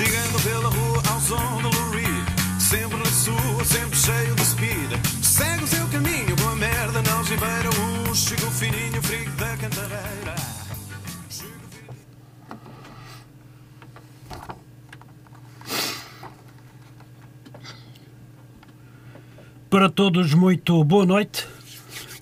Chegando 0.00 0.42
pela 0.42 0.68
rua 0.70 1.02
ao 1.12 1.20
som 1.20 1.56
de 1.58 1.62
Lou 1.64 2.58
Sempre 2.58 2.96
na 2.96 3.04
sua, 3.04 3.64
sempre 3.66 3.98
cheio 3.98 4.34
de 4.34 4.44
speed. 4.46 4.90
Segue 5.22 5.64
o 5.64 5.66
seu 5.66 5.86
caminho 5.88 6.36
com 6.42 6.48
a 6.48 6.56
merda 6.56 7.02
não 7.02 7.22
ribeira 7.22 7.68
Um 8.08 8.14
chico 8.14 8.50
fininho, 8.50 9.02
frigo 9.02 9.30
da 9.32 9.56
cantareira. 9.58 10.34
Para 19.68 19.90
todos, 19.90 20.32
muito 20.32 20.82
boa 20.82 21.04
noite. 21.04 21.46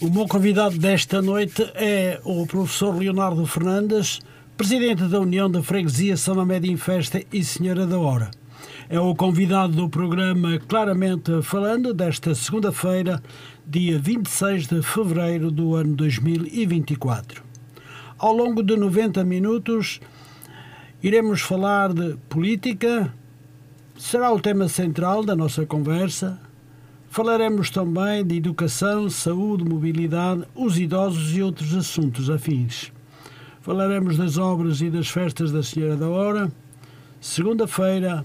O 0.00 0.10
meu 0.10 0.26
convidado 0.26 0.76
desta 0.78 1.22
noite 1.22 1.62
é 1.76 2.20
o 2.24 2.44
professor 2.44 2.96
Leonardo 2.96 3.46
Fernandes, 3.46 4.18
presidente 4.58 5.04
da 5.04 5.20
União 5.20 5.48
da 5.48 5.62
Freguesia 5.62 6.16
São 6.16 6.34
Mamede 6.34 6.68
em 6.68 6.76
Festa 6.76 7.22
e 7.32 7.44
Senhora 7.44 7.86
da 7.86 7.96
Hora. 7.96 8.28
É 8.88 8.98
o 8.98 9.14
convidado 9.14 9.72
do 9.72 9.88
programa 9.88 10.58
Claramente 10.58 11.40
Falando 11.42 11.94
desta 11.94 12.34
segunda-feira, 12.34 13.22
dia 13.64 14.00
26 14.00 14.66
de 14.66 14.82
fevereiro 14.82 15.52
do 15.52 15.76
ano 15.76 15.94
2024. 15.94 17.40
Ao 18.18 18.32
longo 18.32 18.60
de 18.60 18.76
90 18.76 19.22
minutos, 19.22 20.00
iremos 21.00 21.40
falar 21.40 21.92
de 21.94 22.16
política, 22.28 23.14
será 23.96 24.32
o 24.32 24.40
tema 24.40 24.68
central 24.68 25.24
da 25.24 25.36
nossa 25.36 25.64
conversa. 25.64 26.36
Falaremos 27.08 27.70
também 27.70 28.26
de 28.26 28.34
educação, 28.34 29.08
saúde, 29.08 29.64
mobilidade, 29.64 30.42
os 30.52 30.76
idosos 30.76 31.36
e 31.36 31.42
outros 31.44 31.72
assuntos 31.76 32.28
afins. 32.28 32.90
Falaremos 33.68 34.16
das 34.16 34.38
obras 34.38 34.80
e 34.80 34.88
das 34.88 35.08
festas 35.08 35.52
da 35.52 35.62
Senhora 35.62 35.94
da 35.94 36.08
Hora. 36.08 36.50
Segunda-feira, 37.20 38.24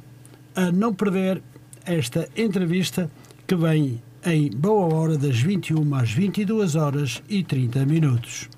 a 0.55 0.71
não 0.71 0.93
perder 0.93 1.43
esta 1.85 2.29
entrevista 2.33 3.11
que 3.45 3.53
vem 3.53 4.01
em 4.25 4.49
boa 4.51 4.95
hora 4.95 5.17
das 5.17 5.37
21 5.37 5.95
às 5.95 6.09
22 6.11 6.77
horas 6.77 7.21
e 7.27 7.43
30 7.43 7.85
minutos. 7.85 8.49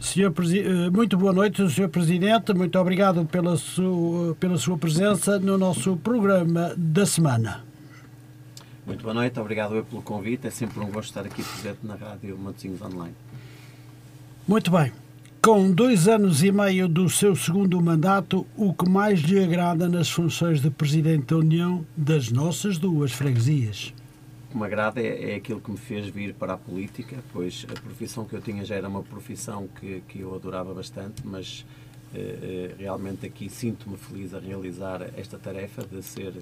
Senhor 0.00 0.32
eh, 0.50 0.88
muito 0.88 1.18
boa 1.18 1.34
noite, 1.34 1.68
Sr. 1.68 1.90
Presidente. 1.90 2.54
Muito 2.54 2.78
obrigado 2.78 3.26
pela 3.26 3.58
sua, 3.58 4.34
pela 4.36 4.56
sua 4.56 4.78
presença 4.78 5.38
no 5.38 5.58
nosso 5.58 5.98
programa 5.98 6.72
da 6.78 7.04
semana. 7.04 7.67
Muito 8.88 9.02
boa 9.02 9.12
noite, 9.12 9.38
obrigado 9.38 9.84
pelo 9.84 10.00
convite. 10.00 10.46
É 10.46 10.50
sempre 10.50 10.80
um 10.80 10.86
gosto 10.86 11.10
estar 11.10 11.20
aqui 11.20 11.42
presente 11.42 11.80
na 11.82 11.94
Rádio 11.94 12.38
Matosinhos 12.38 12.80
Online. 12.80 13.14
Muito 14.48 14.70
bem. 14.70 14.90
Com 15.42 15.70
dois 15.70 16.08
anos 16.08 16.42
e 16.42 16.50
meio 16.50 16.88
do 16.88 17.06
seu 17.10 17.36
segundo 17.36 17.78
mandato, 17.82 18.46
o 18.56 18.72
que 18.72 18.88
mais 18.88 19.20
lhe 19.20 19.44
agrada 19.44 19.90
nas 19.90 20.10
funções 20.10 20.62
de 20.62 20.70
Presidente 20.70 21.26
da 21.26 21.36
União 21.36 21.84
das 21.94 22.30
nossas 22.30 22.78
duas 22.78 23.12
freguesias? 23.12 23.92
que 24.50 24.56
me 24.56 24.64
agrada 24.64 24.98
é, 24.98 25.32
é, 25.32 25.34
aquilo 25.34 25.60
que 25.60 25.70
me 25.70 25.76
fez 25.76 26.08
vir 26.08 26.32
para 26.32 26.54
a 26.54 26.56
política, 26.56 27.18
pois 27.34 27.66
a 27.70 27.78
profissão 27.78 28.24
que 28.24 28.34
eu 28.34 28.40
tinha 28.40 28.64
já 28.64 28.76
era 28.76 28.88
uma 28.88 29.02
profissão 29.02 29.68
que, 29.78 30.02
que 30.08 30.20
eu 30.20 30.34
adorava 30.34 30.72
bastante, 30.72 31.20
mas 31.22 31.66
eh, 32.14 32.74
realmente 32.78 33.26
aqui 33.26 33.50
sinto-me 33.50 33.98
feliz 33.98 34.32
a 34.32 34.38
realizar 34.38 35.02
esta 35.14 35.38
tarefa 35.38 35.84
de 35.84 36.02
ser 36.02 36.32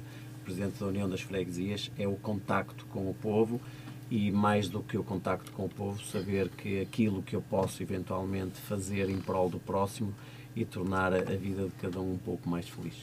Presidente 0.46 0.78
da 0.78 0.86
União 0.86 1.08
das 1.08 1.20
Freguesias, 1.20 1.90
é 1.98 2.06
o 2.06 2.14
contacto 2.14 2.86
com 2.86 3.10
o 3.10 3.14
povo 3.14 3.60
e 4.08 4.30
mais 4.30 4.68
do 4.68 4.80
que 4.80 4.96
o 4.96 5.02
contacto 5.02 5.50
com 5.50 5.64
o 5.64 5.68
povo, 5.68 6.00
saber 6.04 6.48
que 6.50 6.80
aquilo 6.80 7.20
que 7.20 7.34
eu 7.34 7.42
posso 7.42 7.82
eventualmente 7.82 8.60
fazer 8.60 9.10
em 9.10 9.18
prol 9.18 9.50
do 9.50 9.58
próximo 9.58 10.14
e 10.54 10.64
tornar 10.64 11.12
a 11.12 11.20
vida 11.20 11.64
de 11.64 11.72
cada 11.82 12.00
um 12.00 12.12
um 12.12 12.18
pouco 12.18 12.48
mais 12.48 12.68
feliz. 12.68 12.94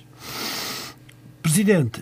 Presidente, 1.41 2.01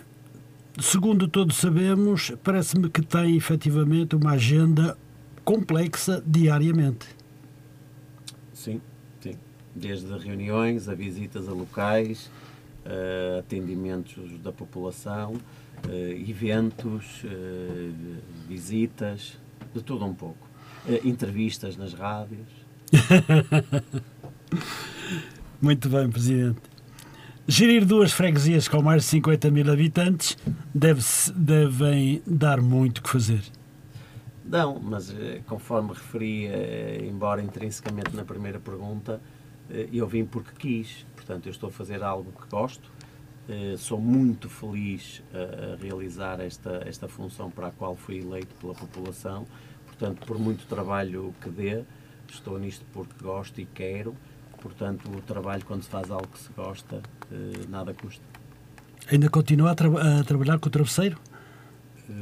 segundo 0.80 1.26
todos 1.26 1.56
sabemos, 1.56 2.32
parece-me 2.44 2.88
que 2.88 3.02
tem 3.02 3.36
efetivamente 3.36 4.14
uma 4.14 4.34
agenda 4.34 4.96
complexa 5.44 6.22
diariamente. 6.24 7.08
Sim, 8.54 8.80
sim. 9.20 9.36
Desde 9.74 10.16
reuniões 10.16 10.88
a 10.88 10.94
visitas 10.94 11.48
a 11.48 11.52
locais, 11.52 12.30
uh, 12.86 13.38
atendimentos 13.38 14.38
da 14.40 14.52
população, 14.52 15.34
uh, 15.34 16.28
eventos, 16.28 17.24
uh, 17.24 17.92
visitas, 18.48 19.38
de 19.74 19.82
tudo 19.82 20.04
um 20.04 20.14
pouco. 20.14 20.50
entrevistas 21.04 21.76
nas 21.76 21.94
rádios. 21.94 22.48
Muito 25.60 25.88
bem, 25.88 26.10
Presidente. 26.10 26.60
Gerir 27.46 27.84
duas 27.84 28.12
freguesias 28.12 28.68
com 28.68 28.82
mais 28.82 29.02
de 29.02 29.08
50 29.08 29.50
mil 29.50 29.70
habitantes 29.70 30.36
deve 30.74 31.02
devem 31.34 32.22
dar 32.26 32.60
muito 32.60 33.02
que 33.02 33.08
fazer. 33.08 33.42
Não, 34.44 34.78
mas 34.80 35.14
conforme 35.46 35.90
referi, 35.90 36.48
embora 37.08 37.42
intrinsecamente 37.42 38.14
na 38.14 38.24
primeira 38.24 38.60
pergunta, 38.60 39.20
eu 39.92 40.06
vim 40.06 40.24
porque 40.24 40.52
quis. 40.56 41.04
Portanto, 41.32 41.46
eu 41.46 41.50
estou 41.50 41.68
a 41.68 41.72
fazer 41.72 42.02
algo 42.02 42.30
que 42.32 42.46
gosto. 42.48 42.90
sou 43.78 43.98
muito 43.98 44.50
feliz 44.50 45.22
a 45.32 45.82
realizar 45.82 46.40
esta, 46.40 46.82
esta 46.86 47.08
função 47.08 47.50
para 47.50 47.68
a 47.68 47.70
qual 47.70 47.96
fui 47.96 48.18
eleito 48.18 48.54
pela 48.56 48.74
população. 48.74 49.46
Portanto, 49.86 50.26
por 50.26 50.38
muito 50.38 50.66
trabalho 50.66 51.34
que 51.40 51.48
dê, 51.48 51.84
estou 52.28 52.58
nisto 52.58 52.84
porque 52.92 53.14
gosto 53.22 53.60
e 53.60 53.64
quero 53.64 54.14
Portanto, 54.62 55.10
o 55.10 55.20
trabalho, 55.20 55.64
quando 55.64 55.82
se 55.82 55.88
faz 55.88 56.08
algo 56.08 56.28
que 56.28 56.38
se 56.38 56.52
gosta, 56.52 57.02
eh, 57.32 57.66
nada 57.68 57.92
custa. 57.92 58.22
Ainda 59.10 59.28
continua 59.28 59.72
a, 59.72 59.74
tra 59.74 59.88
a 59.88 60.22
trabalhar 60.22 60.60
com 60.60 60.68
o 60.68 60.70
travesseiro? 60.70 61.18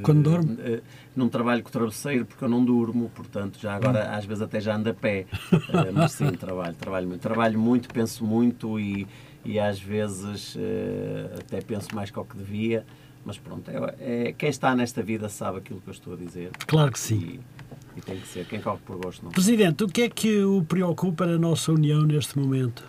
Quando 0.02 0.20
eh, 0.20 0.32
dorme? 0.32 0.52
Uh, 0.52 0.82
não 1.16 1.28
trabalho 1.28 1.62
com 1.62 1.70
travesseiro 1.70 2.24
porque 2.24 2.44
eu 2.44 2.48
não 2.48 2.64
durmo, 2.64 3.10
portanto, 3.14 3.58
já 3.58 3.74
agora 3.74 4.08
hum. 4.10 4.16
às 4.16 4.24
vezes 4.24 4.42
até 4.42 4.60
já 4.60 4.76
ando 4.76 4.90
a 4.90 4.94
pé. 4.94 5.26
Uh, 5.52 5.92
mas 5.92 6.12
sim, 6.12 6.30
trabalho, 6.32 6.74
trabalho 6.74 7.08
muito. 7.08 7.20
Trabalho 7.20 7.58
muito, 7.58 7.88
penso 7.88 8.24
muito 8.24 8.78
e, 8.78 9.06
e 9.44 9.58
às 9.58 9.80
vezes 9.80 10.54
uh, 10.54 11.38
até 11.40 11.60
penso 11.60 11.94
mais 11.94 12.10
que 12.10 12.18
o 12.18 12.24
que 12.24 12.36
devia. 12.36 12.84
Mas 13.24 13.38
pronto, 13.38 13.70
é, 13.70 14.28
é, 14.28 14.32
quem 14.32 14.48
está 14.48 14.74
nesta 14.74 15.02
vida 15.02 15.28
sabe 15.28 15.58
aquilo 15.58 15.80
que 15.80 15.88
eu 15.88 15.92
estou 15.92 16.14
a 16.14 16.16
dizer. 16.16 16.50
Claro 16.66 16.90
que 16.90 16.98
sim. 16.98 17.40
E, 17.96 17.98
e 17.98 18.00
tem 18.00 18.18
que 18.18 18.26
ser. 18.26 18.46
Quem 18.46 18.60
corre 18.60 18.78
por 18.84 18.96
gosto 18.96 19.24
não. 19.24 19.30
Presidente, 19.30 19.84
o 19.84 19.88
que 19.88 20.02
é 20.02 20.08
que 20.08 20.42
o 20.42 20.64
preocupa 20.64 21.26
na 21.26 21.38
nossa 21.38 21.72
União 21.72 22.02
neste 22.02 22.38
momento? 22.38 22.82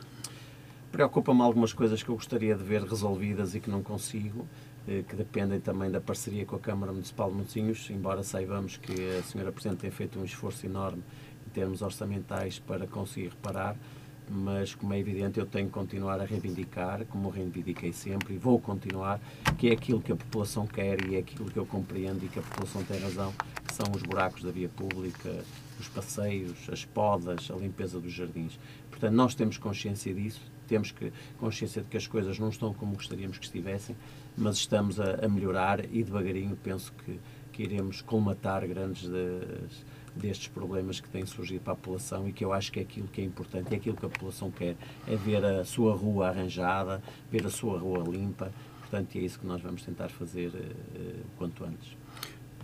Preocupa-me 0.91 1.41
algumas 1.41 1.73
coisas 1.73 2.03
que 2.03 2.09
eu 2.09 2.15
gostaria 2.15 2.55
de 2.55 2.63
ver 2.63 2.83
resolvidas 2.83 3.55
e 3.55 3.59
que 3.59 3.69
não 3.69 3.81
consigo, 3.81 4.45
eh, 4.45 4.70
que 5.07 5.15
dependem 5.15 5.59
também 5.59 5.89
da 5.89 6.01
parceria 6.01 6.45
com 6.45 6.55
a 6.55 6.59
Câmara 6.59 6.91
Municipal 6.91 7.29
de 7.29 7.37
Montezinhos, 7.37 7.89
embora 7.89 8.23
saibamos 8.23 8.77
que 8.77 8.93
a 9.17 9.23
Senhora 9.23 9.51
Presidente 9.51 9.79
tem 9.79 9.91
feito 9.91 10.19
um 10.19 10.25
esforço 10.25 10.65
enorme 10.65 11.01
em 11.47 11.49
termos 11.49 11.81
orçamentais 11.81 12.59
para 12.59 12.85
conseguir 12.87 13.29
reparar, 13.29 13.75
mas 14.29 14.75
como 14.75 14.93
é 14.93 14.99
evidente 14.99 15.39
eu 15.39 15.45
tenho 15.45 15.67
que 15.67 15.73
continuar 15.73 16.19
a 16.19 16.25
reivindicar, 16.25 17.05
como 17.05 17.29
reivindiquei 17.29 17.91
sempre 17.91 18.35
e 18.35 18.37
vou 18.37 18.59
continuar, 18.59 19.19
que 19.57 19.69
é 19.69 19.73
aquilo 19.73 20.01
que 20.01 20.11
a 20.11 20.15
população 20.15 20.65
quer 20.65 21.05
e 21.05 21.15
é 21.15 21.19
aquilo 21.19 21.49
que 21.49 21.57
eu 21.57 21.65
compreendo 21.65 22.25
e 22.25 22.27
que 22.27 22.39
a 22.39 22.41
população 22.41 22.83
tem 22.83 22.99
razão, 22.99 23.33
que 23.67 23.73
são 23.73 23.85
os 23.93 24.01
buracos 24.01 24.43
da 24.43 24.51
via 24.51 24.69
pública, 24.69 25.43
os 25.79 25.87
passeios, 25.87 26.69
as 26.71 26.85
podas, 26.85 27.49
a 27.51 27.55
limpeza 27.55 27.99
dos 27.99 28.13
jardins. 28.13 28.59
Portanto, 28.89 29.13
nós 29.13 29.35
temos 29.35 29.57
consciência 29.57 30.13
disso, 30.13 30.41
temos 30.71 30.91
que, 30.91 31.11
consciência 31.37 31.81
de 31.81 31.89
que 31.89 31.97
as 31.97 32.07
coisas 32.07 32.39
não 32.39 32.47
estão 32.47 32.73
como 32.73 32.95
gostaríamos 32.95 33.37
que 33.37 33.43
estivessem, 33.43 33.93
mas 34.37 34.55
estamos 34.55 35.01
a, 35.01 35.25
a 35.25 35.27
melhorar 35.27 35.83
e 35.83 36.01
devagarinho 36.01 36.55
penso 36.55 36.93
que, 37.03 37.19
que 37.51 37.63
iremos 37.63 38.01
colmatar 38.01 38.65
grandes 38.65 39.09
destes 40.15 40.47
problemas 40.47 41.01
que 41.01 41.09
têm 41.09 41.25
surgido 41.25 41.59
para 41.59 41.73
a 41.73 41.75
população 41.75 42.25
e 42.25 42.31
que 42.31 42.45
eu 42.45 42.53
acho 42.53 42.71
que 42.71 42.79
é 42.79 42.83
aquilo 42.83 43.09
que 43.09 43.19
é 43.19 43.25
importante, 43.25 43.73
é 43.73 43.75
aquilo 43.75 43.97
que 43.97 44.05
a 44.05 44.09
população 44.09 44.49
quer, 44.49 44.77
é 45.05 45.15
ver 45.17 45.43
a 45.43 45.65
sua 45.65 45.93
rua 45.93 46.29
arranjada, 46.29 47.03
ver 47.29 47.45
a 47.45 47.49
sua 47.49 47.77
rua 47.77 48.01
limpa, 48.07 48.49
portanto 48.79 49.17
é 49.17 49.19
isso 49.19 49.37
que 49.37 49.45
nós 49.45 49.61
vamos 49.61 49.83
tentar 49.83 50.07
fazer 50.07 50.47
uh, 50.47 51.25
quanto 51.37 51.65
antes. 51.65 51.97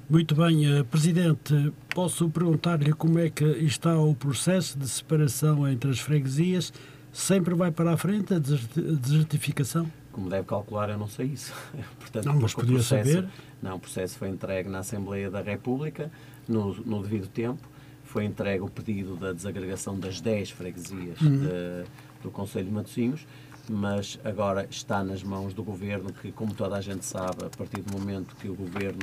Muito 0.09 0.33
bem, 0.33 0.79
uh, 0.79 0.85
Presidente, 0.85 1.73
posso 1.93 2.29
perguntar-lhe 2.29 2.93
como 2.93 3.19
é 3.19 3.29
que 3.29 3.43
está 3.43 3.99
o 3.99 4.15
processo 4.15 4.79
de 4.79 4.87
separação 4.87 5.67
entre 5.67 5.91
as 5.91 5.99
freguesias? 5.99 6.71
Sempre 7.17 7.55
vai 7.55 7.71
para 7.71 7.93
a 7.93 7.97
frente 7.97 8.31
a 8.35 8.37
desertificação? 8.37 9.91
Como 10.11 10.29
deve 10.29 10.45
calcular, 10.45 10.87
eu 10.87 10.99
não 10.99 11.07
sei 11.07 11.25
isso. 11.25 11.51
Portanto, 11.99 12.25
não, 12.25 12.39
mas 12.39 12.53
podia 12.53 12.75
processo, 12.75 13.11
saber. 13.11 13.29
Não, 13.59 13.77
o 13.77 13.79
processo 13.79 14.19
foi 14.19 14.29
entregue 14.29 14.69
na 14.69 14.79
Assembleia 14.79 15.27
da 15.27 15.41
República, 15.41 16.11
no, 16.47 16.75
no 16.75 17.01
devido 17.01 17.27
tempo. 17.27 17.67
Foi 18.03 18.23
entregue 18.23 18.61
o 18.61 18.69
pedido 18.69 19.15
da 19.15 19.33
desagregação 19.33 19.99
das 19.99 20.21
10 20.21 20.51
freguesias 20.51 21.19
uhum. 21.19 21.39
de, 21.39 21.89
do 22.21 22.29
Conselho 22.29 22.67
de 22.67 22.71
Matosinhos, 22.71 23.25
mas 23.67 24.19
agora 24.23 24.67
está 24.69 25.03
nas 25.03 25.23
mãos 25.23 25.55
do 25.55 25.63
Governo, 25.63 26.13
que, 26.13 26.31
como 26.31 26.53
toda 26.53 26.75
a 26.77 26.81
gente 26.81 27.03
sabe, 27.03 27.45
a 27.45 27.49
partir 27.49 27.81
do 27.81 27.97
momento 27.97 28.35
que 28.35 28.47
o 28.47 28.53
Governo 28.53 29.01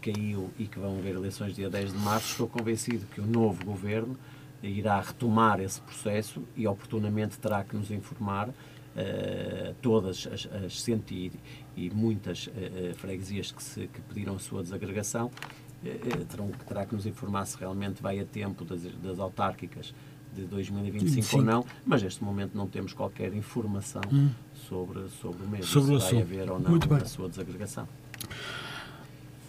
caiu 0.00 0.50
e 0.58 0.64
que 0.64 0.78
vão 0.78 0.96
haver 0.96 1.14
eleições 1.14 1.54
dia 1.54 1.68
10 1.68 1.92
de 1.92 1.98
março, 1.98 2.30
estou 2.30 2.48
convencido 2.48 3.04
que 3.14 3.20
o 3.20 3.26
novo 3.26 3.62
Governo 3.66 4.16
irá 4.62 5.00
retomar 5.00 5.60
esse 5.60 5.80
processo 5.80 6.42
e 6.56 6.66
oportunamente 6.66 7.38
terá 7.38 7.64
que 7.64 7.76
nos 7.76 7.90
informar 7.90 8.48
uh, 8.48 9.74
todas 9.80 10.26
as, 10.26 10.48
as 10.64 10.82
cento 10.82 11.12
e, 11.12 11.32
e 11.76 11.90
muitas 11.90 12.46
uh, 12.48 12.94
freguesias 12.96 13.52
que, 13.52 13.62
se, 13.62 13.86
que 13.86 14.00
pediram 14.02 14.36
a 14.36 14.38
sua 14.38 14.62
desagregação, 14.62 15.26
uh, 15.26 16.24
terão, 16.26 16.50
terá 16.66 16.84
que 16.84 16.94
nos 16.94 17.06
informar 17.06 17.46
se 17.46 17.56
realmente 17.58 18.02
vai 18.02 18.18
a 18.20 18.24
tempo 18.24 18.64
das, 18.64 18.82
das 18.82 19.18
autárquicas 19.18 19.94
de 20.34 20.42
2025 20.42 21.26
Sim. 21.26 21.36
ou 21.38 21.42
não, 21.42 21.66
mas 21.84 22.02
neste 22.02 22.22
momento 22.22 22.52
não 22.54 22.66
temos 22.66 22.92
qualquer 22.92 23.34
informação 23.34 24.02
hum. 24.12 24.30
sobre, 24.68 25.08
sobre 25.20 25.44
o 25.44 25.48
mesmo, 25.48 25.66
sobre 25.66 26.00
se 26.00 26.14
vai 26.14 26.22
haver 26.22 26.50
ou 26.50 26.60
não 26.60 26.78
a 26.96 27.04
sua 27.04 27.28
desagregação. 27.28 27.88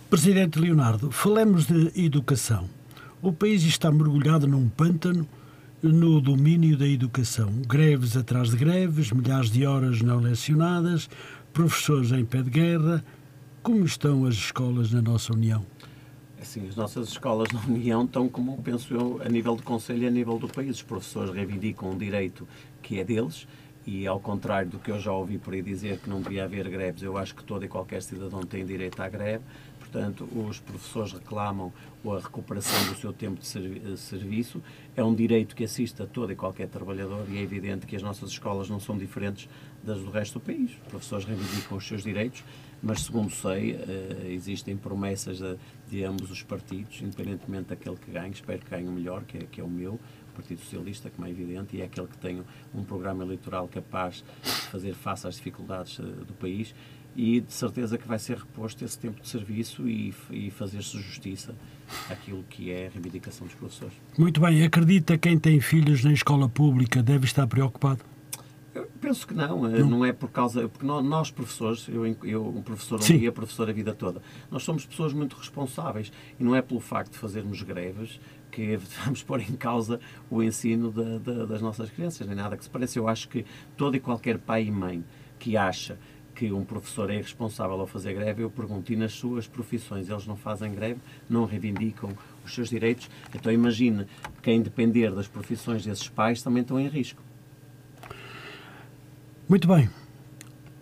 Presidente 0.09 0.59
Leonardo, 0.59 1.11
falemos 1.11 1.67
de 1.67 1.91
educação. 2.03 2.67
O 3.23 3.31
país 3.31 3.62
está 3.62 3.91
mergulhado 3.91 4.47
num 4.47 4.68
pântano 4.68 5.27
no 5.79 6.19
domínio 6.19 6.75
da 6.75 6.88
educação. 6.88 7.51
Greves 7.68 8.18
atrás 8.18 8.50
de 8.50 8.57
greves, 8.57 9.12
milhares 9.12 9.51
de 9.51 9.63
horas 9.63 10.01
não 10.01 10.19
lecionadas, 10.19 11.07
professores 11.53 12.12
em 12.12 12.25
pé 12.25 12.41
de 12.41 12.50
guerra. 12.50 13.06
Como 13.62 13.85
estão 13.85 14.25
as 14.25 14.33
escolas 14.33 14.91
na 14.91 15.03
nossa 15.03 15.33
União? 15.33 15.63
Assim, 16.41 16.68
as 16.68 16.75
nossas 16.75 17.09
escolas 17.09 17.51
na 17.51 17.62
União 17.62 18.06
estão, 18.06 18.27
como 18.27 18.59
penso 18.63 18.91
eu, 18.91 19.21
a 19.24 19.29
nível 19.29 19.56
do 19.56 19.62
Conselho 19.62 20.01
e 20.01 20.07
a 20.07 20.12
nível 20.12 20.39
do 20.39 20.47
país. 20.47 20.77
Os 20.77 20.81
professores 20.81 21.31
reivindicam 21.31 21.91
um 21.91 21.97
direito 22.00 22.47
que 22.81 23.00
é 23.00 23.03
deles 23.03 23.47
e, 23.85 24.07
ao 24.07 24.19
contrário 24.19 24.71
do 24.71 24.79
que 24.79 24.89
eu 24.89 25.00
já 25.00 25.12
ouvi 25.12 25.38
por 25.38 25.53
aí 25.53 25.62
dizer 25.62 26.00
que 26.00 26.09
não 26.09 26.21
devia 26.21 26.45
haver 26.45 26.67
greves, 26.67 27.03
eu 27.03 27.15
acho 27.17 27.35
que 27.35 27.44
todo 27.44 27.63
e 27.63 27.67
qualquer 27.67 28.01
cidadão 28.01 28.41
tem 28.41 28.65
direito 28.65 29.00
à 29.00 29.07
greve 29.07 29.44
portanto, 29.91 30.27
os 30.33 30.59
professores 30.59 31.11
reclamam 31.11 31.73
a 32.05 32.17
recuperação 32.17 32.91
do 32.91 32.97
seu 32.97 33.11
tempo 33.11 33.39
de 33.39 33.97
serviço. 33.97 34.63
É 34.95 35.03
um 35.03 35.13
direito 35.13 35.55
que 35.55 35.63
assiste 35.63 36.01
a 36.01 36.07
todo 36.07 36.31
e 36.31 36.35
qualquer 36.35 36.67
trabalhador 36.67 37.25
e 37.29 37.38
é 37.38 37.41
evidente 37.41 37.85
que 37.85 37.95
as 37.95 38.01
nossas 38.01 38.29
escolas 38.29 38.69
não 38.69 38.79
são 38.79 38.97
diferentes 38.97 39.49
das 39.83 39.99
do 39.99 40.09
resto 40.09 40.39
do 40.39 40.45
país. 40.45 40.71
Os 40.71 40.88
professores 40.88 41.25
reivindicam 41.25 41.77
os 41.77 41.88
seus 41.88 42.03
direitos, 42.03 42.43
mas, 42.81 43.01
segundo 43.01 43.29
sei, 43.31 43.73
eh, 43.73 44.27
existem 44.31 44.75
promessas 44.77 45.38
de, 45.38 45.57
de 45.89 46.03
ambos 46.03 46.31
os 46.31 46.41
partidos, 46.41 47.01
independentemente 47.01 47.69
daquele 47.69 47.95
que 47.95 48.11
ganhe, 48.11 48.31
espero 48.31 48.59
que 48.59 48.69
ganhe 48.69 48.88
o 48.88 48.91
melhor, 48.91 49.23
que 49.23 49.38
é, 49.38 49.41
que 49.41 49.61
é 49.61 49.63
o 49.63 49.69
meu, 49.69 49.93
o 49.93 50.33
Partido 50.33 50.61
Socialista, 50.61 51.09
como 51.09 51.27
é 51.27 51.29
evidente, 51.29 51.75
e 51.75 51.81
é 51.81 51.85
aquele 51.85 52.07
que 52.07 52.17
tem 52.17 52.41
um 52.73 52.83
programa 52.83 53.23
eleitoral 53.23 53.67
capaz 53.67 54.23
de 54.43 54.49
fazer 54.49 54.93
face 54.93 55.27
às 55.27 55.35
dificuldades 55.35 55.99
eh, 55.99 56.03
do 56.03 56.33
país 56.33 56.73
e 57.15 57.41
de 57.41 57.51
certeza 57.53 57.97
que 57.97 58.07
vai 58.07 58.19
ser 58.19 58.37
reposto 58.37 58.83
esse 58.85 58.97
tempo 58.97 59.21
de 59.21 59.27
serviço 59.27 59.87
e, 59.87 60.13
e 60.29 60.51
fazer-se 60.51 60.97
justiça 61.01 61.53
àquilo 62.09 62.43
que 62.49 62.71
é 62.71 62.87
a 62.87 62.89
reivindicação 62.89 63.45
dos 63.45 63.55
professores. 63.55 63.93
Muito 64.17 64.39
bem. 64.39 64.63
Acredita 64.63 65.17
quem 65.17 65.37
tem 65.37 65.59
filhos 65.59 66.03
na 66.03 66.13
escola 66.13 66.47
pública 66.47 67.03
deve 67.03 67.25
estar 67.25 67.47
preocupado? 67.47 68.03
Eu 68.73 68.89
penso 69.01 69.27
que 69.27 69.33
não, 69.33 69.63
não, 69.63 69.89
não 69.89 70.05
é 70.05 70.13
por 70.13 70.31
causa. 70.31 70.69
Porque 70.69 70.85
nós, 70.85 71.29
professores, 71.29 71.87
eu, 71.89 72.05
eu 72.23 72.47
um 72.47 72.61
professor 72.61 73.01
um 73.01 73.03
dia, 73.03 73.31
professor 73.31 73.69
a 73.69 73.73
vida 73.73 73.93
toda, 73.93 74.21
nós 74.49 74.63
somos 74.63 74.85
pessoas 74.85 75.11
muito 75.11 75.35
responsáveis 75.35 76.11
e 76.39 76.43
não 76.43 76.55
é 76.55 76.61
pelo 76.61 76.79
facto 76.79 77.11
de 77.11 77.17
fazermos 77.17 77.61
greves 77.63 78.19
que 78.49 78.77
vamos 79.03 79.23
pôr 79.23 79.41
em 79.41 79.55
causa 79.57 79.99
o 80.29 80.41
ensino 80.41 80.89
de, 80.89 81.19
de, 81.19 81.45
das 81.47 81.61
nossas 81.61 81.89
crianças, 81.89 82.25
nem 82.25 82.35
nada 82.35 82.55
que 82.55 82.63
se 82.63 82.69
pareça. 82.69 82.97
Eu 82.97 83.09
acho 83.09 83.27
que 83.27 83.45
todo 83.75 83.95
e 83.97 83.99
qualquer 83.99 84.37
pai 84.37 84.63
e 84.63 84.71
mãe 84.71 85.03
que 85.37 85.57
acha 85.57 85.97
que 86.41 86.51
um 86.51 86.65
professor 86.65 87.11
é 87.11 87.13
irresponsável 87.13 87.79
ao 87.79 87.85
fazer 87.85 88.15
greve, 88.15 88.41
eu 88.41 88.49
pergunto, 88.49 88.91
e 88.91 88.95
nas 88.95 89.11
suas 89.13 89.45
profissões 89.45 90.09
eles 90.09 90.25
não 90.25 90.35
fazem 90.35 90.73
greve, 90.73 90.99
não 91.29 91.45
reivindicam 91.45 92.09
os 92.43 92.55
seus 92.55 92.67
direitos? 92.67 93.11
Então 93.35 93.51
imagine 93.51 94.07
que 94.41 94.49
a 94.49 94.57
depender 94.57 95.11
das 95.11 95.27
profissões 95.27 95.85
desses 95.85 96.09
pais 96.09 96.41
também 96.41 96.63
estão 96.63 96.79
em 96.79 96.88
risco. 96.88 97.21
Muito 99.47 99.67
bem. 99.67 99.88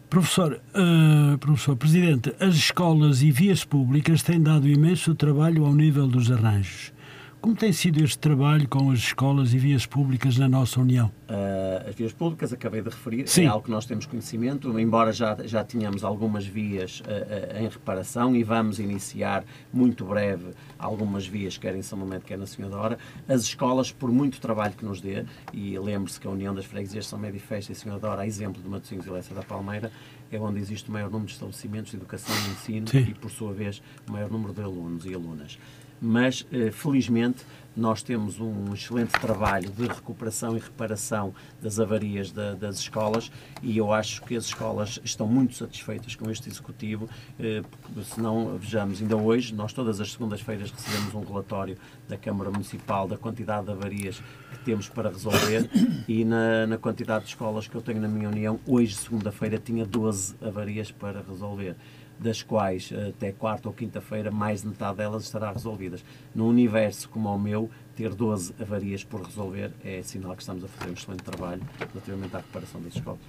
Professor, 0.09 0.61
uh, 0.73 1.37
professor 1.39 1.75
Presidente, 1.75 2.33
as 2.39 2.55
escolas 2.55 3.21
e 3.21 3.29
vias 3.29 3.65
públicas 3.65 4.23
têm 4.23 4.41
dado 4.41 4.65
imenso 4.65 5.13
trabalho 5.13 5.65
ao 5.65 5.73
nível 5.73 6.07
dos 6.07 6.31
arranjos. 6.31 6.93
Como 7.41 7.55
tem 7.55 7.71
sido 7.71 8.03
este 8.03 8.19
trabalho 8.19 8.67
com 8.67 8.91
as 8.91 8.99
escolas 8.99 9.53
e 9.53 9.57
vias 9.57 9.85
públicas 9.85 10.37
na 10.37 10.49
nossa 10.49 10.81
União? 10.81 11.09
Uh, 11.29 11.87
as 11.87 11.95
vias 11.95 12.11
públicas, 12.11 12.51
acabei 12.51 12.81
de 12.81 12.89
referir, 12.89 13.29
Sim. 13.29 13.45
é 13.45 13.47
algo 13.47 13.63
que 13.63 13.71
nós 13.71 13.85
temos 13.85 14.05
conhecimento, 14.05 14.77
embora 14.77 15.13
já, 15.13 15.37
já 15.45 15.63
tínhamos 15.63 16.03
algumas 16.03 16.45
vias 16.45 16.99
uh, 16.99 17.03
uh, 17.03 17.63
em 17.63 17.69
reparação 17.69 18.35
e 18.35 18.43
vamos 18.43 18.77
iniciar 18.77 19.45
muito 19.71 20.03
breve 20.03 20.47
algumas 20.77 21.25
vias, 21.25 21.57
quer 21.57 21.73
em 21.75 21.81
São 21.81 21.97
Momento, 21.97 22.25
quer 22.25 22.37
na 22.37 22.45
Senhora 22.45 22.75
Hora. 22.75 22.97
As 23.25 23.43
escolas, 23.43 23.89
por 23.89 24.11
muito 24.11 24.41
trabalho 24.41 24.73
que 24.73 24.83
nos 24.83 24.99
dê, 24.99 25.23
e 25.53 25.79
lembre-se 25.79 26.19
que 26.19 26.27
a 26.27 26.31
União 26.31 26.53
das 26.53 26.65
Freguesias 26.65 27.07
São 27.07 27.17
Médio 27.17 27.37
e 27.37 27.39
Festa 27.39 27.71
e 27.71 27.75
Senhora 27.75 28.05
Hora, 28.05 28.21
a 28.23 28.27
exemplo 28.27 28.61
de 28.61 28.67
Matosinhos 28.67 29.05
e 29.05 29.09
Lessa 29.09 29.33
da 29.33 29.43
Palmeira, 29.43 29.89
é 30.29 30.37
onde 30.37 30.59
existe 30.59 30.89
o 30.89 30.91
maior 30.91 31.09
número 31.09 31.27
de 31.27 31.33
estabelecimentos 31.33 31.91
de 31.91 31.97
educação 31.97 32.35
e 32.35 32.51
ensino 32.51 32.87
Sim. 32.87 33.07
e, 33.09 33.13
por 33.13 33.31
sua 33.31 33.53
vez, 33.53 33.81
o 34.07 34.11
maior 34.11 34.29
número 34.29 34.53
de 34.53 34.61
alunos 34.61 35.05
e 35.05 35.13
alunas 35.13 35.57
mas 36.01 36.45
eh, 36.51 36.71
felizmente 36.71 37.45
nós 37.75 38.01
temos 38.01 38.39
um 38.39 38.73
excelente 38.73 39.11
trabalho 39.11 39.69
de 39.69 39.87
recuperação 39.87 40.57
e 40.57 40.59
reparação 40.59 41.33
das 41.61 41.79
avarias 41.79 42.31
da, 42.31 42.53
das 42.53 42.79
escolas 42.79 43.31
e 43.61 43.77
eu 43.77 43.93
acho 43.93 44.21
que 44.23 44.35
as 44.35 44.45
escolas 44.45 44.99
estão 45.03 45.27
muito 45.27 45.55
satisfeitas 45.55 46.15
com 46.15 46.29
este 46.29 46.49
Executivo, 46.49 47.07
eh, 47.39 47.61
se 48.03 48.19
não, 48.19 48.57
vejamos, 48.57 49.01
ainda 49.01 49.15
hoje, 49.15 49.53
nós 49.53 49.71
todas 49.71 50.01
as 50.01 50.11
segundas-feiras 50.11 50.71
recebemos 50.71 51.13
um 51.13 51.23
relatório 51.23 51.77
da 52.07 52.17
Câmara 52.17 52.49
Municipal 52.49 53.07
da 53.07 53.17
quantidade 53.17 53.65
de 53.65 53.71
avarias 53.71 54.21
que 54.51 54.59
temos 54.65 54.89
para 54.89 55.09
resolver 55.09 55.69
e 56.07 56.25
na, 56.25 56.67
na 56.67 56.77
quantidade 56.77 57.25
de 57.25 57.29
escolas 57.29 57.67
que 57.67 57.75
eu 57.75 57.81
tenho 57.81 58.01
na 58.01 58.07
minha 58.07 58.27
união, 58.29 58.59
hoje, 58.67 58.95
segunda-feira, 58.95 59.57
tinha 59.57 59.85
12 59.85 60.35
avarias 60.41 60.91
para 60.91 61.21
resolver 61.21 61.75
das 62.19 62.43
quais 62.43 62.91
até 63.09 63.31
quarta 63.31 63.69
ou 63.69 63.73
quinta-feira 63.73 64.29
mais 64.29 64.61
de 64.61 64.67
metade 64.67 64.97
delas 64.97 65.23
estará 65.23 65.51
resolvidas. 65.51 66.03
Num 66.35 66.47
universo 66.47 67.09
como 67.09 67.33
o 67.33 67.39
meu, 67.39 67.69
ter 67.95 68.13
12 68.13 68.53
avarias 68.59 69.03
por 69.03 69.21
resolver 69.21 69.71
é 69.83 70.01
sinal 70.01 70.35
que 70.35 70.41
estamos 70.41 70.63
a 70.63 70.67
fazer 70.67 70.91
um 70.91 70.93
excelente 70.93 71.23
trabalho 71.23 71.61
relativamente 71.79 72.35
à 72.35 72.39
reparação 72.39 72.81
das 72.81 72.95
escolas. 72.95 73.19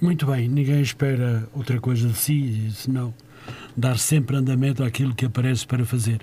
Muito 0.00 0.26
bem, 0.26 0.48
ninguém 0.48 0.80
espera 0.80 1.48
outra 1.54 1.80
coisa 1.80 2.08
de 2.08 2.16
si, 2.16 2.70
senão 2.72 3.14
dar 3.76 3.98
sempre 3.98 4.36
andamento 4.36 4.82
àquilo 4.82 5.14
que 5.14 5.26
aparece 5.26 5.66
para 5.66 5.84
fazer. 5.84 6.20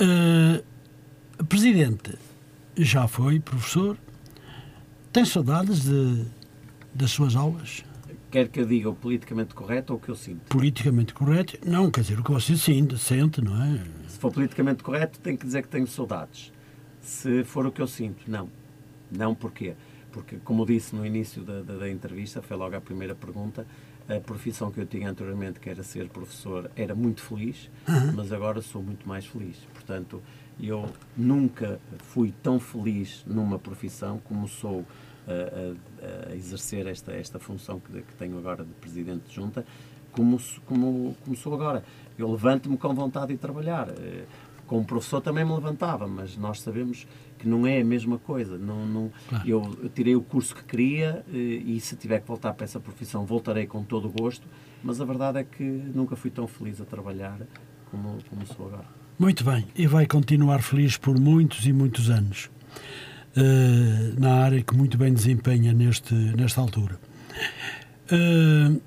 Uh, 0.00 1.44
presidente, 1.44 2.14
já 2.76 3.06
foi 3.06 3.38
professor? 3.38 3.98
Tem 5.12 5.24
saudades 5.24 5.84
de, 5.84 6.24
das 6.94 7.10
suas 7.10 7.36
aulas? 7.36 7.84
Quer 8.34 8.48
que 8.48 8.58
eu 8.58 8.66
diga 8.66 8.90
o 8.90 8.94
politicamente 8.96 9.54
correto 9.54 9.92
ou 9.92 9.96
o 9.96 10.02
que 10.02 10.08
eu 10.08 10.16
sinto? 10.16 10.40
Politicamente 10.48 11.14
correto? 11.14 11.56
Não, 11.64 11.88
quer 11.88 12.00
dizer 12.00 12.18
o 12.18 12.24
que 12.24 12.32
você 12.32 12.56
sente, 12.56 12.98
sente, 12.98 13.40
não 13.40 13.62
é? 13.62 13.80
Se 14.08 14.18
for 14.18 14.32
politicamente 14.32 14.82
correto, 14.82 15.20
tenho 15.20 15.38
que 15.38 15.46
dizer 15.46 15.62
que 15.62 15.68
tenho 15.68 15.86
saudades. 15.86 16.52
Se 17.00 17.44
for 17.44 17.64
o 17.64 17.70
que 17.70 17.80
eu 17.80 17.86
sinto, 17.86 18.28
não. 18.28 18.50
Não 19.08 19.36
porquê? 19.36 19.76
Porque, 20.10 20.38
como 20.38 20.66
disse 20.66 20.96
no 20.96 21.06
início 21.06 21.44
da, 21.44 21.62
da, 21.62 21.76
da 21.76 21.88
entrevista, 21.88 22.42
foi 22.42 22.56
logo 22.56 22.74
a 22.74 22.80
primeira 22.80 23.14
pergunta, 23.14 23.64
a 24.08 24.18
profissão 24.18 24.68
que 24.72 24.80
eu 24.80 24.86
tinha 24.86 25.08
anteriormente, 25.08 25.60
que 25.60 25.70
era 25.70 25.84
ser 25.84 26.08
professor, 26.08 26.68
era 26.74 26.92
muito 26.92 27.22
feliz, 27.22 27.70
uhum. 27.88 28.14
mas 28.16 28.32
agora 28.32 28.60
sou 28.60 28.82
muito 28.82 29.08
mais 29.08 29.24
feliz. 29.24 29.58
Portanto, 29.72 30.20
eu 30.60 30.90
nunca 31.16 31.80
fui 31.98 32.34
tão 32.42 32.58
feliz 32.58 33.22
numa 33.28 33.60
profissão 33.60 34.20
como 34.24 34.48
sou 34.48 34.84
a, 35.26 36.30
a, 36.30 36.34
exercer 36.34 36.86
esta, 36.86 37.12
esta 37.12 37.38
função 37.38 37.80
que, 37.80 38.02
que, 38.02 38.14
tenho 38.14 38.38
agora 38.38 38.64
de 38.64 38.72
Presidente 38.74 39.28
de 39.28 39.34
Junta, 39.34 39.64
como, 40.12 40.38
como, 40.66 41.16
como 41.24 41.36
sou 41.36 41.54
agora. 41.54 41.84
Eu 42.16 42.30
levanto-me 42.30 42.76
com 42.76 42.94
vontade 42.94 43.32
de 43.32 43.38
trabalhar. 43.38 43.88
Eh, 43.88 44.24
como 44.66 44.84
professor 44.84 45.20
também 45.20 45.44
me 45.44 45.52
levantava, 45.52 46.06
mas 46.06 46.36
nós 46.36 46.60
sabemos 46.60 47.06
que 47.38 47.46
não 47.46 47.66
é 47.66 47.80
a 47.80 47.84
mesma 47.84 48.18
coisa. 48.18 48.56
Não, 48.56 48.86
não, 48.86 49.12
claro. 49.28 49.48
eu, 49.48 49.78
eu, 49.82 49.88
tirei 49.88 50.16
o 50.16 50.22
curso 50.22 50.54
que 50.54 50.64
queria 50.64 51.24
eh, 51.32 51.36
e 51.36 51.80
se 51.80 51.96
tiver 51.96 52.20
que 52.20 52.28
voltar 52.28 52.54
para 52.54 52.64
essa 52.64 52.80
profissão 52.80 53.26
voltarei 53.26 53.66
com 53.66 53.82
todo 53.82 54.08
o 54.08 54.10
gosto, 54.10 54.46
mas 54.82 55.00
a 55.00 55.04
verdade 55.04 55.38
é 55.38 55.44
que 55.44 55.62
nunca 55.62 56.16
fui 56.16 56.30
tão 56.30 56.46
feliz 56.46 56.80
a 56.80 56.84
trabalhar 56.84 57.38
como, 57.90 58.18
como 58.28 58.46
sou 58.46 58.66
agora. 58.66 58.86
Muito 59.18 59.44
bem, 59.44 59.66
e 59.76 59.86
vai 59.86 60.06
continuar 60.06 60.60
feliz 60.60 60.96
por 60.96 61.18
muitos 61.20 61.66
e 61.66 61.72
muitos 61.72 62.10
anos. 62.10 62.50
Eh, 63.36 64.12
na 64.16 64.44
área 64.44 64.62
que 64.62 64.76
muito 64.76 64.96
bem 64.96 65.12
desempenha 65.12 65.72
neste, 65.72 66.14
nesta 66.14 66.60
altura. 66.60 66.98
Uh, 68.12 68.80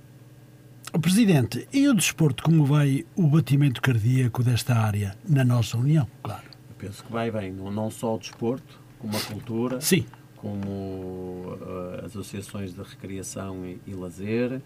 Presidente, 1.01 1.68
e 1.72 1.88
o 1.88 1.94
desporto, 1.94 2.42
como 2.44 2.66
vai 2.66 3.06
o 3.16 3.27
batimento 3.27 3.82
cardíaco 3.82 4.42
desta 4.42 4.74
área 4.74 5.16
na 5.27 5.44
nossa 5.44 5.77
União? 5.77 6.08
Claro. 6.24 6.44
Eu 6.70 6.75
penso 6.77 7.04
que 7.04 7.12
vai 7.12 7.30
bem, 7.30 7.51
não, 7.51 7.92
só 7.92 8.16
o 8.16 8.18
desporto, 8.18 8.80
como 8.98 9.16
a 9.16 9.20
cultura, 9.20 9.82
Sim. 9.82 10.06
como 10.38 10.70
uh, 10.70 12.06
as 12.06 12.12
associações 12.12 12.74
de 12.74 12.82
recreação 12.82 13.66
e, 13.66 13.80
e 13.86 13.94
lazer, 13.94 14.62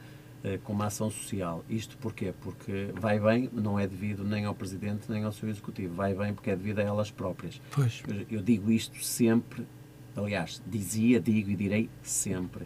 com 0.63 0.74
uma 0.74 0.88
ação 0.88 1.10
social. 1.10 1.63
Isto 1.69 1.98
porquê? 1.98 2.33
Porque 2.41 2.89
vai 3.00 3.19
bem, 3.19 3.50
não 3.53 3.77
é 3.77 3.88
devido 3.88 4.24
nem 4.24 4.45
ao 4.45 4.55
Presidente 4.55 5.10
nem 5.10 5.24
ao 5.24 5.31
seu 5.31 5.50
Executivo, 5.50 5.93
vai 5.93 6.13
bem 6.15 6.33
porque 6.33 6.50
é 6.50 6.55
devido 6.55 6.79
a 6.79 6.83
elas 6.83 7.12
próprias. 7.12 7.62
Pois. 7.71 8.03
Eu, 8.29 8.41
digo 8.41 8.71
isto 8.71 9.03
sempre, 9.03 9.65
aliás, 10.15 10.62
dizia, 10.65 11.19
digo 11.19 11.51
e 11.51 11.55
direi 11.55 11.89
sempre. 12.01 12.65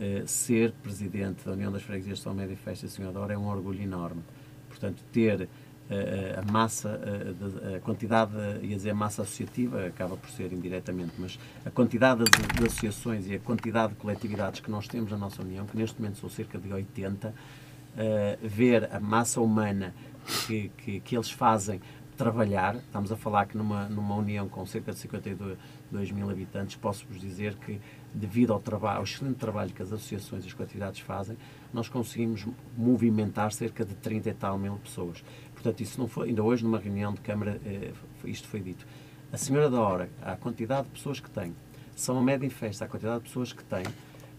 Eh, 0.00 0.24
ser 0.26 0.72
Presidente 0.82 1.44
da 1.44 1.52
União 1.52 1.70
das 1.70 1.82
Freguesias 1.82 2.18
de 2.18 2.24
São 2.24 2.34
Médio 2.34 2.54
e 2.54 2.56
Festa 2.56 2.88
Senhor 2.88 3.12
Dora 3.12 3.34
é 3.34 3.38
um 3.38 3.46
orgulho 3.46 3.82
enorme. 3.82 4.22
Portanto, 4.68 5.04
ter 5.12 5.42
eh, 5.42 5.48
a 6.38 6.50
massa, 6.50 7.00
eh, 7.04 7.76
a 7.76 7.80
quantidade, 7.80 8.32
ia 8.62 8.76
dizer 8.76 8.94
massa 8.94 9.22
associativa, 9.22 9.86
acaba 9.86 10.16
por 10.16 10.30
ser 10.30 10.52
indiretamente, 10.52 11.12
mas 11.18 11.38
a 11.64 11.70
quantidade 11.70 12.24
de, 12.24 12.58
de 12.58 12.66
associações 12.66 13.26
e 13.26 13.34
a 13.34 13.38
quantidade 13.38 13.92
de 13.92 13.98
coletividades 13.98 14.60
que 14.60 14.70
nós 14.70 14.88
temos 14.88 15.10
na 15.10 15.18
nossa 15.18 15.42
União, 15.42 15.66
que 15.66 15.76
neste 15.76 16.00
momento 16.00 16.18
são 16.18 16.30
cerca 16.30 16.58
de 16.58 16.72
80, 16.72 17.34
eh, 17.96 18.38
ver 18.42 18.88
a 18.92 18.98
massa 18.98 19.40
humana 19.40 19.94
que, 20.46 20.70
que, 20.78 21.00
que 21.00 21.16
eles 21.16 21.30
fazem 21.30 21.80
trabalhar, 22.16 22.76
estamos 22.76 23.10
a 23.10 23.16
falar 23.16 23.46
que 23.46 23.56
numa, 23.56 23.88
numa 23.88 24.14
união 24.14 24.48
com 24.48 24.64
cerca 24.64 24.92
de 24.92 24.98
52 24.98 26.10
mil 26.10 26.30
habitantes, 26.30 26.76
posso-vos 26.76 27.20
dizer 27.20 27.54
que 27.56 27.80
devido 28.14 28.52
ao, 28.52 28.60
trabalho, 28.60 28.98
ao 28.98 29.04
excelente 29.04 29.36
trabalho 29.36 29.72
que 29.72 29.82
as 29.82 29.92
associações 29.92 30.44
e 30.44 30.48
as 30.48 30.54
coletividades 30.54 31.00
fazem, 31.00 31.36
nós 31.72 31.88
conseguimos 31.88 32.46
movimentar 32.76 33.52
cerca 33.52 33.84
de 33.84 33.94
30 33.94 34.30
e 34.30 34.34
tal 34.34 34.58
mil 34.58 34.76
pessoas. 34.76 35.24
Portanto, 35.54 35.80
isso 35.80 36.00
não 36.00 36.08
foi, 36.08 36.28
ainda 36.28 36.42
hoje 36.42 36.64
numa 36.64 36.78
reunião 36.78 37.12
de 37.12 37.20
Câmara, 37.20 37.60
eh, 37.64 37.92
isto 38.24 38.48
foi 38.48 38.60
dito. 38.60 38.86
A 39.32 39.36
Senhora 39.36 39.70
da 39.70 39.80
Hora, 39.80 40.10
a 40.20 40.36
quantidade 40.36 40.88
de 40.88 40.92
pessoas 40.92 41.20
que 41.20 41.30
tem, 41.30 41.54
São 41.94 42.18
a 42.18 42.22
Média 42.22 42.46
em 42.46 42.50
Festa, 42.50 42.84
a 42.84 42.88
quantidade 42.88 43.18
de 43.18 43.28
pessoas 43.28 43.52
que 43.52 43.64
tem, 43.64 43.84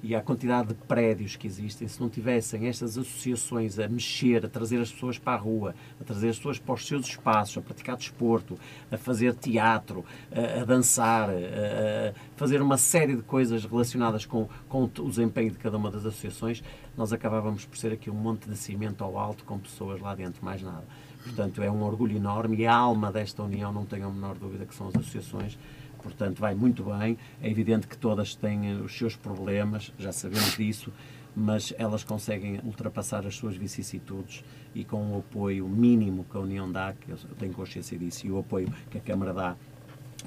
e 0.04 0.14
a 0.14 0.22
quantidade 0.22 0.68
de 0.68 0.74
prédios 0.74 1.38
que 1.38 1.48
existem, 1.48 1.88
se 1.88 2.02
não 2.02 2.10
tivessem 2.10 2.68
estas 2.68 2.98
associações 2.98 3.80
a 3.80 3.88
mexer, 3.88 4.46
a 4.46 4.50
trazer 4.50 4.82
as 4.82 4.92
pessoas 4.92 5.18
para 5.18 5.32
a 5.32 5.38
rua, 5.38 5.74
a 6.00 6.04
trazer 6.04 6.28
as 6.28 6.36
pessoas 6.36 6.60
para 6.60 6.74
os 6.74 6.86
seus 6.86 7.08
espaços, 7.08 7.58
a 7.58 7.62
praticar 7.62 7.96
desporto, 7.96 8.60
a 8.92 8.98
fazer 8.98 9.34
teatro, 9.34 10.04
a, 10.30 10.62
a 10.62 10.66
dançar, 10.66 11.30
a, 11.30 11.34
a 11.34 12.14
fazer 12.36 12.62
uma 12.62 12.78
série 12.78 13.16
de 13.16 13.22
coisas 13.22 13.64
relacionadas 13.64 14.26
com, 14.26 14.50
com 14.68 14.84
o 14.84 15.10
desempenho 15.10 15.52
de 15.52 15.58
cada 15.58 15.78
uma 15.78 15.90
das 15.90 16.06
associações, 16.06 16.62
nós 16.98 17.14
acabávamos 17.14 17.64
por 17.64 17.78
ser 17.78 17.94
aqui 17.94 18.10
um 18.10 18.16
monte 18.16 18.50
de 18.50 18.58
cimento 18.58 19.06
ao 19.06 19.18
alto 19.18 19.46
com 19.46 19.58
pessoas 19.58 20.02
lá 20.02 20.14
dentro, 20.14 20.44
mais 20.44 20.62
nada. 20.62 20.84
Portanto, 21.24 21.64
é 21.64 21.72
um 21.72 21.82
orgulho 21.82 22.18
enorme 22.18 22.58
e 22.58 22.68
a 22.68 22.76
alma 22.76 23.10
desta 23.10 23.42
união, 23.42 23.72
não 23.72 23.86
tenho 23.86 24.08
a 24.08 24.12
menor 24.12 24.36
dúvida 24.36 24.66
que 24.66 24.76
são 24.76 24.90
as 24.90 24.96
associações, 24.96 25.58
portanto 26.04 26.40
vai 26.40 26.54
muito 26.54 26.84
bem. 26.84 27.18
É 27.42 27.50
evidente 27.50 27.88
que 27.88 27.98
todas 27.98 28.36
têm 28.36 28.72
eh, 28.72 28.76
os 28.76 28.96
seus 28.96 29.16
problemas, 29.16 29.92
já 29.98 30.12
sabemos 30.12 30.56
disso, 30.58 30.92
mas 31.36 31.74
elas 31.80 32.04
conseguem 32.04 32.60
ultrapassar 32.64 33.26
as 33.26 33.36
suas 33.36 33.56
vicissitudes 33.56 34.44
e 34.76 34.84
com 34.84 35.14
o 35.14 35.20
apoio 35.20 35.68
mínimo 35.68 36.26
que 36.30 36.38
a 36.38 36.40
União 36.42 36.72
dá, 36.72 36.94
que 36.94 37.10
eu 37.10 37.18
tenho 37.40 37.54
consciência 37.54 37.98
disso, 37.98 38.28
e 38.28 38.32
o 38.32 38.38
apoio 38.38 38.72
que 38.92 38.98
a 39.00 39.02
Câmara 39.02 39.34
dá 39.34 39.56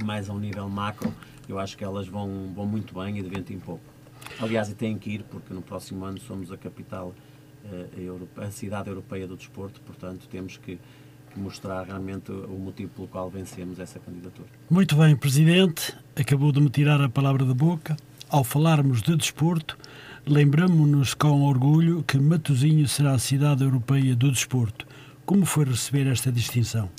mais 0.04 0.28
a 0.28 0.33
um 0.33 0.38
nível 0.40 0.68
macro, 0.68 1.12
eu 1.49 1.59
acho 1.61 1.76
que 1.76 1.85
elas 1.85 2.09
vão, 2.09 2.52
vão 2.54 2.66
muito 2.66 2.92
bem 2.92 3.18
e 3.18 3.23
de 3.23 3.28
vento 3.28 3.52
em 3.52 3.59
pouco. 3.59 3.85
Aliás, 4.40 4.68
e 4.68 4.75
têm 4.75 4.99
que 4.99 5.11
ir, 5.11 5.23
porque 5.25 5.54
no 5.54 5.62
próximo 5.62 6.04
ano 6.04 6.18
somos 6.18 6.50
a 6.50 6.56
capital, 6.56 7.14
eh, 7.64 7.87
europe- 7.99 8.40
a 8.40 8.50
cidade 8.50 8.88
europeia 8.88 9.26
do 9.28 9.37
desporto, 9.37 9.80
portanto 9.83 10.26
temos 10.28 10.56
que 10.56 10.78
mostrar 11.38 11.85
realmente 11.85 12.31
o 12.31 12.59
motivo 12.59 12.90
pelo 12.90 13.09
qual 13.09 13.31
vencemos 13.31 13.78
essa 13.78 13.99
candidatura. 13.99 14.49
Muito 14.71 14.97
bem, 14.97 15.16
Presidente. 15.16 15.95
Acabou 16.14 16.52
de 16.52 16.61
me 16.61 16.71
tirar 16.71 17.00
a 17.00 17.09
palavra 17.09 17.45
da 17.45 17.55
boca. 17.55 17.97
Ao 18.28 18.43
falarmos 18.43 19.02
de 19.02 19.16
desporto, 19.16 19.78
lembramos-nos 20.26 21.14
com 21.14 21.43
orgulho 21.43 22.02
que 22.02 22.19
Matosinho 22.19 22.88
será 22.88 23.12
a 23.12 23.19
cidade 23.19 23.62
europeia 23.62 24.16
do 24.16 24.31
desporto. 24.31 24.87
Como 25.25 25.47
foi 25.47 25.64
receber 25.64 26.07
esta 26.07 26.33
distinção? 26.33 26.90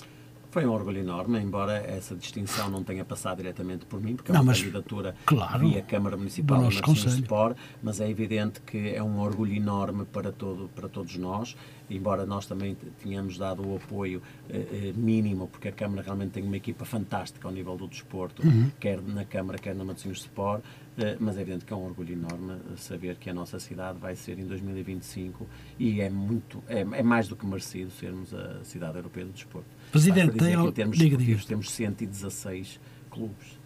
Foi 0.49 0.65
um 0.65 0.71
orgulho 0.71 0.99
enorme, 0.99 1.39
embora 1.39 1.77
essa 1.77 2.15
distinção 2.15 2.69
não 2.69 2.81
tenha 2.83 3.03
passado 3.03 3.37
diretamente 3.37 3.85
por 3.85 3.99
mim, 4.01 4.15
porque 4.15 4.31
é 4.31 4.33
Não, 4.33 4.41
uma 4.41 4.53
candidatura 4.53 5.13
claro, 5.25 5.59
via 5.67 5.81
Câmara 5.81 6.15
Municipal 6.15 6.57
do 6.63 6.81
concelho. 6.81 7.19
Sport, 7.21 7.57
mas 7.83 7.99
é 7.99 8.09
evidente 8.09 8.61
que 8.61 8.95
é 8.95 9.03
um 9.03 9.19
orgulho 9.19 9.53
enorme 9.53 10.05
para, 10.05 10.31
todo, 10.31 10.69
para 10.73 10.87
todos 10.87 11.17
nós, 11.17 11.55
embora 11.89 12.25
nós 12.25 12.45
também 12.45 12.75
tenhamos 13.03 13.37
dado 13.37 13.67
o 13.67 13.75
apoio 13.75 14.21
eh, 14.49 14.65
eh, 14.71 14.93
mínimo, 14.95 15.47
porque 15.47 15.67
a 15.67 15.71
Câmara 15.71 16.01
realmente 16.01 16.31
tem 16.31 16.43
uma 16.43 16.57
equipa 16.57 16.85
fantástica 16.85 17.47
ao 17.47 17.53
nível 17.53 17.75
do 17.75 17.87
desporto, 17.87 18.41
Uhum. 18.45 18.71
quer 18.79 19.01
na 19.01 19.25
Câmara, 19.25 19.57
quer 19.59 19.75
na 19.75 19.83
Matosinhos 19.83 20.19
Sport, 20.19 20.63
eh, 20.97 21.17
mas 21.19 21.37
é 21.37 21.41
evidente 21.41 21.65
que 21.65 21.73
é 21.73 21.75
um 21.75 21.85
orgulho 21.85 22.13
enorme 22.13 22.53
eh, 22.53 22.77
saber 22.77 23.17
que 23.17 23.29
a 23.29 23.33
nossa 23.33 23.59
cidade 23.59 23.99
vai 23.99 24.15
ser 24.15 24.39
em 24.39 24.45
2025 24.47 25.45
e 25.77 25.99
é 26.01 26.09
muito, 26.09 26.63
é, 26.67 26.79
é 26.79 27.03
mais 27.03 27.27
do 27.27 27.35
que 27.35 27.45
merecido 27.45 27.91
sermos 27.91 28.33
a 28.33 28.63
cidade 28.63 28.97
europeia 28.97 29.25
do 29.25 29.33
desporto. 29.33 29.67
Presidente, 29.91 30.37
tem 30.37 30.53
em 30.53 30.71
termos 30.71 30.97
diga, 30.97 31.17
diga. 31.17 31.41
temos 31.47 31.71
116 31.71 32.79
clubes. 33.09 33.57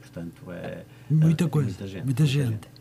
Portanto, 0.00 0.50
é 0.52 0.84
Muita 1.10 1.44
é 1.44 1.48
coisa, 1.48 1.68
muita 1.68 1.86
gente. 1.86 2.04
muita 2.04 2.26
gente. 2.26 2.76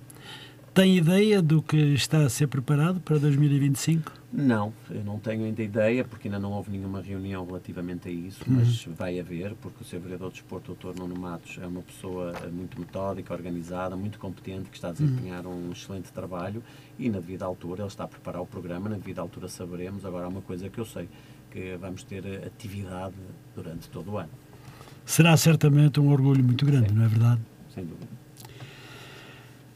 Tem 0.74 0.98
ideia 0.98 1.41
do 1.41 1.62
que 1.62 1.77
está 1.77 2.25
a 2.25 2.29
ser 2.29 2.48
preparado 2.48 3.00
para 3.00 3.17
2025? 3.17 4.12
Não, 4.34 4.74
eu 4.91 5.05
não 5.05 5.17
tenho 5.17 5.46
ainda 5.46 5.63
ideia, 5.63 6.03
porque 6.03 6.27
ainda 6.27 6.38
não 6.38 6.51
houve 6.51 6.70
nenhuma 6.70 7.01
reunião 7.01 7.46
relativamente 7.46 8.10
a 8.10 8.12
isso, 8.12 8.41
Uhum. 8.46 8.55
mas 8.58 8.84
vai 8.84 9.17
haver, 9.17 9.55
porque 9.62 9.82
o 9.82 9.86
seu 9.86 10.01
vereador 10.01 10.27
de 10.32 10.34
desporto, 10.41 10.75
Dr. 10.75 11.00
Nuno 11.00 11.17
Matos, 11.17 11.58
é 11.62 11.65
uma 11.65 11.82
pessoa 11.82 12.34
eh, 12.44 12.48
muito 12.48 12.77
metódica, 12.77 13.34
organizada, 13.34 13.96
muito 13.96 14.20
competente, 14.20 14.70
que 14.70 14.75
está 14.75 14.89
a 14.89 14.91
Uhum. 14.91 14.96
desempenhar 14.98 15.48
um 15.48 15.72
excelente 15.72 16.12
trabalho 16.12 16.62
e, 17.00 17.10
na 17.10 17.20
devida 17.22 17.46
altura, 17.46 17.84
ele 17.84 17.88
está 17.88 18.03
a 18.03 18.08
preparar 18.10 18.41
o 18.41 18.46
programa, 18.46 18.89
na 18.89 18.98
devida 18.98 19.22
altura 19.22 19.48
saberemos. 19.48 20.03
Agora, 20.05 20.25
há 20.25 20.27
uma 20.27 20.41
coisa 20.41 20.67
que 20.70 20.77
eu 20.77 20.86
sei, 20.86 21.08
vamos 21.80 22.04
ter 22.04 22.26
atividade 22.46 23.16
durante 23.56 23.90
todo 23.90 24.12
o 24.14 24.18
ano, 24.18 24.30
Será 25.06 25.38
certamente 25.38 26.00
um 26.00 26.10
orgulho 26.10 26.44
muito 26.44 26.66
grande, 26.66 26.92
não 26.94 27.06
é 27.06 27.08
verdade? 27.08 27.42
sem 27.74 27.86
dúvida. 27.86 28.08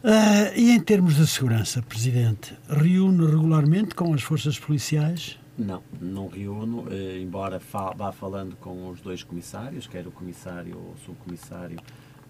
Ah, 0.03 0.51
e 0.55 0.71
em 0.71 0.79
termos 0.79 1.15
de 1.17 1.27
segurança, 1.27 1.81
Presidente, 1.81 2.53
reúne 2.69 3.25
regularmente 3.25 3.93
com 3.93 4.13
as 4.13 4.21
forças 4.23 4.57
policiais? 4.57 5.37
Não, 5.57 5.83
não 5.99 6.29
reúno, 6.29 6.87
eh, 6.89 7.19
embora 7.21 7.59
vá 7.95 8.11
falando 8.13 8.55
com 8.55 8.89
os 8.89 9.01
dois 9.01 9.23
comissários, 9.23 9.87
quer 9.87 10.07
o 10.07 10.11
comissário 10.11 10.77
ou 10.77 10.93
o 10.93 10.95
subcomissário 11.05 11.77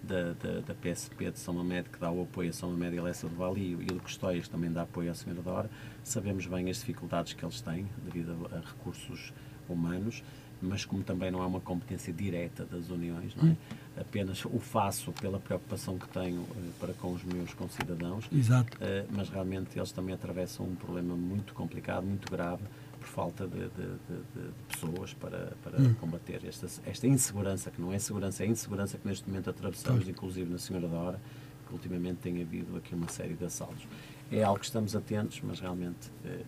da, 0.02 0.32
da, 0.34 0.60
da 0.60 0.74
PSP 0.74 1.30
de 1.30 1.38
São 1.38 1.54
Mamed, 1.54 1.88
que 1.88 1.98
dá 1.98 2.10
o 2.10 2.22
apoio 2.22 2.50
a 2.50 2.52
São 2.52 2.70
Mamed 2.70 2.96
e 2.96 3.00
Lessa 3.00 3.28
do 3.28 3.34
Vale, 3.36 3.60
e 3.60 3.74
o- 3.74 3.82
e 3.82 4.00
Custóias, 4.00 4.48
também 4.48 4.70
dá 4.72 4.82
apoio 4.82 5.10
à 5.10 5.14
Senhora 5.14 5.42
Dora. 5.42 5.70
Sabemos 6.04 6.46
bem 6.46 6.68
as 6.70 6.78
dificuldades 6.78 7.32
que 7.32 7.44
eles 7.44 7.60
têm 7.60 7.86
devido 8.04 8.48
a, 8.52 8.56
a 8.56 8.60
recursos 8.60 9.32
humanos, 9.68 10.22
mas 10.62 10.84
como 10.84 11.02
também 11.02 11.30
não 11.30 11.42
é 11.42 11.46
uma 11.46 11.60
competência 11.60 12.12
direta 12.12 12.64
das 12.66 12.90
uniões, 12.90 13.34
não 13.34 13.50
é? 13.50 13.56
apenas 13.98 14.44
o 14.44 14.58
faço 14.58 15.10
pela 15.12 15.38
preocupação 15.40 15.98
que 15.98 16.06
tenho 16.08 16.42
eh, 16.56 16.70
para 16.78 16.92
com 16.94 17.12
os 17.12 17.22
meus 17.24 17.52
concidadãos, 17.54 18.26
Exato. 18.32 18.76
Uh, 18.78 19.06
mas 19.10 19.28
realmente 19.30 19.78
eles 19.78 19.90
também 19.90 20.14
atravessam 20.14 20.66
um 20.66 20.74
problema 20.74 21.14
muito 21.16 21.54
complicado, 21.54 22.04
muito 22.04 22.30
grave, 22.30 22.62
falta 23.10 23.46
de, 23.46 23.58
de- 23.58 23.68
de- 23.68 24.22
de 24.34 24.52
pessoas 24.68 25.12
para, 25.14 25.52
para 25.62 25.80
Hum. 25.80 25.94
combater 25.94 26.40
esta, 26.46 26.66
esta 26.86 27.06
insegurança, 27.06 27.70
que 27.70 27.80
não 27.80 27.92
é 27.92 27.98
segurança, 27.98 28.44
é 28.44 28.46
insegurança 28.46 28.96
que 28.98 29.06
neste 29.06 29.28
momento 29.28 29.50
atravessamos, 29.50 30.08
inclusive 30.08 30.50
na 30.50 30.58
Senhora 30.58 30.88
da 30.88 30.96
Hora, 30.96 31.20
que 31.66 31.72
ultimamente 31.74 32.18
tem 32.18 32.40
havido 32.40 32.76
aqui 32.76 32.94
uma 32.94 33.08
série 33.08 33.34
de 33.34 33.44
assaltos. 33.44 33.86
É 34.30 34.42
algo 34.42 34.58
que 34.60 34.66
estamos 34.66 34.94
atentos, 34.94 35.40
mas 35.42 35.58
realmente 35.60 36.08
uh, 36.24 36.44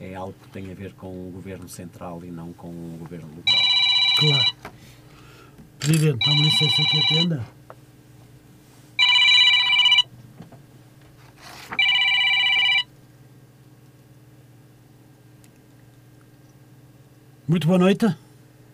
é 0.00 0.14
algo 0.14 0.34
que 0.42 0.48
tem 0.48 0.70
a 0.70 0.74
ver 0.74 0.92
com 0.94 1.08
o 1.28 1.30
governo 1.30 1.68
central 1.68 2.22
e 2.24 2.30
não 2.30 2.52
com 2.52 2.68
o 2.68 2.96
governo 2.98 3.28
local. 3.34 3.60
Claro. 4.18 4.54
Presidente, 5.78 6.18
dá-me 6.26 6.42
licença 6.42 6.82
que 6.90 6.98
atenda. 6.98 7.46
Muito 17.50 17.66
boa 17.66 17.80
noite. 17.80 18.06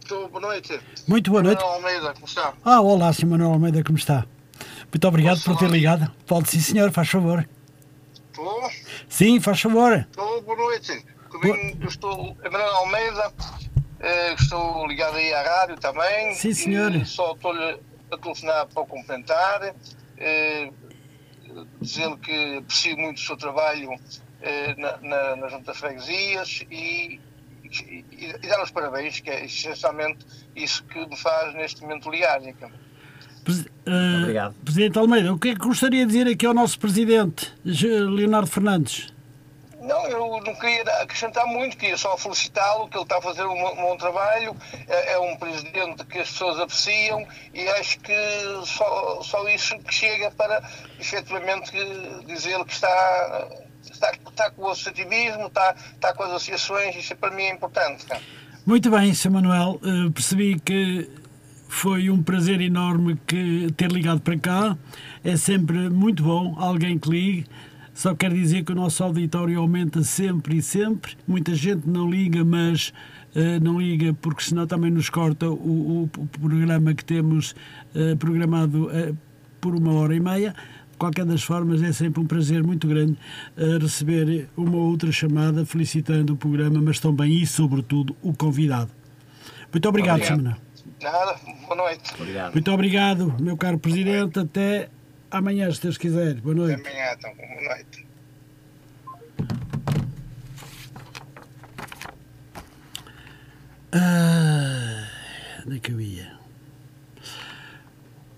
Estou, 0.02 0.28
boa 0.28 0.38
noite. 0.42 0.78
Muito 1.09 1.30
boa 1.30 1.42
noite. 1.42 1.62
Manuel 1.62 1.76
Almeida, 1.76 2.12
como 2.12 2.26
está? 2.26 2.52
Ah, 2.62 2.83
olá, 2.83 3.11
Sr. 3.11 3.25
Manuel 3.25 3.52
Almeida, 3.52 3.83
como 3.83 3.97
está? 3.97 4.26
Muito 4.92 5.09
obrigado 5.09 5.37
Posso 5.37 5.50
por 5.50 5.59
ter 5.59 5.71
ligado. 5.71 6.12
Pode 6.26 6.50
sim, 6.50 6.61
senhor, 6.61 6.92
faz 6.92 7.09
favor. 7.09 7.49
Estou, 8.30 8.71
Sim, 9.09 9.40
faz 9.40 9.62
favor. 9.62 9.95
estou, 10.11 10.42
boa 10.42 10.59
noite. 10.59 11.06
Comigo, 11.30 11.78
eu 11.80 11.88
estou, 11.88 12.37
é 12.42 12.50
Manuel 12.50 12.75
Almeida, 12.75 13.33
eh, 14.00 14.35
estou 14.35 14.87
ligado 14.87 15.16
aí 15.16 15.33
à 15.33 15.42
rádio 15.42 15.76
também. 15.76 16.35
Sim, 16.35 16.52
senhor. 16.52 17.06
Só 17.06 17.33
estou-lhe 17.33 17.80
a 18.12 18.18
telefonar 18.18 18.66
para 18.66 18.83
o 18.83 18.87
cumprimentar, 18.87 19.75
eh, 20.18 20.71
dizendo 21.80 22.18
que 22.18 22.59
aprecio 22.59 22.99
muito 22.99 23.16
o 23.16 23.21
seu 23.23 23.38
trabalho 23.38 23.88
eh, 24.42 24.75
na, 24.76 24.99
na, 24.99 25.37
na 25.37 25.49
Junta 25.49 25.73
de 25.73 25.78
Freguesias 25.78 26.62
e, 26.71 27.18
e, 27.80 28.04
e 28.42 28.49
dar 28.49 28.62
os 28.62 28.71
parabéns, 28.71 29.21
que 29.21 29.30
é 29.30 29.45
essencialmente 29.45 30.25
isso 30.54 30.85
que 30.85 31.06
me 31.06 31.16
faz 31.16 31.54
neste 31.54 31.83
momento 31.83 32.11
ligar. 32.11 32.40
Presi- 33.45 33.71
eh, 33.87 34.21
Obrigado. 34.23 34.54
Presidente 34.64 34.99
Almeida, 34.99 35.33
o 35.33 35.38
que 35.38 35.49
é 35.50 35.54
que 35.54 35.61
gostaria 35.61 36.04
de 36.04 36.12
dizer 36.12 36.30
aqui 36.30 36.45
ao 36.47 36.54
nosso 36.54 36.78
Presidente, 36.78 37.52
Leonardo 37.64 38.49
Fernandes? 38.49 39.14
Não, 39.80 40.04
eu 40.09 40.40
não 40.45 40.54
queria 40.56 40.83
acrescentar 41.00 41.47
muito, 41.47 41.76
queria 41.76 41.97
só 41.97 42.16
felicitá-lo, 42.18 42.88
que 42.88 42.97
ele 42.97 43.04
está 43.04 43.18
a 43.18 43.23
fazer 43.23 43.45
um, 43.45 43.52
um 43.52 43.76
bom 43.76 43.97
trabalho, 43.97 44.56
é, 44.88 45.12
é, 45.12 45.18
um 45.21 45.37
presidente 45.37 46.04
que 46.06 46.18
as 46.18 46.28
pessoas 46.28 46.59
apreciam 46.59 47.25
e 47.54 47.68
acho 47.68 48.00
que 48.00 48.12
só, 48.64 49.23
só 49.23 49.49
isso 49.49 49.78
que 49.78 49.95
chega 49.95 50.33
para 50.33 50.61
efetivamente 50.99 51.71
dizer 52.26 52.64
que 52.64 52.73
está, 52.73 53.49
está, 53.92 54.12
está 54.12 54.50
com 54.50 54.62
o 54.62 54.70
associativismo, 54.70 55.46
está, 55.46 55.74
está 55.94 56.14
com 56.14 56.22
as 56.22 56.30
associações, 56.30 56.96
isso 56.96 57.16
para 57.16 57.30
mim 57.30 57.42
é 57.42 57.52
importante. 57.52 58.06
Muito 58.64 58.90
bem, 58.90 59.14
Sr. 59.14 59.30
Manuel, 59.30 59.80
uh, 59.82 60.10
percebi 60.10 60.58
que 60.58 61.08
foi 61.68 62.10
um 62.10 62.22
prazer 62.22 62.60
enorme 62.60 63.18
que 63.26 63.72
ter 63.76 63.90
ligado 63.90 64.20
para 64.20 64.38
cá. 64.38 64.78
É 65.22 65.36
sempre 65.36 65.88
muito 65.90 66.22
bom 66.22 66.56
alguém 66.58 66.98
que 66.98 67.08
ligue 67.08 67.46
só 67.96 68.14
quero 68.14 68.34
dizer 68.34 68.62
que 68.62 68.72
o 68.72 68.74
nosso 68.74 69.02
auditório 69.02 69.58
aumenta 69.58 70.02
sempre 70.02 70.58
e 70.58 70.62
sempre. 70.62 71.16
Muita 71.26 71.54
gente 71.54 71.88
não 71.88 72.10
liga, 72.10 72.44
mas 72.44 72.92
uh, 73.34 73.58
não 73.62 73.80
liga 73.80 74.12
porque 74.20 74.42
senão 74.42 74.66
também 74.66 74.90
nos 74.90 75.08
corta 75.08 75.48
o, 75.48 75.54
o, 75.54 76.10
o 76.18 76.26
programa 76.26 76.92
que 76.92 77.02
temos 77.02 77.52
uh, 77.94 78.14
programado 78.18 78.88
uh, 78.88 79.16
por 79.62 79.74
uma 79.74 79.94
hora 79.94 80.14
e 80.14 80.20
meia. 80.20 80.54
De 80.96 80.98
qualquer 80.98 81.26
das 81.26 81.42
formas, 81.42 81.82
é 81.82 81.92
sempre 81.92 82.22
um 82.22 82.26
prazer 82.26 82.62
muito 82.64 82.88
grande 82.88 83.18
receber 83.82 84.48
uma 84.56 84.78
outra 84.78 85.12
chamada 85.12 85.66
felicitando 85.66 86.32
o 86.32 86.36
programa, 86.38 86.80
mas 86.80 86.98
também 86.98 87.34
e, 87.34 87.46
sobretudo, 87.46 88.16
o 88.22 88.32
convidado. 88.32 88.90
Muito 89.70 89.86
obrigado, 89.86 90.22
obrigado. 90.22 90.38
Semana. 90.38 90.58
Nada, 91.02 91.38
boa 91.66 91.76
noite. 91.76 92.14
Obrigado. 92.18 92.52
Muito 92.54 92.72
obrigado, 92.72 93.34
meu 93.38 93.58
caro 93.58 93.78
Presidente. 93.78 94.38
Até 94.38 94.88
Amanhã, 95.30 95.70
se 95.70 95.82
Deus 95.82 95.98
quiser. 95.98 96.34
Boa 96.36 96.54
noite. 96.54 96.80
Amanhã, 96.80 97.12
então. 97.12 97.34
Boa 97.34 97.62
noite. 97.62 98.06
Ah, 103.92 105.08
onde 105.66 105.76
é 105.76 105.80
que 105.80 105.92
eu 105.92 106.00
ia? 106.00 106.35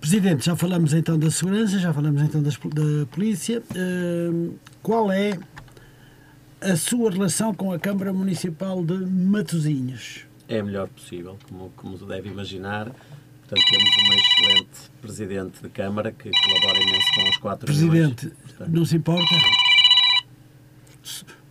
Presidente, 0.09 0.47
já 0.47 0.57
falamos 0.57 0.95
então 0.95 1.19
da 1.19 1.31
segurança, 1.31 1.79
já 1.79 1.93
falamos 1.93 2.23
então 2.23 2.43
das, 2.43 2.57
da 2.57 3.05
polícia. 3.11 3.63
Uh, 3.77 4.55
qual 4.83 5.13
é 5.13 5.39
a 6.63 6.77
sua 6.77 7.11
relação 7.11 7.53
com 7.53 7.71
a 7.73 7.79
Câmara 7.79 8.11
Municipal 8.11 8.83
de 8.83 8.95
Matosinhos? 8.95 10.25
É 10.49 10.61
a 10.61 10.65
melhor 10.65 10.89
possível, 10.89 11.37
como, 11.47 11.71
como 11.77 11.99
deve 12.07 12.31
imaginar. 12.31 12.87
Portanto, 12.87 13.63
temos 13.69 13.91
uma 14.07 14.15
excelente 14.15 14.91
Presidente 15.03 15.63
de 15.63 15.69
Câmara 15.69 16.11
que 16.11 16.31
colabora 16.31 16.83
imenso 16.83 17.15
com 17.15 17.29
os 17.29 17.37
quatro 17.37 17.67
Presidente, 17.67 18.29
Portanto, 18.29 18.71
não 18.71 18.87
se 18.87 18.97
importa? 18.97 19.35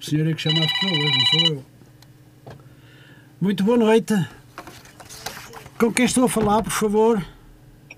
O 0.02 0.04
senhor 0.04 0.28
é 0.28 0.34
que 0.34 0.42
chama 0.42 0.66
as 0.66 0.72
pessoas, 0.80 1.12
não 1.12 1.26
sou 1.28 1.56
eu. 1.58 1.66
Muito 3.40 3.64
boa 3.64 3.78
noite. 3.78 4.16
Com 5.78 5.94
quem 5.94 6.06
estou 6.06 6.24
a 6.24 6.30
falar, 6.30 6.64
por 6.64 6.72
favor? 6.72 7.37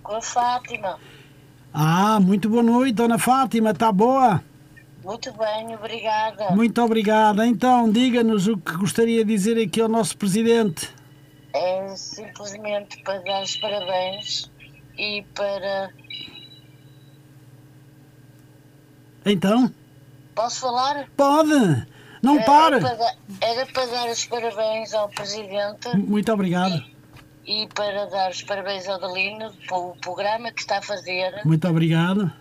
Com 0.09 0.19
Fátima. 0.23 0.97
Ah, 1.71 2.19
muito 2.19 2.49
boa 2.49 2.63
noite, 2.63 2.93
Dona 2.93 3.19
Fátima, 3.19 3.69
está 3.69 3.91
boa? 3.91 4.43
Muito 5.03 5.31
bem, 5.33 5.75
obrigada. 5.75 6.49
Muito 6.49 6.81
obrigada. 6.81 7.45
Então, 7.45 7.87
diga-nos 7.91 8.47
o 8.47 8.57
que 8.57 8.75
gostaria 8.75 9.23
de 9.23 9.31
dizer 9.31 9.63
aqui 9.63 9.79
ao 9.79 9.87
nosso 9.87 10.17
Presidente 10.17 10.91
é 11.53 11.95
simplesmente 11.95 13.03
para 13.03 13.19
dar 13.19 13.43
os 13.43 13.55
parabéns 13.57 14.49
e 14.97 15.23
para. 15.35 15.91
Então? 19.23 19.71
Posso 20.33 20.61
falar? 20.61 21.07
Pode! 21.15 21.85
Não 22.23 22.37
era 22.37 22.45
para! 22.45 22.79
Para, 22.79 23.15
era 23.41 23.65
para 23.67 23.85
dar 23.85 24.09
os 24.09 24.25
parabéns 24.25 24.91
ao 24.91 25.07
Presidente. 25.09 25.95
Muito 25.95 26.33
obrigado. 26.33 26.73
E, 26.73 26.98
e 27.49 27.67
para 27.73 28.05
dar 28.05 28.29
os 28.29 28.43
parabéns 28.43 28.87
ao 28.87 28.99
Dalino 28.99 29.51
pelo 29.67 29.95
programa 29.99 30.51
que 30.51 30.61
está 30.61 30.77
a 30.77 30.81
fazer. 30.83 31.41
Muito 31.43 31.67
obrigado. 31.67 32.31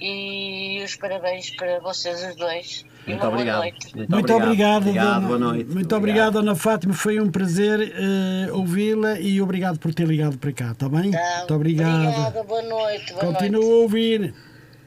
E 0.00 0.82
os 0.84 0.96
parabéns 0.96 1.50
para 1.50 1.78
vocês 1.78 2.24
os 2.24 2.34
dois. 2.34 2.84
Muito 3.06 3.24
obrigado. 3.24 3.62
Muito, 3.62 3.96
Muito 3.96 4.34
obrigado. 4.34 4.82
obrigado 4.88 5.20
dona, 5.20 5.20
boa 5.20 5.38
noite. 5.38 5.72
Muito 5.72 5.96
obrigado, 5.96 6.38
Ana 6.40 6.56
Fátima. 6.56 6.92
Foi 6.92 7.20
um 7.20 7.30
prazer 7.30 7.78
uh, 7.80 8.56
ouvi-la 8.56 9.20
e 9.20 9.40
obrigado 9.40 9.78
por 9.78 9.94
ter 9.94 10.06
ligado 10.08 10.36
para 10.38 10.52
cá, 10.52 10.72
está 10.72 10.88
bem? 10.88 11.12
Tá. 11.12 11.36
Muito 11.38 11.54
obrigado. 11.54 12.08
Obrigada, 12.08 12.42
boa 12.42 12.62
noite. 12.62 13.12
Boa 13.12 13.26
Continuo 13.26 13.62
noite. 13.62 13.72
a 13.72 13.76
ouvir. 13.76 14.34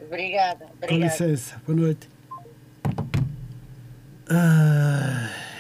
Obrigada. 0.06 0.66
obrigada. 0.66 0.88
Com 0.88 0.98
licença, 0.98 1.62
boa 1.66 1.80
noite. 1.80 2.10
Uh... 4.30 5.51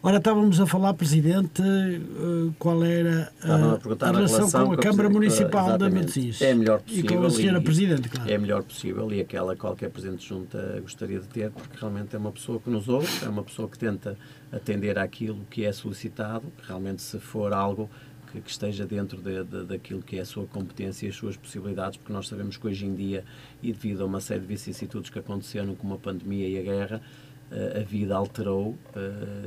Ora, 0.00 0.18
estávamos 0.18 0.60
a 0.60 0.66
falar, 0.66 0.94
Presidente, 0.94 1.60
eh, 1.60 2.52
qual 2.56 2.84
era 2.84 3.32
a, 3.42 3.52
a, 3.52 3.56
relação, 3.56 4.12
relação, 4.12 4.66
com 4.66 4.72
a, 4.72 4.76
Câmara 4.76 5.10
Municipal 5.10 5.76
da 5.76 5.90
Medicina. 5.90 6.34
É 6.40 6.52
a 6.52 6.54
melhor 6.54 6.80
possível. 6.80 7.10
E 7.10 7.16
com 7.16 7.26
a 7.26 7.30
Senhora 7.30 7.60
Presidente, 7.60 8.08
claro. 8.08 8.30
É 8.30 8.34
a 8.36 8.38
melhor 8.38 8.62
possível 8.62 9.12
e 9.12 9.20
aquela 9.20 9.56
qualquer 9.56 9.90
Presidente 9.90 10.28
Junta 10.28 10.78
gostaria 10.80 11.18
de 11.18 11.26
ter, 11.26 11.50
porque 11.50 11.76
realmente 11.80 12.14
é 12.14 12.18
uma 12.18 12.30
pessoa 12.30 12.60
que 12.60 12.70
nos 12.70 12.88
ouve, 12.88 13.08
é 13.24 13.28
uma 13.28 13.42
pessoa 13.42 13.68
que 13.68 13.76
tenta 13.76 14.16
atender 14.52 15.00
àquilo 15.00 15.40
que 15.50 15.64
é 15.64 15.72
solicitado, 15.72 16.44
realmente 16.62 17.02
se 17.02 17.18
for 17.18 17.52
algo 17.52 17.90
que, 18.30 18.40
que, 18.40 18.50
esteja 18.50 18.86
dentro 18.86 19.20
de, 19.20 19.42
de, 19.42 19.64
daquilo 19.64 20.00
que 20.00 20.16
é 20.16 20.20
a 20.20 20.24
sua 20.24 20.46
competência 20.46 21.06
e 21.06 21.08
as 21.08 21.16
suas 21.16 21.36
possibilidades, 21.36 21.96
porque 21.96 22.12
nós 22.12 22.28
sabemos 22.28 22.56
que 22.56 22.68
hoje 22.68 22.86
em 22.86 22.94
dia, 22.94 23.24
e 23.60 23.72
devido 23.72 24.04
a 24.04 24.06
uma 24.06 24.20
série 24.20 24.40
de 24.40 24.46
vicissitudes 24.46 25.10
que 25.10 25.18
aconteceram, 25.18 25.74
como 25.74 25.94
a 25.94 25.98
pandemia 25.98 26.48
e 26.48 26.56
a 26.56 26.62
guerra, 26.62 27.02
a 27.50 27.82
vida 27.82 28.14
alterou 28.14 28.70
uh, 28.70 28.78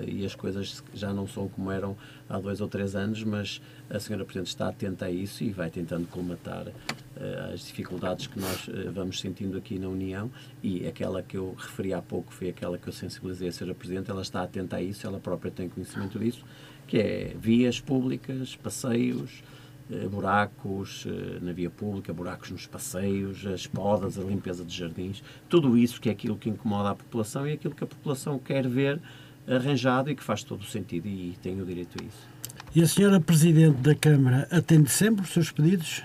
e 0.08 0.26
as 0.26 0.34
coisas 0.34 0.84
já 0.94 1.14
não 1.14 1.28
são 1.28 1.48
como 1.48 1.72
eram 1.72 1.96
há 2.28 2.40
dois 2.40 2.60
ou 2.60 2.68
três 2.68 2.96
anos, 2.96 3.24
mas 3.24 3.62
a 3.90 4.00
senhora 4.00 4.26
Presidente 4.26 4.48
está 4.48 4.68
atenta 4.68 5.06
a 5.06 5.12
isso 5.12 5.44
e 5.44 5.52
vai 5.52 5.70
tentando 5.70 6.08
colmatar 6.08 6.68
uh, 6.68 7.54
as 7.54 7.62
dificuldades 7.62 8.26
que 8.26 8.40
nós 8.40 8.68
uh, 8.68 8.92
vamos 8.92 9.20
sentindo 9.20 9.58
aqui 9.58 9.78
na 9.78 9.88
União. 9.88 10.32
E 10.64 10.88
aquela 10.88 11.22
que 11.22 11.38
eu 11.38 11.56
referi 11.58 11.94
há 11.94 12.02
pouco 12.02 12.34
foi 12.34 12.50
aquela 12.50 12.78
que 12.78 12.88
eu 12.88 12.94
sensibilizei 12.94 13.50
a 13.50 13.52
senhora 13.52 13.76
Presidente, 13.76 14.10
ela 14.10 14.24
está 14.24 14.42
atenta 14.42 14.78
a 14.78 14.82
isso, 14.82 15.06
ela 15.06 15.20
própria 15.20 15.52
tem 15.52 15.70
conhecimento 15.70 16.18
disso, 16.18 16.44
que 16.88 16.98
é 16.98 17.36
vias 17.40 17.80
públicas, 17.80 18.56
passeios, 18.56 19.44
eh, 19.44 19.61
buracos 20.10 21.06
eh, 21.08 21.40
na 21.42 21.52
via 21.52 21.70
pública, 21.70 22.14
buracos 22.14 22.52
nos 22.52 22.66
passeios, 22.66 23.46
as 23.46 23.68
podas, 23.68 24.18
a 24.18 24.24
limpeza 24.24 24.64
de 24.64 24.76
jardins, 24.76 25.24
tudo 25.50 25.78
isso 25.78 26.00
que 26.00 26.10
é 26.10 26.12
aquilo 26.12 26.38
que 26.38 26.50
incomoda 26.50 26.92
a 26.92 26.96
população 26.96 27.48
e 27.48 27.54
aquilo 27.54 27.76
que 27.76 27.84
a 27.84 27.88
população 27.88 28.40
quer 28.40 28.68
ver 28.68 29.02
arranjado 29.48 30.10
e 30.10 30.16
que 30.16 30.24
faz 30.24 30.44
todo 30.44 30.62
o 30.62 30.66
sentido 30.66 31.08
e 31.08 31.36
tem 31.42 31.60
o 31.62 31.66
direito 31.66 31.98
a 32.02 32.06
isso. 32.06 32.28
E 32.74 32.82
a 32.82 32.88
senhora 32.88 33.20
Presidente 33.20 33.78
da 33.78 33.96
Câmara 33.96 34.48
atende 34.50 34.90
sempre 34.90 35.24
os 35.24 35.30
seus 35.30 35.52
pedidos? 35.52 36.04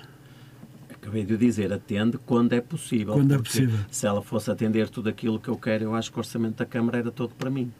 Acabei 0.90 1.25
de 1.25 1.37
dizer, 1.37 1.72
atende 1.72 2.18
quando 2.18 2.53
é 2.53 2.61
possível. 2.61 3.14
Quando 3.14 3.35
é 3.35 3.38
possível. 3.38 3.79
Se 3.90 4.07
ela 4.07 4.20
fosse 4.20 4.51
atender 4.51 4.88
tudo 4.88 5.09
aquilo 5.09 5.38
que 5.38 5.49
eu 5.49 5.57
quero, 5.57 5.85
eu 5.85 5.94
acho 5.94 6.11
que 6.11 6.18
o 6.18 6.20
orçamento 6.20 6.57
da 6.57 6.66
Câmara 6.66 6.99
era 6.99 7.12
todo 7.12 7.33
para 7.35 7.49
mim. 7.49 7.70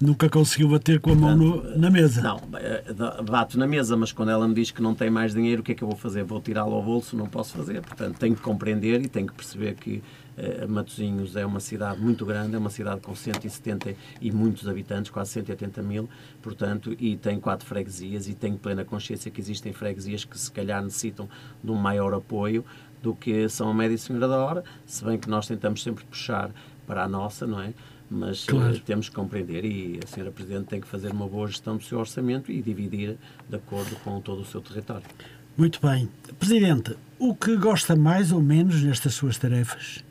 Nunca 0.00 0.28
conseguiu 0.28 0.68
bater 0.68 1.00
com 1.00 1.10
a 1.10 1.14
mão 1.14 1.36
no, 1.36 1.76
na 1.76 1.90
mesa? 1.90 2.22
Não, 2.22 2.40
eh, 2.54 2.84
bato 3.24 3.58
na 3.58 3.66
mesa, 3.66 3.96
mas 3.96 4.12
quando 4.12 4.30
ela 4.30 4.46
me 4.46 4.54
diz 4.54 4.70
que 4.70 4.80
não 4.80 4.94
tem 4.94 5.10
mais 5.10 5.34
dinheiro, 5.34 5.60
o 5.60 5.64
que 5.64 5.72
é 5.72 5.74
que 5.74 5.82
eu 5.82 5.88
vou 5.88 5.96
fazer? 5.96 6.22
Vou 6.22 6.40
tirá-lo 6.40 6.72
ao 6.74 6.82
bolso? 6.82 7.16
Não 7.16 7.26
posso 7.26 7.56
fazer. 7.56 7.82
Portanto, 7.82 8.16
tenho 8.16 8.36
que 8.36 8.40
compreender 8.40 9.02
e 9.02 9.08
tenho 9.08 9.26
que 9.26 9.32
perceber 9.32 9.74
que 9.74 10.00
uh, 10.36 10.68
Matosinhos 10.68 11.34
é 11.34 11.44
uma 11.44 11.58
cidade 11.58 12.00
muito 12.00 12.24
grande, 12.24 12.54
é 12.54 12.58
uma 12.58 12.70
cidade 12.70 13.00
com 13.00 13.12
170 13.12 13.96
e 14.20 14.30
muitos 14.30 14.68
habitantes, 14.68 15.10
quase 15.10 15.32
180 15.32 15.82
mil, 15.82 16.08
portanto, 16.40 16.94
e 17.00 17.16
tem 17.16 17.40
quatro 17.40 17.66
freguesias 17.66 18.28
e 18.28 18.34
tenho 18.34 18.56
plena 18.56 18.84
consciência 18.84 19.32
que 19.32 19.40
existem 19.40 19.72
freguesias 19.72 20.24
que 20.24 20.38
se 20.38 20.52
calhar 20.52 20.80
necessitam 20.80 21.28
de 21.62 21.72
um 21.72 21.76
maior 21.76 22.14
apoio 22.14 22.64
do 23.02 23.14
que 23.14 23.48
São 23.48 23.74
Média 23.74 23.96
e 23.96 23.98
Senhora 23.98 24.28
da 24.28 24.38
Hora, 24.38 24.64
se 24.86 25.04
bem 25.04 25.18
que 25.18 25.28
nós 25.28 25.46
tentamos 25.48 25.82
sempre 25.82 26.04
puxar 26.04 26.50
para 26.86 27.04
a 27.04 27.08
nossa, 27.08 27.46
não 27.46 27.60
é? 27.60 27.74
Mas 28.10 28.44
claro. 28.44 28.74
uh, 28.74 28.80
temos 28.80 29.08
que 29.08 29.14
compreender 29.14 29.64
e 29.64 30.00
a 30.02 30.06
senhora 30.06 30.32
Presidente 30.32 30.66
tem 30.66 30.80
que 30.80 30.86
fazer 30.86 31.12
uma 31.12 31.28
boa 31.28 31.46
gestão 31.46 31.76
do 31.76 31.82
seu 31.82 31.98
orçamento 31.98 32.50
e 32.50 32.62
dividir 32.62 33.16
de 33.48 33.56
acordo 33.56 33.94
com 33.96 34.20
todo 34.20 34.42
o 34.42 34.44
seu 34.44 34.60
território. 34.60 35.04
Muito 35.56 35.80
bem. 35.80 36.08
Presidente, 36.38 36.96
o 37.18 37.34
que 37.34 37.56
gosta 37.56 37.96
mais 37.96 38.32
ou 38.32 38.40
menos 38.40 38.82
nestas 38.82 39.14
suas 39.14 39.36
tarefas? 39.36 40.04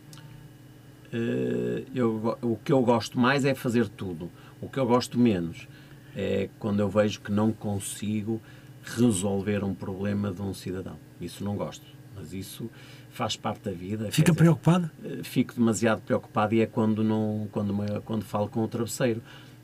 Uh, 1.14 1.86
eu, 1.96 2.38
o 2.42 2.58
que 2.58 2.72
eu 2.72 2.82
gosto 2.82 3.20
mais 3.20 3.46
é 3.46 3.56
fazer 3.56 3.88
tudo. 3.88 4.30
O 4.62 4.68
que 4.68 4.78
eu 4.78 4.86
gosto 4.86 5.18
menos 5.18 5.68
é 6.16 6.50
quando 6.60 6.80
eu 6.80 6.90
vejo 6.90 7.22
que 7.22 7.32
não 7.32 7.52
consigo 7.52 8.42
resolver 8.84 9.64
um 9.64 9.74
problema 9.74 10.32
de 10.32 10.42
um 10.42 10.54
cidadão. 10.54 10.98
Isso 11.20 11.44
não 11.44 11.56
gosto. 11.56 11.86
Mas 12.16 12.34
isso 12.34 12.70
faz 13.18 13.36
parte 13.36 13.64
da 13.64 13.72
vida. 13.72 14.12
Fica 14.12 14.32
dizer, 14.32 14.44
preocupado? 14.44 14.92
Eh, 15.04 15.24
fico 15.24 15.56
demasiado 15.56 16.02
preocupado 16.02 16.54
e 16.54 16.62
é 16.62 16.68
quando, 16.68 17.04
não, 17.04 17.48
quando, 17.52 17.74
quando 18.06 18.24
falo 18.24 18.48
com 18.48 18.64
o 18.64 18.68
travesseiro. 18.68 19.24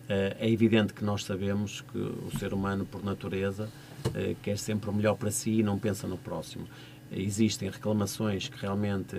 Eh, 0.09 0.37
é 0.39 0.49
evidente 0.49 0.91
que 0.91 1.05
nós 1.05 1.23
sabemos 1.23 1.81
que 1.81 1.97
o 1.97 2.31
ser 2.39 2.51
humano, 2.51 2.83
por 2.83 3.05
natureza, 3.05 3.69
eh, 4.15 4.35
quer 4.41 4.57
sempre 4.57 4.89
o 4.89 4.93
melhor 4.93 5.15
para 5.15 5.29
si 5.29 5.59
e 5.59 5.63
não 5.63 5.77
pensa 5.77 6.07
no 6.07 6.17
próximo. 6.17 6.67
existem 7.11 7.69
reclamações 7.69 8.49
que 8.49 8.59
realmente 8.59 9.15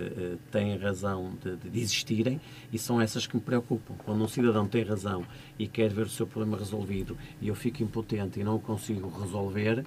têm 0.51 0.77
razão 0.77 1.31
de, 1.41 1.55
de, 1.55 1.79
existirem 1.79 2.41
e 2.73 2.77
são 2.77 2.99
essas 2.99 3.25
que 3.25 3.37
me 3.37 3.41
preocupam. 3.41 3.93
Quando 4.03 4.21
um 4.21 4.27
cidadão 4.27 4.67
tem 4.67 4.83
razão 4.83 5.23
e 5.57 5.65
quer 5.65 5.93
ver 5.93 6.07
o 6.07 6.09
seu 6.09 6.27
problema 6.27 6.57
resolvido 6.57 7.17
e 7.41 7.47
eu 7.47 7.55
fico 7.55 7.81
impotente 7.81 8.37
e 8.37 8.43
não 8.43 8.55
o 8.55 8.59
consigo 8.59 9.07
resolver, 9.17 9.85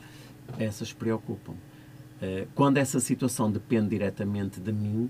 essas 0.59 0.91
preocupam. 0.91 1.55
Eh, 2.21 2.47
quando 2.55 2.79
essa 2.79 3.01
situação 3.01 3.51
depende 3.51 3.91
diretamente 3.91 4.61
de 4.61 4.73
mim, 4.73 5.09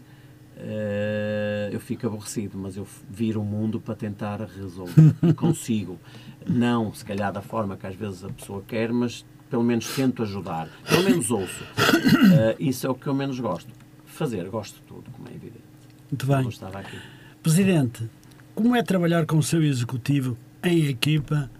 eh, 0.56 1.70
eu 1.72 1.80
fico 1.80 2.06
aborrecido, 2.06 2.58
mas 2.58 2.76
eu 2.76 2.86
viro 3.10 3.40
o 3.40 3.44
mundo 3.44 3.80
para 3.80 3.94
tentar 3.94 4.40
resolver. 4.40 5.14
Consigo. 5.36 5.98
Não, 6.46 6.92
se 6.92 7.04
calhar, 7.04 7.32
da 7.32 7.42
forma 7.42 7.76
que 7.76 7.86
às 7.86 7.94
vezes 7.94 8.24
a 8.24 8.28
pessoa 8.28 8.62
quer, 8.66 8.92
mas 8.92 9.24
pelo 9.48 9.62
menos 9.62 9.94
tento 9.94 10.22
ajudar. 10.22 10.68
Pelo 10.88 11.04
menos 11.04 11.30
ouço. 11.30 11.64
Uh, 11.64 12.56
isso 12.58 12.86
é 12.86 12.90
o 12.90 12.94
que 12.94 13.06
eu 13.06 13.14
menos 13.14 13.38
gosto. 13.40 13.70
Fazer, 14.04 14.48
gosto 14.48 14.76
de 14.76 14.82
tudo, 14.82 15.10
como 15.10 15.28
é 15.28 15.30
evidente. 15.30 15.62
Muito 16.10 16.26
bem. 16.26 16.48
estava 16.48 16.80
aqui. 16.80 16.98
Presidente, 17.42 18.10
como 18.54 18.74
é 18.74 18.82
trabalhar 18.82 19.24
com 19.26 19.38
o 19.38 19.42
seu 19.42 19.62
executivo 19.62 20.36
em 20.62 20.86
equipa 20.86 21.50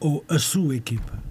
ou 0.00 0.24
a 0.28 0.38
sua 0.38 0.76
equipa? 0.76 1.22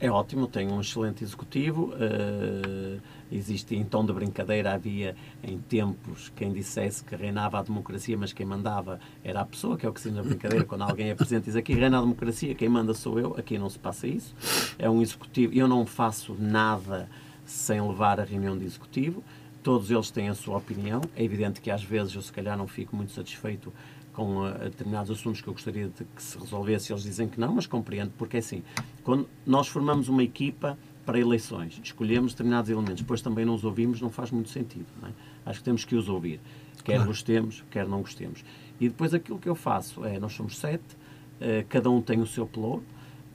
É 0.00 0.08
ótimo, 0.08 0.46
tenho 0.46 0.72
um 0.72 0.80
excelente 0.80 1.24
executivo. 1.24 1.92
Uh, 1.94 3.00
existe 3.32 3.74
em 3.74 3.84
tom 3.84 4.06
de 4.06 4.12
brincadeira, 4.12 4.72
havia 4.72 5.16
em 5.42 5.58
tempos 5.58 6.32
quem 6.36 6.52
dissesse 6.52 7.02
que 7.02 7.16
reinava 7.16 7.58
a 7.58 7.62
democracia, 7.62 8.16
mas 8.16 8.32
quem 8.32 8.46
mandava 8.46 9.00
era 9.24 9.40
a 9.40 9.44
pessoa, 9.44 9.76
que 9.76 9.84
é 9.84 9.88
o 9.88 9.92
que 9.92 10.00
se 10.00 10.08
diz 10.08 10.16
na 10.16 10.22
brincadeira, 10.22 10.64
quando 10.64 10.82
alguém 10.82 11.10
apresenta 11.10 11.46
e 11.46 11.46
diz 11.46 11.56
aqui 11.56 11.74
reina 11.74 11.98
a 11.98 12.00
democracia, 12.00 12.54
quem 12.54 12.68
manda 12.68 12.94
sou 12.94 13.18
eu, 13.18 13.34
aqui 13.36 13.58
não 13.58 13.68
se 13.68 13.78
passa 13.78 14.06
isso. 14.06 14.34
É 14.78 14.88
um 14.88 15.02
executivo, 15.02 15.52
eu 15.52 15.66
não 15.66 15.84
faço 15.84 16.32
nada 16.38 17.08
sem 17.44 17.80
levar 17.80 18.20
a 18.20 18.24
reunião 18.24 18.56
de 18.56 18.64
executivo, 18.64 19.24
todos 19.64 19.90
eles 19.90 20.12
têm 20.12 20.28
a 20.28 20.34
sua 20.34 20.58
opinião, 20.58 21.00
é 21.16 21.24
evidente 21.24 21.60
que 21.60 21.72
às 21.72 21.82
vezes 21.82 22.14
eu 22.14 22.22
se 22.22 22.32
calhar 22.32 22.56
não 22.56 22.68
fico 22.68 22.94
muito 22.94 23.10
satisfeito 23.10 23.72
com 24.18 24.44
uh, 24.44 24.50
determinados 24.64 25.12
assuntos 25.12 25.40
que 25.40 25.46
eu 25.46 25.52
gostaria 25.52 25.86
de 25.86 26.04
que 26.04 26.20
se 26.20 26.36
resolvesse, 26.36 26.92
eles 26.92 27.04
dizem 27.04 27.28
que 27.28 27.38
não, 27.38 27.54
mas 27.54 27.68
compreendo, 27.68 28.10
porque 28.18 28.36
é 28.38 28.40
assim, 28.40 28.64
quando 29.04 29.28
nós 29.46 29.68
formamos 29.68 30.08
uma 30.08 30.24
equipa 30.24 30.76
para 31.06 31.20
eleições, 31.20 31.80
escolhemos 31.84 32.32
determinados 32.32 32.68
elementos, 32.68 33.00
depois 33.00 33.22
também 33.22 33.44
não 33.44 33.54
os 33.54 33.62
ouvimos, 33.62 34.00
não 34.00 34.10
faz 34.10 34.32
muito 34.32 34.48
sentido. 34.48 34.86
É? 35.04 35.10
Acho 35.46 35.60
que 35.60 35.64
temos 35.64 35.84
que 35.84 35.94
os 35.94 36.08
ouvir, 36.08 36.40
quer 36.82 36.94
claro. 36.94 37.06
gostemos, 37.06 37.62
quer 37.70 37.86
não 37.86 38.00
gostemos. 38.00 38.44
E 38.80 38.88
depois 38.88 39.14
aquilo 39.14 39.38
que 39.38 39.48
eu 39.48 39.54
faço 39.54 40.04
é, 40.04 40.18
nós 40.18 40.32
somos 40.32 40.58
sete, 40.58 40.96
uh, 41.40 41.64
cada 41.68 41.88
um 41.88 42.02
tem 42.02 42.20
o 42.20 42.26
seu 42.26 42.44
pelouro, 42.44 42.82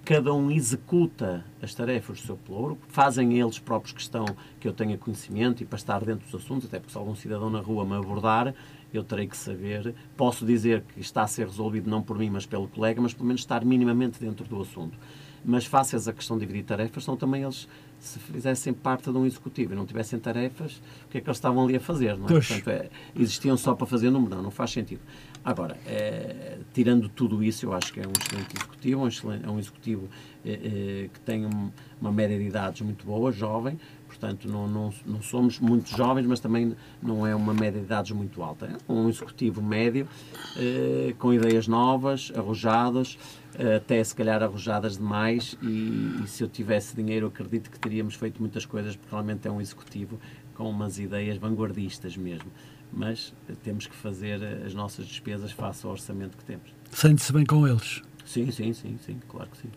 cada 0.03 0.33
um 0.33 0.51
executa 0.51 1.45
as 1.61 1.73
tarefas 1.73 2.19
do 2.19 2.25
seu 2.25 2.35
pelouro, 2.35 2.77
fazem 2.89 3.39
eles 3.39 3.57
próprios 3.57 3.93
questão 3.93 4.25
que 4.59 4.67
eu 4.67 4.73
tenha 4.73 4.97
conhecimento 4.97 5.63
e 5.63 5.65
para 5.65 5.77
estar 5.77 6.03
dentro 6.03 6.25
dos 6.29 6.43
assuntos, 6.43 6.67
até 6.67 6.77
porque 6.77 6.91
se 6.91 6.97
algum 6.97 7.15
cidadão 7.15 7.49
na 7.49 7.61
rua 7.61 7.85
me 7.85 7.95
abordar, 7.95 8.53
eu 8.97 9.03
terei 9.03 9.27
que 9.27 9.37
saber. 9.37 9.93
Posso 10.15 10.45
dizer 10.45 10.83
que 10.93 11.01
está 11.01 11.23
a 11.23 11.27
ser 11.27 11.47
resolvido 11.47 11.89
não 11.89 12.01
por 12.01 12.17
mim, 12.17 12.29
mas 12.29 12.45
pelo 12.45 12.67
colega, 12.67 13.01
mas 13.01 13.13
pelo 13.13 13.25
menos 13.25 13.41
estar 13.41 13.63
minimamente 13.65 14.19
dentro 14.19 14.45
do 14.45 14.61
assunto. 14.61 14.97
Mas 15.45 15.65
face 15.65 15.95
a 15.95 16.13
questão 16.13 16.37
de 16.37 16.45
dividir 16.45 16.63
tarefas, 16.63 17.03
são 17.03 17.17
também 17.17 17.43
eles, 17.43 17.67
se 17.99 18.17
fizessem 18.17 18.73
parte 18.73 19.11
de 19.11 19.17
um 19.17 19.25
executivo 19.25 19.73
e 19.73 19.75
não 19.75 19.85
tivessem 19.85 20.17
tarefas, 20.17 20.81
o 21.05 21.09
que 21.09 21.17
é 21.17 21.21
que 21.21 21.27
eles 21.27 21.37
estavam 21.37 21.65
ali 21.65 21.75
a 21.75 21.81
fazer? 21.81 22.17
Não 22.17 22.25
é? 22.25 22.29
Portanto, 22.29 22.69
é, 22.69 22.89
existiam 23.15 23.57
só 23.57 23.73
para 23.73 23.85
fazer 23.85 24.09
número, 24.09 24.35
não, 24.35 24.43
não 24.43 24.51
faz 24.51 24.71
sentido. 24.71 25.01
Agora, 25.43 25.77
é, 25.85 26.59
tirando 26.73 27.09
tudo 27.09 27.43
isso, 27.43 27.65
eu 27.65 27.73
acho 27.73 27.91
que 27.91 27.99
é 27.99 28.07
um 28.07 28.13
excelente 28.17 28.55
executivo, 28.55 29.01
um 29.01 29.07
excelente, 29.07 29.45
é 29.45 29.49
um 29.49 29.59
executivo 29.59 30.09
é, 30.45 30.51
é, 30.51 31.09
que 31.11 31.19
tem 31.19 31.45
um, 31.45 31.69
uma 31.99 32.11
média 32.11 32.37
de 32.37 32.45
idades 32.45 32.81
muito 32.81 33.05
boa, 33.05 33.29
jovem, 33.29 33.77
portanto 34.23 34.47
não, 34.47 34.67
não, 34.67 34.93
não 35.05 35.21
somos 35.21 35.59
muito 35.59 35.95
jovens, 35.95 36.25
mas 36.25 36.39
também 36.39 36.75
não 37.01 37.27
é 37.27 37.35
uma 37.35 37.53
média 37.53 37.79
de 37.79 37.85
idades 37.85 38.11
muito 38.11 38.41
alta. 38.41 38.67
É 38.67 38.91
um 38.91 39.09
executivo 39.09 39.61
médio, 39.61 40.07
eh, 40.55 41.13
com 41.19 41.33
ideias 41.33 41.67
novas, 41.67 42.31
arrojadas, 42.33 43.17
eh, 43.55 43.75
até 43.75 44.01
se 44.01 44.15
calhar 44.15 44.41
arrojadas 44.41 44.97
demais, 44.97 45.57
e, 45.61 46.21
e, 46.23 46.27
se 46.27 46.41
eu 46.41 46.47
tivesse 46.47 46.95
dinheiro, 46.95 47.27
acredito 47.27 47.69
que 47.69 47.77
teríamos 47.77 48.15
feito 48.15 48.39
muitas 48.39 48.65
coisas, 48.65 48.95
porque 48.95 49.11
realmente 49.11 49.45
é 49.45 49.51
um 49.51 49.59
executivo 49.59 50.17
com 50.55 50.69
umas 50.69 50.99
ideias 50.99 51.37
vanguardistas 51.37 52.15
mesmo. 52.15 52.49
Mas 52.93 53.33
eh, 53.49 53.53
temos 53.61 53.87
que 53.87 53.95
fazer 53.95 54.41
as 54.65 54.73
nossas 54.73 55.05
despesas 55.05 55.51
face 55.51 55.85
ao 55.85 55.91
orçamento 55.91 56.37
que 56.37 56.45
temos. 56.45 56.73
Sente-se 56.91 57.33
bem 57.33 57.45
com 57.45 57.67
eles? 57.67 58.01
Sim, 58.25 58.49
sim, 58.51 58.71
sim, 58.71 58.97
sim, 59.05 59.19
claro 59.27 59.49
que 59.49 59.57
sim. 59.57 59.69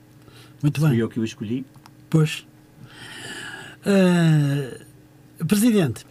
Muito 0.62 0.80
bem. 0.80 0.90
Fui 0.90 1.02
eu 1.02 1.08
que 1.08 1.18
o 1.18 1.24
escolhi. 1.24 1.66
Pois. 2.08 2.46
Uh, 3.86 4.84
Presidente, 5.46 6.04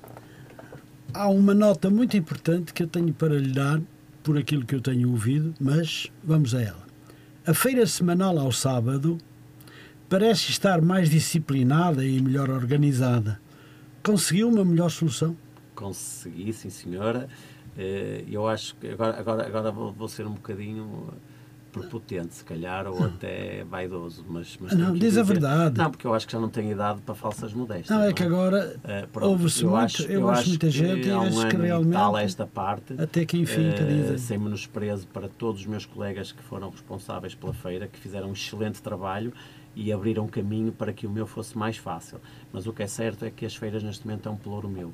há 1.13 1.27
uma 1.27 1.53
nota 1.53 1.89
muito 1.89 2.15
importante 2.15 2.73
que 2.73 2.83
eu 2.83 2.87
tenho 2.87 3.13
para 3.13 3.37
lhe 3.37 3.51
dar 3.51 3.81
por 4.23 4.37
aquilo 4.37 4.65
que 4.65 4.73
eu 4.73 4.79
tenho 4.79 5.11
ouvido, 5.11 5.53
mas 5.59 6.09
vamos 6.23 6.55
a 6.55 6.61
ela. 6.61 6.85
A 7.45 7.53
feira 7.53 7.85
semanal 7.85 8.39
ao 8.39 8.53
sábado 8.53 9.17
parece 10.07 10.51
estar 10.51 10.81
mais 10.81 11.09
disciplinada 11.09 12.05
e 12.05 12.21
melhor 12.21 12.49
organizada. 12.49 13.41
Conseguiu 14.01 14.47
uma 14.47 14.63
melhor 14.63 14.89
solução? 14.89 15.35
Consegui, 15.75 16.53
sim, 16.53 16.69
senhora. 16.69 17.27
Eh, 17.77 18.23
eu 18.31 18.47
acho 18.47 18.73
que 18.77 18.87
agora, 18.87 19.19
agora, 19.19 19.45
agora 19.45 19.71
vou 19.71 20.07
ser 20.07 20.25
um 20.25 20.33
bocadinho 20.33 21.13
prepotente, 21.79 22.35
se 22.35 22.43
calhar, 22.43 22.87
ou 22.87 23.03
até 23.03 23.63
vaidoso. 23.65 24.25
Mas, 24.27 24.57
mas 24.59 24.73
não, 24.73 24.93
diz 24.93 25.01
dizer... 25.01 25.19
a 25.19 25.23
verdade. 25.23 25.77
Não, 25.77 25.91
porque 25.91 26.07
eu 26.07 26.13
acho 26.13 26.25
que 26.25 26.31
já 26.31 26.39
não 26.39 26.49
tenho 26.49 26.71
idade 26.71 27.01
para 27.01 27.13
falsas 27.13 27.53
modéstias. 27.53 27.89
Não, 27.89 28.05
é 28.05 28.13
que 28.13 28.23
agora 28.23 28.79
uh, 29.13 29.25
ouve-se 29.25 29.63
muito, 29.63 29.77
acho, 29.77 30.03
eu, 30.03 30.21
eu 30.21 30.29
acho 30.29 30.49
muita 30.49 30.69
gente 30.69 31.07
e 31.07 31.11
acho 31.11 31.45
um 31.45 31.49
que 31.49 31.57
realmente. 31.57 31.93
Tal 31.93 32.17
esta 32.17 32.47
parte, 32.47 32.95
até 32.97 33.25
que 33.25 33.37
enfim, 33.37 33.69
uh, 33.69 33.73
que 33.73 33.83
dizem. 33.83 34.17
Sem 34.17 34.37
menosprezo 34.37 35.07
para 35.07 35.27
todos 35.27 35.61
os 35.61 35.67
meus 35.67 35.85
colegas 35.85 36.31
que 36.31 36.41
foram 36.41 36.69
responsáveis 36.69 37.35
pela 37.35 37.53
feira, 37.53 37.87
que 37.87 37.99
fizeram 37.99 38.29
um 38.29 38.33
excelente 38.33 38.81
trabalho 38.81 39.33
e 39.75 39.91
abriram 39.91 40.27
caminho 40.27 40.71
para 40.71 40.93
que 40.93 41.05
o 41.05 41.09
meu 41.09 41.27
fosse 41.27 41.57
mais 41.57 41.75
fácil. 41.75 42.19
Mas 42.53 42.65
o 42.65 42.71
que 42.71 42.83
é 42.83 42.87
certo 42.87 43.25
é 43.25 43.29
que 43.29 43.45
as 43.45 43.55
feiras 43.55 43.83
neste 43.83 44.07
momento 44.07 44.29
é 44.29 44.31
um 44.31 44.37
pelouro 44.37 44.69
meu. 44.69 44.93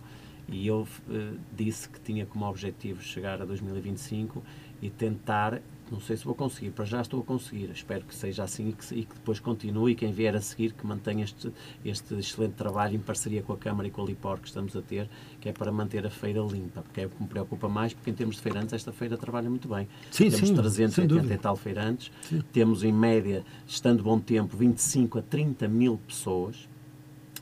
E 0.50 0.68
eu 0.68 0.82
uh, 0.82 1.40
disse 1.56 1.88
que 1.88 2.00
tinha 2.00 2.26
como 2.26 2.46
objetivo 2.46 3.02
chegar 3.02 3.42
a 3.42 3.46
2025 3.46 4.44
e 4.82 4.90
tentar 4.90 5.62
não 5.92 6.00
sei 6.00 6.16
se 6.16 6.24
vou 6.24 6.34
conseguir, 6.34 6.72
para 6.72 6.86
já 6.86 7.02
estou 7.02 7.20
a 7.20 7.24
conseguir. 7.24 7.70
Espero 7.70 8.06
que 8.06 8.16
seja 8.16 8.44
assim 8.44 8.70
e 8.70 8.74
que, 8.74 8.96
e 8.96 9.04
que 9.04 9.14
depois 9.14 9.40
continue 9.40 9.92
e 9.92 9.96
quem 9.96 10.14
vier 10.14 10.34
a 10.36 10.42
seguir 10.42 10.72
que 10.72 10.88
mantenha 10.88 11.26
este, 11.26 11.52
este 11.84 12.16
excelente 12.16 12.54
trabalho 12.54 12.96
em 12.96 13.00
parceria 13.00 13.44
com 13.44 13.52
a 13.52 13.58
Câmara 13.58 13.88
e 13.88 13.92
com 13.92 14.02
a 14.02 14.06
Lipor 14.06 14.40
que 14.40 14.48
estamos 14.48 14.76
a 14.76 14.82
ter, 14.82 15.10
que 15.42 15.50
é 15.50 15.52
para 15.52 15.72
manter 15.72 16.06
a 16.08 16.10
feira 16.10 16.40
limpa, 16.40 16.82
porque 16.82 17.02
é 17.02 17.06
o 17.06 17.10
que 17.10 17.22
me 17.22 17.28
preocupa 17.28 17.68
mais, 17.68 17.94
porque 17.94 18.10
em 18.10 18.14
termos 18.14 18.38
de 18.38 18.42
feirantes 18.42 18.74
esta 18.74 18.94
feira 18.94 19.18
trabalha 19.18 19.50
muito 19.50 19.68
bem. 19.68 19.88
Sim, 20.10 20.30
temos 20.30 20.48
sim, 20.48 20.56
380 20.56 21.34
e 21.34 21.38
tal 21.38 21.58
feirantes, 21.58 22.12
sim. 22.22 22.42
temos 22.54 22.84
em 22.84 22.94
média, 22.94 23.44
estando 23.68 24.02
bom 24.02 24.20
tempo, 24.20 24.56
25 24.56 25.20
a 25.20 25.22
30 25.22 25.68
mil 25.68 25.98
pessoas, 26.08 26.70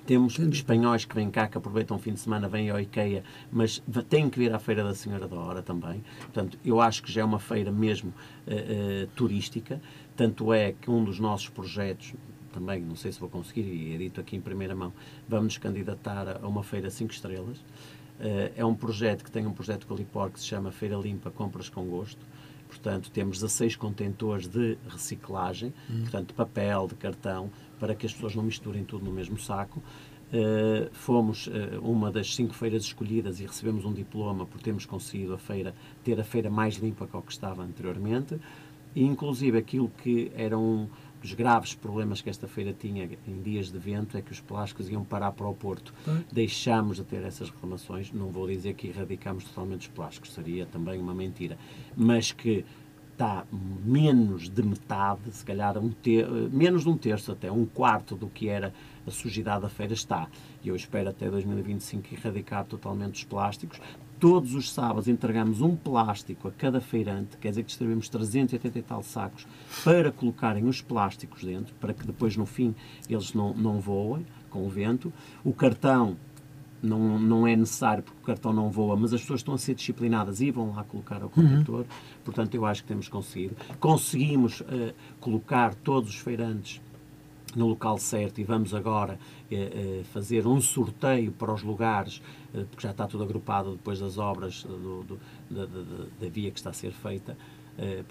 temos 0.10 0.39
espanhóis 0.39 1.06
que 1.06 1.13
vêm 1.13 1.30
cá, 1.30 1.48
que 1.48 1.56
aproveitam 1.56 1.95
o 1.95 2.00
fim 2.00 2.13
de 2.13 2.19
semana, 2.19 2.50
vêm 2.50 2.72
ao 2.72 2.80
IKEA, 2.80 3.24
mas 3.52 3.80
têm 4.10 4.28
que 4.28 4.39
vir 4.39 4.52
à 4.52 4.58
Feira 4.58 4.84
da 4.84 4.95
Senhora 4.95 5.28
da 5.28 5.36
Hora 5.36 5.62
também. 5.62 6.04
Portanto, 6.22 6.58
eu 6.65 6.82
acho 6.82 7.04
que 7.04 7.12
já 7.12 7.22
é 7.22 7.24
uma 7.24 7.38
feira 7.38 7.72
mesmo 7.72 8.12
uh, 8.48 9.04
uh, 9.04 9.08
turística. 9.15 9.80
Tanto 10.15 10.52
é 10.52 10.72
que 10.72 10.89
um 10.89 11.04
dos 11.04 11.19
nossos 11.19 11.48
projetos, 11.50 12.15
também, 12.52 12.82
não 12.82 12.95
sei 12.95 13.12
se 13.12 13.19
vou 13.19 13.30
conseguir, 13.30 13.62
e 13.62 13.93
é 13.93 13.98
dito 14.00 14.19
aqui 14.19 14.36
em 14.36 14.41
primeira 14.41 14.74
mão, 14.74 14.91
vamos 15.28 15.60
candidatar 15.60 16.39
a 16.41 16.48
uma 16.48 16.63
feira 16.63 16.89
5 16.89 17.13
estrelas. 17.13 17.60
Uh, 17.60 18.52
é 18.56 18.65
um 18.65 18.74
projeto 18.74 19.24
que 19.24 19.30
tem 19.30 19.45
um 19.45 19.54
projeto 19.54 19.86
com 19.86 19.93
a 19.93 19.98
Lipor 19.98 20.32
que 20.32 20.39
se 20.39 20.48
chama 20.48 20.72
Feira 20.72 20.95
Limpa 20.95 21.30
Compras 21.30 21.69
com 21.69 21.86
Gosto. 21.86 22.26
Portanto, 22.67 23.12
temos 23.12 23.38
16 23.38 23.76
contentores 23.76 24.48
de 24.48 24.76
reciclagem, 24.88 25.72
hum. 25.89 26.02
portanto, 26.02 26.28
de 26.30 26.34
papel, 26.34 26.88
de 26.88 26.95
cartão, 26.95 27.52
para 27.80 27.96
que 27.96 28.06
as 28.06 28.13
pessoas 28.13 28.36
não 28.36 28.44
misturem 28.44 28.84
tudo 28.84 29.06
no 29.06 29.12
mesmo 29.12 29.38
saco. 29.39 29.82
Uh, 30.32 30.94
fomos 30.94 31.48
uh, 31.48 31.52
uma 31.82 32.12
das 32.12 32.36
cinco 32.36 32.54
feiras 32.54 32.84
escolhidas 32.84 33.39
e 33.39 33.48
recebemos 33.48 33.84
um 33.84 33.92
diploma 33.92 34.46
por 34.46 34.62
termos 34.62 34.86
conseguido 34.86 35.34
a 35.34 35.39
feira, 35.39 35.74
ter 36.04 36.20
a 36.20 36.24
feira 36.24 36.52
mais 36.52 36.76
limpa 36.76 37.08
que 37.08 37.18
o 37.18 37.22
que 37.22 37.32
estava 37.32 37.63
anteriormente. 37.63 38.39
E, 38.96 39.04
inclusive, 39.04 39.58
aquilo 39.58 39.89
que 40.04 40.32
era 40.36 40.58
um 40.58 40.88
dos 41.22 41.34
graves 41.34 41.74
problemas 41.76 42.22
que 42.22 42.30
esta 42.30 42.48
feira 42.48 42.74
tinha 42.74 43.10
em 43.28 43.42
dias 43.42 43.72
de 43.72 43.78
vento 43.78 44.18
é 44.18 44.22
que 44.22 44.32
os 44.32 44.39
plásticos 44.39 44.89
iam 44.89 45.04
parar 45.04 45.32
para 45.32 45.48
o 45.48 45.54
Porto. 45.54 45.94
Deixámos 46.32 46.98
de 46.98 47.04
ter 47.04 47.24
essas 47.24 47.50
reclamações. 47.50 48.12
Não 48.12 48.30
vou 48.30 48.48
dizer 48.48 48.74
que 48.74 48.88
erradicámos 48.88 49.44
totalmente 49.44 49.82
os 49.82 49.88
plásticos, 49.88 50.34
seria 50.34 50.65
também 50.65 51.00
uma 51.00 51.13
mentira. 51.13 51.58
Mas 51.96 52.32
que 52.32 52.65
está 53.19 53.43
menos 53.51 54.47
de 54.47 54.63
metade, 54.63 55.19
se 55.34 55.43
calhar 55.43 55.77
um 55.77 55.89
ter, 55.89 56.25
menos 56.49 56.84
de 56.84 56.89
um 56.89 56.95
terço 56.95 57.34
até, 57.34 57.51
um 57.51 57.65
quarto 57.65 58.15
do 58.15 58.27
que 58.27 58.47
era 58.47 58.73
a 59.05 59.12
sujidade 59.12 59.63
da 59.63 59.69
feira 59.69 59.91
está. 59.91 60.29
E 60.63 60.69
eu 60.69 60.75
espero 60.75 61.10
até 61.10 61.29
2025 61.29 62.13
erradicar 62.13 62.63
totalmente 62.63 63.15
os 63.15 63.23
plásticos. 63.25 63.82
Todos 64.21 64.53
os 64.53 64.71
sábados 64.71 65.10
entregamos 65.10 65.60
um 65.60 65.75
plástico 65.75 66.47
a 66.47 66.51
cada 66.51 66.79
feirante, 66.79 67.36
quer 67.38 67.49
dizer 67.49 67.63
que 67.63 67.67
distribuímos 67.67 68.08
380 68.08 68.79
e 68.79 68.82
tal 68.82 69.03
sacos 69.03 69.45
para 69.84 70.13
colocarem 70.13 70.65
os 70.65 70.82
plásticos 70.82 71.43
dentro, 71.43 71.75
para 71.75 71.93
que 71.93 72.08
depois 72.08 72.38
no 72.38 72.45
fim 72.45 72.73
eles 73.10 73.34
não, 73.34 73.53
não 73.53 73.82
voem 73.82 74.25
com 74.49 74.65
o 74.65 74.69
vento. 74.69 75.12
O 75.43 75.53
cartão 75.53 76.15
não, 76.82 77.20
não 77.20 77.46
é 77.48 77.56
necessário 77.56 78.04
porque 78.04 78.20
o 78.22 78.26
cartão 78.26 78.54
não 78.54 78.70
voa, 78.70 78.96
mas 78.96 79.13
as 79.13 79.22
pessoas 79.22 79.39
estão 79.42 79.54
a 79.54 79.58
ser 79.58 79.76
disciplinadas 79.76 80.39
e 80.42 80.50
vão 80.52 80.74
lá 80.76 80.84
colocar 80.84 81.24
o 81.24 81.30
condutor. 81.30 81.86
Portanto, 82.24 82.56
eu 82.56 82.65
acho 82.65 82.82
que 82.84 82.88
temos 82.88 83.08
conseguido. 83.08 83.56
Conseguimos 83.80 84.62
eh, 84.70 84.94
colocar 85.20 85.74
todos 85.76 86.10
os 86.10 86.15
feirantes 86.18 86.82
no 87.56 87.68
local 87.68 87.98
certo 87.98 88.39
e 88.39 88.44
vamos 88.44 88.74
agora 88.76 89.20
eh, 89.52 89.56
eh, 90.02 90.04
fazer 90.13 90.46
um 90.46 90.62
sorteio 90.62 91.32
para 91.32 91.52
os 91.52 91.63
lugares, 91.63 92.22
eh, 92.54 92.63
porque 92.70 92.84
já 92.84 92.92
está 92.92 93.08
tudo 93.08 93.24
agrupado 93.24 93.72
depois 93.72 94.00
das 94.00 94.18
obras 94.20 94.63
do- 94.63 95.04
do- 95.04 95.20
da, 95.50 95.65
da- 95.65 95.82
da- 96.22 96.30
via 96.30 96.52
que 96.52 96.60
está 96.60 96.70
a 96.70 96.74
ser 96.74 96.92
feita 96.92 97.36
eh, 97.78 98.04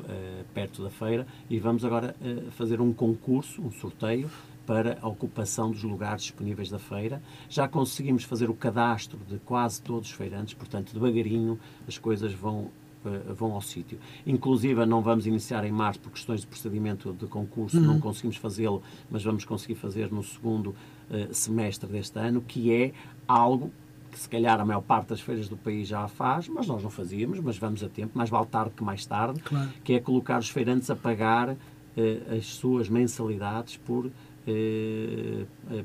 perto 0.53 0.83
da 0.83 0.91
feira 0.91 1.27
e 1.49 1.59
vamos 1.61 1.85
agora 1.85 2.17
fazer 2.53 2.81
um 2.81 2.93
concurso, 2.93 3.63
um 3.63 3.71
sorteio 3.71 4.29
para 4.69 4.99
a 5.01 5.09
ocupação 5.09 5.71
dos 5.71 5.83
lugares 5.83 6.25
disponíveis 6.25 6.69
da 6.69 6.79
feira. 6.79 7.23
Já 7.49 7.67
conseguimos 7.67 8.23
fazer 8.25 8.51
o 8.51 8.55
cadastro 8.55 9.19
de 9.27 9.39
quase 9.39 9.81
todos 9.81 10.11
os 10.11 10.15
feirantes, 10.15 10.53
portanto, 10.53 10.93
devagarinho 10.93 11.59
as 11.89 11.97
coisas 11.97 12.35
vão 12.35 12.71
eh, 13.03 13.33
vão 13.33 13.53
ao 13.53 13.63
sítio. 13.63 13.99
Inclusive, 14.27 14.85
não 14.85 15.01
vamos 15.01 15.27
iniciar 15.27 15.65
em 15.65 15.73
março 15.73 16.01
por 16.01 16.13
questões 16.13 16.43
de 16.43 16.47
procedimento 16.47 17.15
de 17.15 17.27
concurso, 17.27 17.81
não 17.81 17.99
conseguimos 17.99 18.37
fazê-lo, 18.37 18.83
mas 19.11 19.25
vamos 19.25 19.43
conseguir 19.47 19.75
fazer 19.77 20.13
no 20.13 20.23
segundo 20.23 20.75
eh, 21.11 21.29
semestre 21.33 21.89
deste 21.91 22.19
ano, 22.19 22.43
que 22.43 22.71
é 22.71 22.93
algo 23.27 23.73
que 24.13 24.19
se 24.19 24.29
calhar 24.29 24.61
a 24.61 24.67
maior 24.67 24.83
parte 24.83 25.09
das 25.09 25.21
feiras 25.23 25.49
do 25.49 25.57
país 25.57 25.89
já 25.89 26.07
faz, 26.09 26.47
mas 26.47 26.67
nós 26.67 26.83
não 26.83 26.91
fazíamos, 26.91 27.41
mas 27.41 27.57
vamos 27.57 27.83
a 27.83 27.89
tempo, 27.89 28.19
mais 28.19 28.29
vale 28.29 28.47
tarde 28.47 28.73
que 28.77 28.85
mais 28.85 29.07
tarde, 29.07 29.41
Claro. 29.41 29.71
que 29.83 29.95
é 29.95 30.01
colocar 30.01 30.39
os 30.41 30.51
feirantes 30.51 30.91
a 30.91 30.97
pagar 30.97 31.57
eh, 31.97 32.37
as 32.39 32.47
suas 32.47 32.89
mensalidades 32.89 33.77
por 33.77 34.11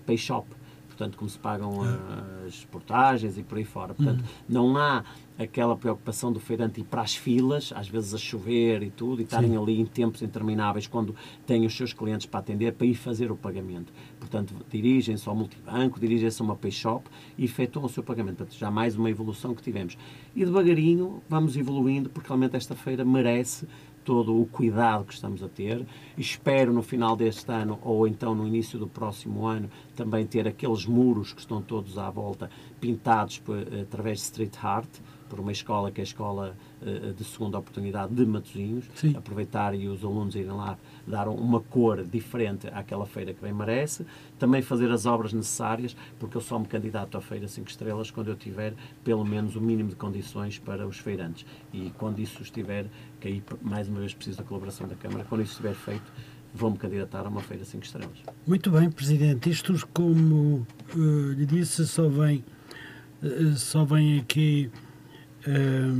pay 0.05 0.17
shop. 0.17 0.47
Portanto, 0.87 1.17
como 1.17 1.27
se 1.27 1.39
pagam 1.39 1.79
as 2.45 2.65
portagens 2.65 3.35
e 3.35 3.41
por 3.41 3.57
aí 3.57 3.65
fora. 3.65 3.95
Portanto, 3.95 4.23
não 4.47 4.77
há 4.77 5.03
aquela 5.39 5.75
preocupação 5.75 6.31
do 6.31 6.39
feirante 6.39 6.81
ir 6.81 6.83
para 6.83 7.01
as 7.01 7.15
filas, 7.15 7.73
às 7.75 7.87
vezes 7.87 8.13
a 8.13 8.17
chover 8.19 8.83
e 8.83 8.91
tudo, 8.91 9.19
e 9.19 9.23
estarem 9.23 9.57
ali 9.57 9.81
em 9.81 9.85
tempos 9.87 10.21
intermináveis 10.21 10.85
quando 10.85 11.15
têm 11.47 11.65
os 11.65 11.75
seus 11.75 11.93
clientes 11.93 12.27
para 12.27 12.41
atender, 12.41 12.73
para 12.73 12.85
ir 12.85 12.93
fazer 12.93 13.31
o 13.31 13.35
pagamento. 13.35 13.91
Portanto, 14.19 14.53
dirigem-se 14.69 15.27
ao 15.27 15.35
multibanco, 15.35 15.99
dirigem-se 15.99 16.39
a 16.39 16.45
uma 16.45 16.55
pay 16.55 16.71
shop 16.71 17.09
e 17.39 17.45
efetuam 17.45 17.87
o 17.87 17.89
seu 17.89 18.03
pagamento. 18.03 18.37
Portanto, 18.37 18.59
já 18.59 18.69
mais 18.69 18.95
uma 18.95 19.09
evolução 19.09 19.55
que 19.55 19.63
tivemos. 19.63 19.97
E 20.35 20.45
devagarinho 20.45 21.23
vamos 21.27 21.57
evoluindo, 21.57 22.07
porque 22.07 22.27
realmente 22.27 22.55
esta 22.55 22.75
feira 22.75 23.03
merece 23.03 23.67
todo 24.03 24.39
o 24.39 24.45
cuidado 24.45 25.05
que 25.05 25.13
estamos 25.13 25.41
a 25.43 25.47
ter. 25.47 25.85
Espero 26.17 26.71
no 26.73 26.83
final 26.83 27.15
deste 27.15 27.51
ano 27.51 27.79
ou 27.81 28.07
então 28.07 28.35
no 28.35 28.47
início 28.47 28.77
do 28.77 28.87
próximo 28.87 29.45
ano 29.45 29.69
também 29.95 30.25
ter 30.25 30.47
aqueles 30.47 30.85
muros 30.85 31.33
que 31.33 31.39
estão 31.39 31.61
todos 31.61 31.97
à 31.97 32.09
volta 32.09 32.49
pintados 32.79 33.39
por, 33.39 33.57
eh, 33.57 33.81
através 33.81 34.19
de 34.19 34.23
Street 34.25 34.55
Art, 34.61 34.89
por 35.33 35.39
uma 35.39 35.51
escola 35.51 35.89
que 35.89 35.99
é 35.99 36.03
a 36.03 36.05
escola 36.05 36.55
eh, 36.85 37.11
de 37.17 37.23
segunda 37.23 37.57
oportunidade 37.57 38.13
de 38.13 38.23
Matosinhos. 38.23 38.85
Sim. 38.93 39.15
Aproveitar 39.17 39.73
e 39.73 39.87
os 39.87 40.03
alunos 40.03 40.35
irem 40.35 40.51
lá 40.51 40.77
dar 41.07 41.27
uma 41.27 41.59
cor 41.59 42.03
diferente 42.03 42.67
àquela 42.67 43.07
feira 43.07 43.33
que 43.33 43.41
bem 43.41 43.51
merece. 43.51 44.05
Também 44.37 44.61
fazer 44.61 44.91
as 44.91 45.07
obras 45.07 45.33
necessárias, 45.33 45.97
porque 46.19 46.37
eu 46.37 46.41
só 46.41 46.59
me 46.59 46.67
candidato 46.67 47.17
à 47.17 47.21
Feira 47.21 47.47
5 47.47 47.67
Estrelas 47.67 48.11
quando 48.11 48.27
eu 48.27 48.35
tiver 48.35 48.75
pelo 49.03 49.25
menos 49.25 49.55
o 49.55 49.61
mínimo 49.61 49.89
de 49.89 49.95
condições 49.95 50.59
para 50.59 50.85
os 50.85 50.99
feirantes. 50.99 51.47
E 51.73 51.91
quando 51.97 52.19
isso 52.19 52.43
estiver, 52.43 52.85
que 53.19 53.27
aí 53.27 53.43
mais 53.59 53.87
uma 53.87 54.01
vez 54.01 54.13
preciso 54.13 54.37
da 54.37 54.43
colaboração 54.43 54.87
da 54.87 54.95
Câmara, 54.95 55.25
quando 55.27 55.41
isso 55.41 55.53
estiver 55.53 55.73
feito, 55.73 56.11
vou-me 56.53 56.77
candidatar 56.77 57.25
a 57.25 57.29
uma 57.29 57.41
Feira 57.41 57.65
5 57.65 57.83
Estrelas. 57.83 58.19
Muito 58.45 58.69
bem, 58.69 58.91
Presidente. 58.91 59.49
Isto, 59.49 59.73
como 59.91 60.67
eh, 60.91 61.33
lhe 61.33 61.45
disse, 61.47 61.87
só 61.87 62.07
vem, 62.07 62.45
eh, 63.23 63.55
só 63.55 63.83
vem 63.83 64.19
aqui. 64.19 64.69
Eh, 65.47 65.91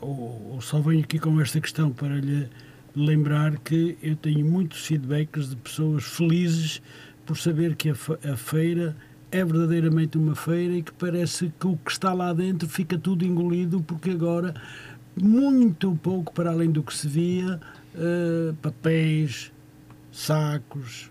ou, 0.00 0.52
ou 0.54 0.60
só 0.60 0.80
venho 0.80 1.00
aqui 1.02 1.18
com 1.18 1.40
esta 1.40 1.60
questão 1.60 1.90
para 1.90 2.16
lhe 2.16 2.48
lembrar 2.94 3.56
que 3.58 3.96
eu 4.02 4.16
tenho 4.16 4.44
muitos 4.44 4.84
feedbacks 4.86 5.50
de 5.50 5.56
pessoas 5.56 6.04
felizes 6.04 6.82
por 7.26 7.36
saber 7.36 7.76
que 7.76 7.90
a, 7.90 7.94
fe- 7.94 8.18
a 8.28 8.36
feira 8.36 8.96
é 9.30 9.44
verdadeiramente 9.44 10.16
uma 10.16 10.34
feira 10.34 10.74
e 10.74 10.82
que 10.82 10.92
parece 10.92 11.52
que 11.60 11.66
o 11.66 11.76
que 11.76 11.90
está 11.90 12.12
lá 12.14 12.32
dentro 12.32 12.66
fica 12.68 12.98
tudo 12.98 13.24
engolido 13.24 13.82
porque 13.82 14.10
agora 14.10 14.54
muito 15.20 15.94
pouco 16.02 16.32
para 16.32 16.50
além 16.50 16.70
do 16.70 16.82
que 16.82 16.94
se 16.96 17.06
via 17.06 17.60
eh, 17.94 18.54
papéis 18.62 19.52
sacos 20.10 21.10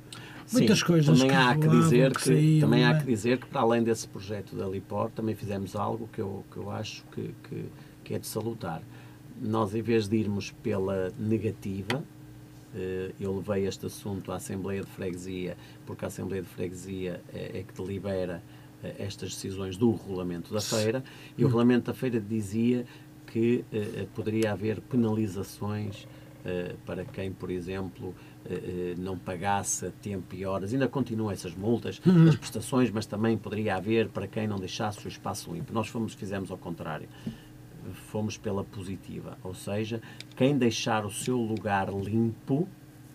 muitas 0.51 0.79
Sim, 0.79 0.85
coisas 0.85 1.19
também 1.19 1.35
há 1.35 1.55
que 1.55 1.67
dizer 1.67 2.15
que, 2.15 2.23
saíam, 2.23 2.61
também 2.61 2.85
há 2.85 2.91
é? 2.91 2.99
que 2.99 3.05
dizer 3.05 3.37
que 3.37 3.47
para 3.47 3.61
além 3.61 3.83
desse 3.83 4.07
projeto 4.07 4.55
da 4.55 4.67
Lipor 4.67 5.09
também 5.11 5.35
fizemos 5.35 5.75
algo 5.75 6.09
que 6.11 6.19
eu, 6.19 6.45
que 6.51 6.57
eu 6.57 6.69
acho 6.71 7.03
que, 7.11 7.33
que, 7.43 7.65
que 8.03 8.13
é 8.13 8.19
de 8.19 8.27
salutar. 8.27 8.81
Nós, 9.41 9.75
em 9.75 9.81
vez 9.81 10.07
de 10.07 10.17
irmos 10.17 10.51
pela 10.63 11.11
negativa, 11.19 12.03
eh, 12.73 13.11
eu 13.19 13.35
levei 13.35 13.67
este 13.67 13.85
assunto 13.85 14.31
à 14.31 14.37
Assembleia 14.37 14.81
de 14.81 14.89
Freguesia, 14.89 15.55
porque 15.85 16.05
a 16.05 16.07
Assembleia 16.07 16.41
de 16.41 16.49
Freguesia 16.49 17.21
é, 17.33 17.59
é 17.59 17.63
que 17.63 17.73
delibera 17.79 18.41
eh, 18.83 18.95
estas 18.99 19.33
decisões 19.33 19.77
do 19.77 19.91
regulamento 19.91 20.53
da 20.53 20.61
feira, 20.61 21.03
e 21.37 21.43
o 21.43 21.47
regulamento 21.47 21.87
da 21.87 21.93
feira 21.93 22.19
dizia 22.19 22.85
que 23.27 23.63
eh, 23.71 24.07
poderia 24.15 24.53
haver 24.53 24.81
penalizações 24.81 26.07
eh, 26.45 26.75
para 26.85 27.03
quem, 27.03 27.31
por 27.31 27.51
exemplo, 27.51 28.15
não 28.97 29.17
pagasse 29.17 29.87
a 29.87 29.91
tempo 29.91 30.35
e 30.35 30.45
horas. 30.45 30.73
Ainda 30.73 30.87
continuam 30.87 31.31
essas 31.31 31.55
multas, 31.55 32.01
as 32.27 32.35
prestações, 32.35 32.89
mas 32.89 33.05
também 33.05 33.37
poderia 33.37 33.75
haver 33.75 34.09
para 34.09 34.27
quem 34.27 34.47
não 34.47 34.57
deixasse 34.57 35.05
o 35.05 35.07
espaço 35.07 35.53
limpo. 35.53 35.73
Nós 35.73 35.87
fomos, 35.87 36.13
fizemos 36.13 36.51
ao 36.51 36.57
contrário. 36.57 37.07
Fomos 38.11 38.37
pela 38.37 38.63
positiva, 38.63 39.37
ou 39.43 39.53
seja, 39.53 40.01
quem 40.35 40.57
deixar 40.57 41.05
o 41.05 41.11
seu 41.11 41.37
lugar 41.37 41.89
limpo 41.89 42.67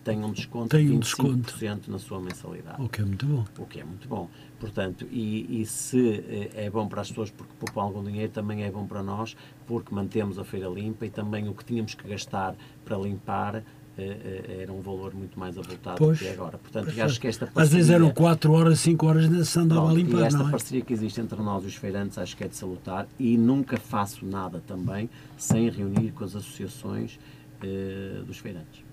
tem 0.03 0.23
um 0.23 0.31
desconto 0.31 0.69
Tem 0.69 0.85
de 0.85 0.93
um 0.93 0.99
25% 0.99 1.87
na 1.87 1.97
sua 1.97 2.19
mensalidade 2.19 2.81
o 2.81 2.89
que 2.89 3.01
é 3.01 3.05
muito 3.05 3.25
bom 3.25 3.45
o 3.57 3.65
que 3.65 3.79
é 3.79 3.83
muito 3.83 4.07
bom. 4.07 4.29
Portanto, 4.59 5.07
e, 5.11 5.61
e 5.61 5.65
se 5.65 6.23
eh, 6.27 6.65
é 6.65 6.69
bom 6.69 6.87
para 6.87 7.01
as 7.01 7.09
pessoas 7.09 7.31
porque 7.31 7.53
poupam 7.59 7.81
algum 7.81 8.03
dinheiro, 8.03 8.31
também 8.31 8.63
é 8.63 8.71
bom 8.71 8.85
para 8.85 9.01
nós 9.01 9.35
porque 9.65 9.93
mantemos 9.93 10.37
a 10.37 10.43
feira 10.43 10.67
limpa 10.67 11.05
e 11.05 11.09
também 11.09 11.47
o 11.47 11.53
que 11.53 11.65
tínhamos 11.65 11.95
que 11.95 12.07
gastar 12.07 12.55
para 12.83 12.97
limpar 12.97 13.55
eh, 13.55 13.61
eh, 13.61 13.82
era 13.97 14.71
um 14.73 14.81
valor 14.81 15.13
muito 15.13 15.39
mais 15.39 15.57
avultado 15.57 15.97
Pois. 15.97 16.17
do 16.17 16.23
que 16.23 16.29
é 16.29 16.33
agora. 16.33 16.57
Portanto, 16.57 16.85
Pois 16.85 16.99
acho 16.99 17.21
que 17.21 17.27
esta 17.27 17.45
às 17.45 17.51
vezes 17.69 17.87
parceria- 17.89 17.95
eram 17.95 18.09
4 18.11 18.51
horas 18.53 18.79
5 18.79 19.05
horas 19.05 19.25
ainda 19.25 19.45
se 19.45 19.59
andava 19.59 19.81
a 19.81 19.85
Pronto, 19.85 19.97
limpar 19.97 20.19
e 20.21 20.23
esta 20.23 20.39
não 20.39 20.47
é? 20.47 20.51
parceria 20.51 20.81
que 20.81 20.93
existe 20.93 21.21
entre 21.21 21.41
nós 21.41 21.63
e 21.63 21.67
os 21.67 21.75
feirantes 21.75 22.17
acho 22.17 22.35
que 22.35 22.43
é 22.43 22.47
de 22.47 22.55
salutar 22.55 23.07
e 23.19 23.37
nunca 23.37 23.77
faço 23.77 24.25
nada 24.25 24.61
também 24.65 25.09
sem 25.37 25.69
reunir 25.69 26.11
com 26.11 26.23
as 26.23 26.35
associações 26.35 27.19
eh, 27.61 28.21
dos 28.25 28.37
feirantes. 28.39 28.83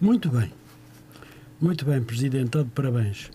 Muito 0.00 0.28
bem. 0.28 0.52
Muito 1.60 1.84
bem, 1.86 2.02
Presidente. 2.02 2.50
Todo 2.50 2.68
parabéns. 2.70 3.30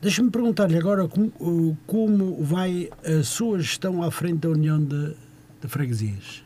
Deixa-me 0.00 0.30
perguntar-lhe 0.30 0.76
agora 0.76 1.08
como, 1.08 1.32
uh, 1.40 1.76
como 1.86 2.42
vai 2.42 2.90
a 3.04 3.22
sua 3.22 3.58
gestão 3.58 4.02
à 4.02 4.10
frente 4.10 4.40
da 4.40 4.48
União 4.50 4.78
de, 4.82 5.14
de 5.60 5.68
Freguesias. 5.68 6.42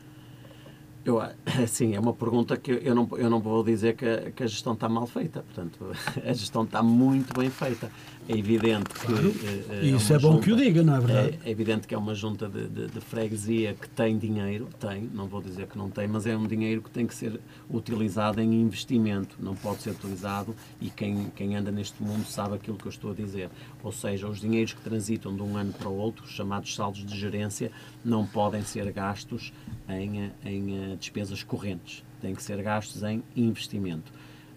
Eu, 1.03 1.19
sim, 1.67 1.95
é 1.95 1.99
uma 1.99 2.13
pergunta 2.13 2.55
que 2.57 2.79
eu 2.83 2.93
não, 2.93 3.09
eu 3.17 3.29
não 3.29 3.39
vou 3.39 3.63
dizer 3.63 3.95
que 3.95 4.31
que 4.31 4.43
a 4.43 4.47
gestão 4.47 4.73
está 4.73 4.87
mal 4.87 5.07
feita. 5.07 5.41
Portanto, 5.41 5.91
a 6.23 6.33
gestão 6.33 6.63
está 6.63 6.83
muito 6.83 7.33
bem 7.37 7.49
feita. 7.49 7.91
É 8.29 8.37
evidente 8.37 8.85
que. 8.93 9.07
Claro. 9.07 9.33
eh, 9.43 9.63
eh, 9.69 9.85
E 9.85 9.95
isso 9.95 10.13
uma 10.13 10.17
é 10.17 10.21
bom 10.21 10.39
que 10.39 10.51
o 10.51 10.53
junta- 10.53 10.63
diga, 10.63 10.83
não 10.83 10.95
é 10.95 10.99
verdade? 10.99 11.39
É, 11.43 11.49
é 11.49 11.51
evidente 11.51 11.87
que 11.87 11.93
é 11.95 11.97
uma 11.97 12.13
junta 12.15 12.47
de, 12.47 12.67
de, 12.67 12.87
de 12.87 13.01
freguesia 13.01 13.73
que 13.73 13.89
tem 13.89 14.17
dinheiro, 14.17 14.69
tem, 14.79 15.09
não 15.13 15.27
vou 15.27 15.41
dizer 15.41 15.67
que 15.67 15.77
não 15.77 15.89
tem, 15.89 16.07
mas 16.07 16.25
é 16.25 16.37
um 16.37 16.45
dinheiro 16.47 16.81
que 16.81 16.89
tem 16.91 17.05
que 17.07 17.15
ser 17.15 17.39
utilizado 17.69 18.39
em 18.39 18.53
investimento, 18.61 19.35
não 19.39 19.55
pode 19.55 19.81
ser 19.81 19.89
utilizado 19.89 20.55
e 20.79 20.89
quem, 20.89 21.31
quem 21.35 21.55
anda 21.55 21.71
neste 21.71 22.01
mundo 22.01 22.23
sabe 22.25 22.55
aquilo 22.55 22.77
que 22.77 22.85
eu 22.85 22.91
estou 22.91 23.11
a 23.11 23.13
dizer. 23.13 23.49
Ou 23.83 23.91
seja, 23.91 24.27
os 24.27 24.39
dinheiros 24.39 24.71
que 24.73 24.81
transitam 24.81 25.35
de 25.35 25.41
um 25.41 25.57
ano 25.57 25.73
para 25.73 25.89
o 25.89 25.97
outro, 25.97 26.23
os 26.23 26.31
chamados 26.31 26.73
saldos 26.75 27.03
de 27.03 27.17
gerência, 27.19 27.71
não 28.05 28.25
podem 28.25 28.61
ser 28.63 28.89
gastos 28.93 29.51
em, 29.89 30.31
em 30.45 30.77
eh, 30.93 30.95
despesas 30.97 31.43
correntes, 31.43 32.03
têm 32.21 32.35
que 32.35 32.43
ser 32.43 32.61
gastos 32.61 33.01
em 33.03 33.23
investimento. 33.35 34.11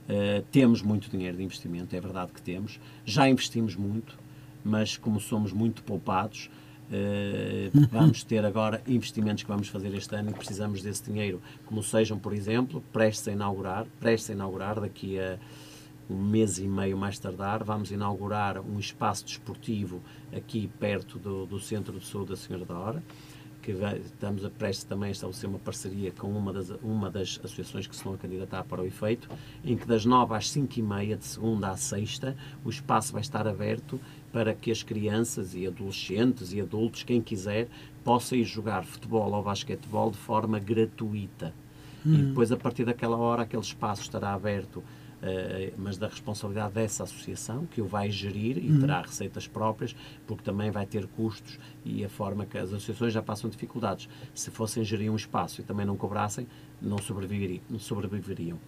Uh, 0.09 0.43
temos 0.53 0.83
muito 0.83 1.11
dinheiro 1.11 1.37
de 1.37 1.43
investimento, 1.43 1.97
é 1.97 2.01
verdade 2.01 2.33
que 2.33 2.43
temos, 2.43 2.79
já 3.07 3.29
investimos 3.29 3.75
muito, 3.75 4.19
mas 4.63 4.97
como 4.97 5.19
somos 5.19 5.53
muito 5.53 5.83
poupados, 5.83 6.51
eh, 6.91 7.71
vamos 7.91 8.23
ter 8.25 8.45
agora 8.45 8.83
investimentos 8.87 9.43
que 9.43 9.49
vamos 9.49 9.69
fazer 9.69 9.95
este 9.95 10.15
ano 10.15 10.31
e 10.31 10.35
precisamos 10.35 10.83
desse 10.83 11.05
dinheiro, 11.05 11.41
como 11.67 11.83
sejam, 11.83 12.19
por 12.19 12.33
exemplo, 12.33 12.83
prestes 12.93 13.29
a 13.29 13.33
inaugurar, 13.33 13.87
prestes 14.01 14.31
a 14.31 14.33
inaugurar 14.33 14.81
daqui 14.81 15.19
a 15.19 15.39
um 16.09 16.23
mês 16.23 16.59
e 16.59 16.69
meio 16.69 16.99
mais 16.99 17.19
tardar, 17.19 17.65
vamos 17.65 17.91
inaugurar 17.91 18.61
um 18.61 18.79
espaço 18.79 19.25
desportivo 19.25 20.03
aqui 20.37 20.69
perto 20.79 21.19
do, 21.19 21.47
do 21.47 21.59
Centro 21.59 21.99
de 21.99 22.07
Saúde 22.07 22.31
da 22.31 22.37
Senhora 22.37 22.65
da 22.65 22.79
Hora, 22.79 23.03
que 23.65 23.73
vai, 23.73 23.97
estamos 23.97 24.45
a 24.45 24.51
prestes 24.51 24.85
também 24.85 25.09
a 25.09 25.13
estabelecer 25.13 25.49
uma 25.49 25.59
parceria 25.59 26.13
com 26.13 26.29
uma 26.29 26.53
das, 26.53 26.69
uma 26.83 27.11
das 27.11 27.41
associações 27.43 27.87
que 27.87 27.97
se 27.97 28.05
vão 28.05 28.13
a 28.13 28.19
candidatar 28.19 28.63
para 28.65 28.83
o 28.83 28.85
efeito, 28.85 29.27
em 29.65 29.75
que 29.75 29.87
das 29.87 30.05
9 30.05 30.35
às 30.35 30.51
5 30.51 30.79
e 30.79 30.83
meia, 30.83 31.17
de 31.17 31.25
segunda 31.25 31.71
à 31.71 31.77
sexta, 31.77 32.37
o 32.63 32.69
espaço 32.69 33.15
vai 33.15 33.23
estar 33.23 33.49
aberto 33.49 33.99
para 34.31 34.53
que 34.53 34.71
as 34.71 34.83
crianças 34.83 35.55
e 35.55 35.67
adolescentes 35.67 36.53
e 36.53 36.61
adultos, 36.61 37.05
quem 37.05 37.23
quiser, 37.23 37.69
possa 38.05 38.37
ir 38.37 38.45
jogar 38.45 38.85
futebol 38.85 39.33
ou 39.33 39.43
basquetebol 39.43 40.11
de 40.11 40.19
forma 40.19 40.59
gratuita. 40.59 41.55
E 42.05 42.19
depois, 42.19 42.53
a 42.53 42.57
partir 42.59 42.85
daquela 42.85 43.17
hora, 43.17 43.45
aquele 43.45 43.63
espaço 43.63 44.03
estará 44.03 44.35
aberto 44.35 44.85
mas 45.77 45.97
da 45.97 46.09
responsabilidade 46.09 46.75
dessa 46.75 47.05
associação, 47.05 47.67
que 47.67 47.81
o 47.81 47.87
vai 47.87 48.11
gerir 48.11 48.59
e 48.59 48.79
terá 48.79 49.03
receitas 49.03 49.47
próprias, 49.47 49.95
porque 50.27 50.43
também 50.43 50.71
vai 50.71 50.87
ter 50.87 51.07
custos 51.07 51.59
e 51.85 52.05
a 52.05 52.09
forma 52.09 52.47
que 52.47 52.59
as 52.59 52.69
associações 52.69 53.13
já 53.13 53.23
passam 53.23 53.49
dificuldades. 53.49 54.09
Se 54.35 54.51
fossem 54.51 54.85
gerir 54.85 55.11
um 55.11 55.17
espaço 55.17 55.61
e 55.61 55.65
também 55.65 55.87
não 55.87 55.97
cobrassem, 55.97 56.47
não 56.81 56.99
sobreviveriam. 56.99 58.59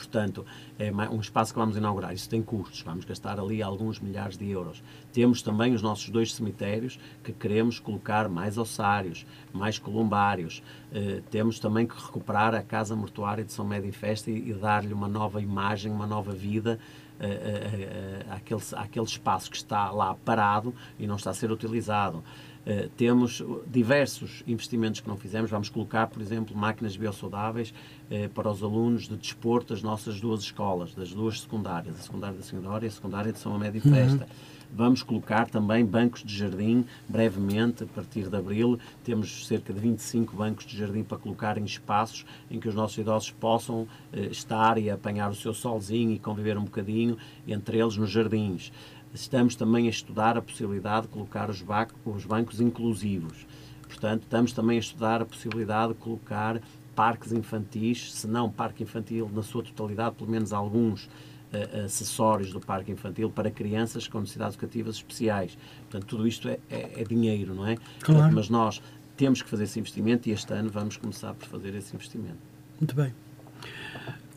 Portanto, 0.00 0.46
é 0.78 0.90
um 0.90 1.20
espaço 1.20 1.52
que 1.52 1.58
vamos 1.58 1.76
inaugurar. 1.76 2.14
Isso 2.14 2.28
tem 2.28 2.42
custos, 2.42 2.80
vamos 2.80 3.04
gastar 3.04 3.38
ali 3.38 3.62
alguns 3.62 4.00
milhares 4.00 4.38
de 4.38 4.48
euros. 4.48 4.82
Temos 5.12 5.42
também 5.42 5.74
os 5.74 5.82
nossos 5.82 6.08
dois 6.08 6.34
cemitérios 6.34 6.98
que 7.22 7.32
queremos 7.32 7.78
colocar 7.78 8.26
mais 8.26 8.56
ossários, 8.56 9.26
mais 9.52 9.78
columbários. 9.78 10.62
Eh, 10.90 11.20
temos 11.30 11.60
também 11.60 11.86
que 11.86 11.94
recuperar 11.94 12.54
a 12.54 12.62
Casa 12.62 12.96
Mortuária 12.96 13.44
de 13.44 13.52
São 13.52 13.66
Médio 13.66 13.90
e 13.90 13.92
Festa 13.92 14.30
e, 14.30 14.50
e 14.50 14.54
dar-lhe 14.54 14.94
uma 14.94 15.08
nova 15.08 15.42
imagem, 15.42 15.92
uma 15.92 16.06
nova 16.06 16.32
vida 16.32 16.78
eh, 17.22 18.24
àquele, 18.30 18.62
àquele 18.76 19.04
espaço 19.04 19.50
que 19.50 19.56
está 19.58 19.90
lá 19.90 20.14
parado 20.24 20.74
e 20.98 21.06
não 21.06 21.16
está 21.16 21.28
a 21.28 21.34
ser 21.34 21.50
utilizado. 21.52 22.24
Uh, 22.66 22.88
temos 22.90 23.42
diversos 23.66 24.42
investimentos 24.46 25.00
que 25.00 25.08
não 25.08 25.16
fizemos. 25.16 25.50
Vamos 25.50 25.68
colocar, 25.68 26.06
por 26.08 26.20
exemplo, 26.20 26.56
máquinas 26.56 26.96
biosaudáveis 26.96 27.72
uh, 28.10 28.28
para 28.30 28.50
os 28.50 28.62
alunos 28.62 29.08
de 29.08 29.16
desporto 29.16 29.72
das 29.72 29.82
nossas 29.82 30.20
duas 30.20 30.42
escolas, 30.42 30.94
das 30.94 31.12
duas 31.12 31.40
secundárias, 31.40 31.94
a 31.98 32.02
secundária 32.02 32.36
da 32.36 32.44
Senhora 32.44 32.84
e 32.84 32.88
a 32.88 32.90
secundária 32.90 33.32
de 33.32 33.38
São 33.38 33.54
Amédio 33.54 33.78
e 33.84 33.90
Festa. 33.90 34.26
Vamos 34.72 35.02
colocar 35.02 35.50
também 35.50 35.84
bancos 35.84 36.22
de 36.22 36.36
jardim, 36.36 36.84
brevemente, 37.08 37.82
a 37.82 37.86
partir 37.86 38.28
de 38.28 38.36
abril. 38.36 38.78
Temos 39.02 39.46
cerca 39.48 39.72
de 39.72 39.80
25 39.80 40.36
bancos 40.36 40.64
de 40.64 40.78
jardim 40.78 41.02
para 41.02 41.18
colocar 41.18 41.58
em 41.58 41.64
espaços 41.64 42.24
em 42.48 42.60
que 42.60 42.68
os 42.68 42.74
nossos 42.74 42.96
idosos 42.96 43.32
possam 43.32 43.88
eh, 44.12 44.26
estar 44.26 44.78
e 44.78 44.88
apanhar 44.88 45.28
o 45.28 45.34
seu 45.34 45.52
solzinho 45.52 46.12
e 46.12 46.20
conviver 46.20 46.56
um 46.56 46.64
bocadinho, 46.64 47.18
entre 47.48 47.78
eles 47.78 47.96
nos 47.96 48.10
jardins. 48.10 48.70
Estamos 49.12 49.54
também 49.56 49.86
a 49.86 49.90
estudar 49.90 50.36
a 50.36 50.42
possibilidade 50.42 51.06
de 51.06 51.12
colocar 51.12 51.50
os, 51.50 51.60
ba- 51.62 51.88
os 52.04 52.24
bancos 52.24 52.60
inclusivos. 52.60 53.46
Portanto, 53.88 54.22
estamos 54.22 54.52
também 54.52 54.76
a 54.76 54.80
estudar 54.80 55.20
a 55.20 55.24
possibilidade 55.24 55.94
de 55.94 55.98
colocar 55.98 56.60
parques 56.94 57.32
infantis, 57.32 58.12
se 58.12 58.26
não 58.26 58.48
parque 58.50 58.82
infantil 58.84 59.28
na 59.34 59.42
sua 59.42 59.62
totalidade, 59.64 60.14
pelo 60.16 60.30
menos 60.30 60.52
alguns 60.52 61.08
eh, 61.52 61.82
acessórios 61.86 62.52
do 62.52 62.60
parque 62.60 62.92
infantil 62.92 63.30
para 63.30 63.50
crianças 63.50 64.06
com 64.06 64.20
necessidades 64.20 64.54
educativas 64.54 64.96
especiais. 64.96 65.58
Portanto, 65.90 66.06
tudo 66.08 66.28
isto 66.28 66.48
é, 66.48 66.58
é- 66.70 67.00
é 67.00 67.04
dinheiro, 67.04 67.54
não 67.54 67.66
é? 67.66 67.76
Claro. 68.00 68.32
Mas 68.32 68.48
nós 68.48 68.80
temos 69.16 69.42
que 69.42 69.50
fazer 69.50 69.64
esse 69.64 69.78
investimento 69.80 70.28
e 70.28 70.32
este 70.32 70.52
ano 70.52 70.70
vamos 70.70 70.96
começar 70.96 71.34
por 71.34 71.48
fazer 71.48 71.74
esse 71.74 71.94
investimento. 71.94 72.38
Muito 72.78 72.94
bem. 72.94 73.12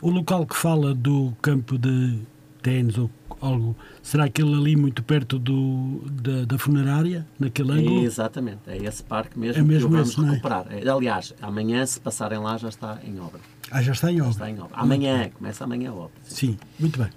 O 0.02 0.10
local 0.10 0.46
que 0.48 0.56
fala 0.56 0.94
do 0.96 1.32
campo 1.42 1.78
de 1.78 2.20
ténis 2.62 2.98
ou 2.98 3.10
algo, 3.44 3.76
será 4.02 4.26
aquele 4.26 4.54
ali 4.54 4.76
muito 4.76 5.04
perto 5.04 5.38
do, 5.38 6.02
da, 6.10 6.46
da 6.46 6.58
funerária, 6.58 7.28
naquele 7.40 7.72
ângulo? 7.72 8.04
Exatamente, 8.04 8.60
é 8.68 8.78
esse 8.78 9.04
parque 9.04 9.38
mesmo, 9.38 9.62
É 9.62 9.66
mesmo 9.66 9.90
que 9.90 9.96
vamos 9.96 10.10
esse, 10.12 10.22
é? 10.22 10.30
recuperar. 10.30 10.66
É, 10.70 10.90
Aliás, 10.90 11.34
amanhã, 11.42 11.86
se 11.86 12.00
passarem 12.00 12.40
lá, 12.40 12.58
já 12.58 12.70
está 12.70 13.00
em 13.04 13.20
obra. 13.20 13.40
Ah, 13.70 13.82
já 13.82 13.92
está 13.92 14.12
em 14.12 14.22
obra. 14.22 14.32
Está 14.32 14.50
em 14.50 14.60
obra. 14.60 14.78
Amanhã, 14.78 15.30
começa 15.30 15.64
amanhã 15.64 15.92
a 15.92 15.94
obra. 15.94 16.14
Sim, 16.24 16.58
muito 16.80 16.98
bem. 17.00 17.10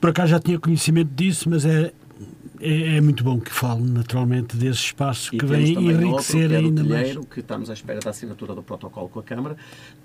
Por 0.00 0.10
acaso 0.10 0.28
já 0.28 0.38
tinha 0.38 0.58
conhecimento 0.58 1.10
disso, 1.12 1.50
mas 1.50 1.64
é, 1.64 1.92
é, 2.60 2.96
é 2.96 3.00
muito 3.00 3.24
bom 3.24 3.40
que 3.40 3.52
fale 3.52 3.82
naturalmente 3.82 4.56
desse 4.56 4.80
espaço 4.80 5.34
E 5.34 5.38
que 5.38 5.46
vem 5.46 5.74
também 5.74 5.92
outro, 5.92 6.06
enriquecer 6.06 6.48
que 6.48 6.54
é 6.54 6.58
ainda 6.58 6.84
mais. 6.84 7.00
Telheiro, 7.00 7.26
que 7.26 7.40
estamos 7.40 7.70
à 7.70 7.72
espera 7.72 8.00
da 8.00 8.10
assinatura 8.10 8.54
do 8.54 8.62
protocolo 8.62 9.08
com 9.08 9.18
a 9.18 9.22
Câmara, 9.22 9.56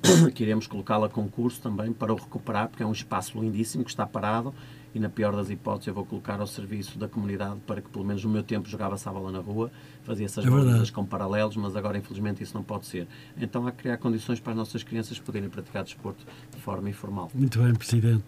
que 0.33 0.43
iremos 0.43 0.65
colocá-lo 0.65 1.05
a 1.05 1.09
concurso 1.09 1.61
também 1.61 1.91
para 1.93 2.11
o 2.11 2.15
recuperar, 2.15 2.69
porque 2.69 2.83
é 2.83 2.85
um 2.85 2.91
espaço 2.91 3.39
lindíssimo 3.39 3.83
que 3.83 3.91
está 3.91 4.05
parado 4.05 4.53
e, 4.93 4.99
na 4.99 5.09
pior 5.09 5.35
das 5.35 5.49
hipóteses, 5.49 5.87
eu 5.87 5.93
vou 5.93 6.05
colocar 6.05 6.39
ao 6.39 6.47
serviço 6.47 6.97
da 6.99 7.07
comunidade 7.07 7.59
para 7.65 7.81
que, 7.81 7.89
pelo 7.89 8.05
menos 8.05 8.23
no 8.23 8.29
meu 8.29 8.43
tempo, 8.43 8.69
jogava-se 8.69 9.07
a 9.07 9.11
bola 9.11 9.31
na 9.31 9.39
rua, 9.39 9.71
fazia 10.03 10.25
essas 10.25 10.45
É 10.45 10.91
com 10.91 11.05
paralelos, 11.05 11.55
mas 11.55 11.75
agora, 11.75 11.97
infelizmente, 11.97 12.43
isso 12.43 12.53
não 12.53 12.63
pode 12.63 12.85
ser. 12.85 13.07
Então, 13.37 13.65
há 13.65 13.71
que 13.71 13.79
criar 13.79 13.97
condições 13.97 14.39
para 14.39 14.51
as 14.51 14.57
nossas 14.57 14.83
crianças 14.83 15.19
poderem 15.19 15.49
praticar 15.49 15.83
desporto 15.83 16.25
de 16.53 16.61
forma 16.61 16.89
informal. 16.89 17.31
Muito 17.33 17.59
bem, 17.59 17.73
Presidente. 17.73 18.25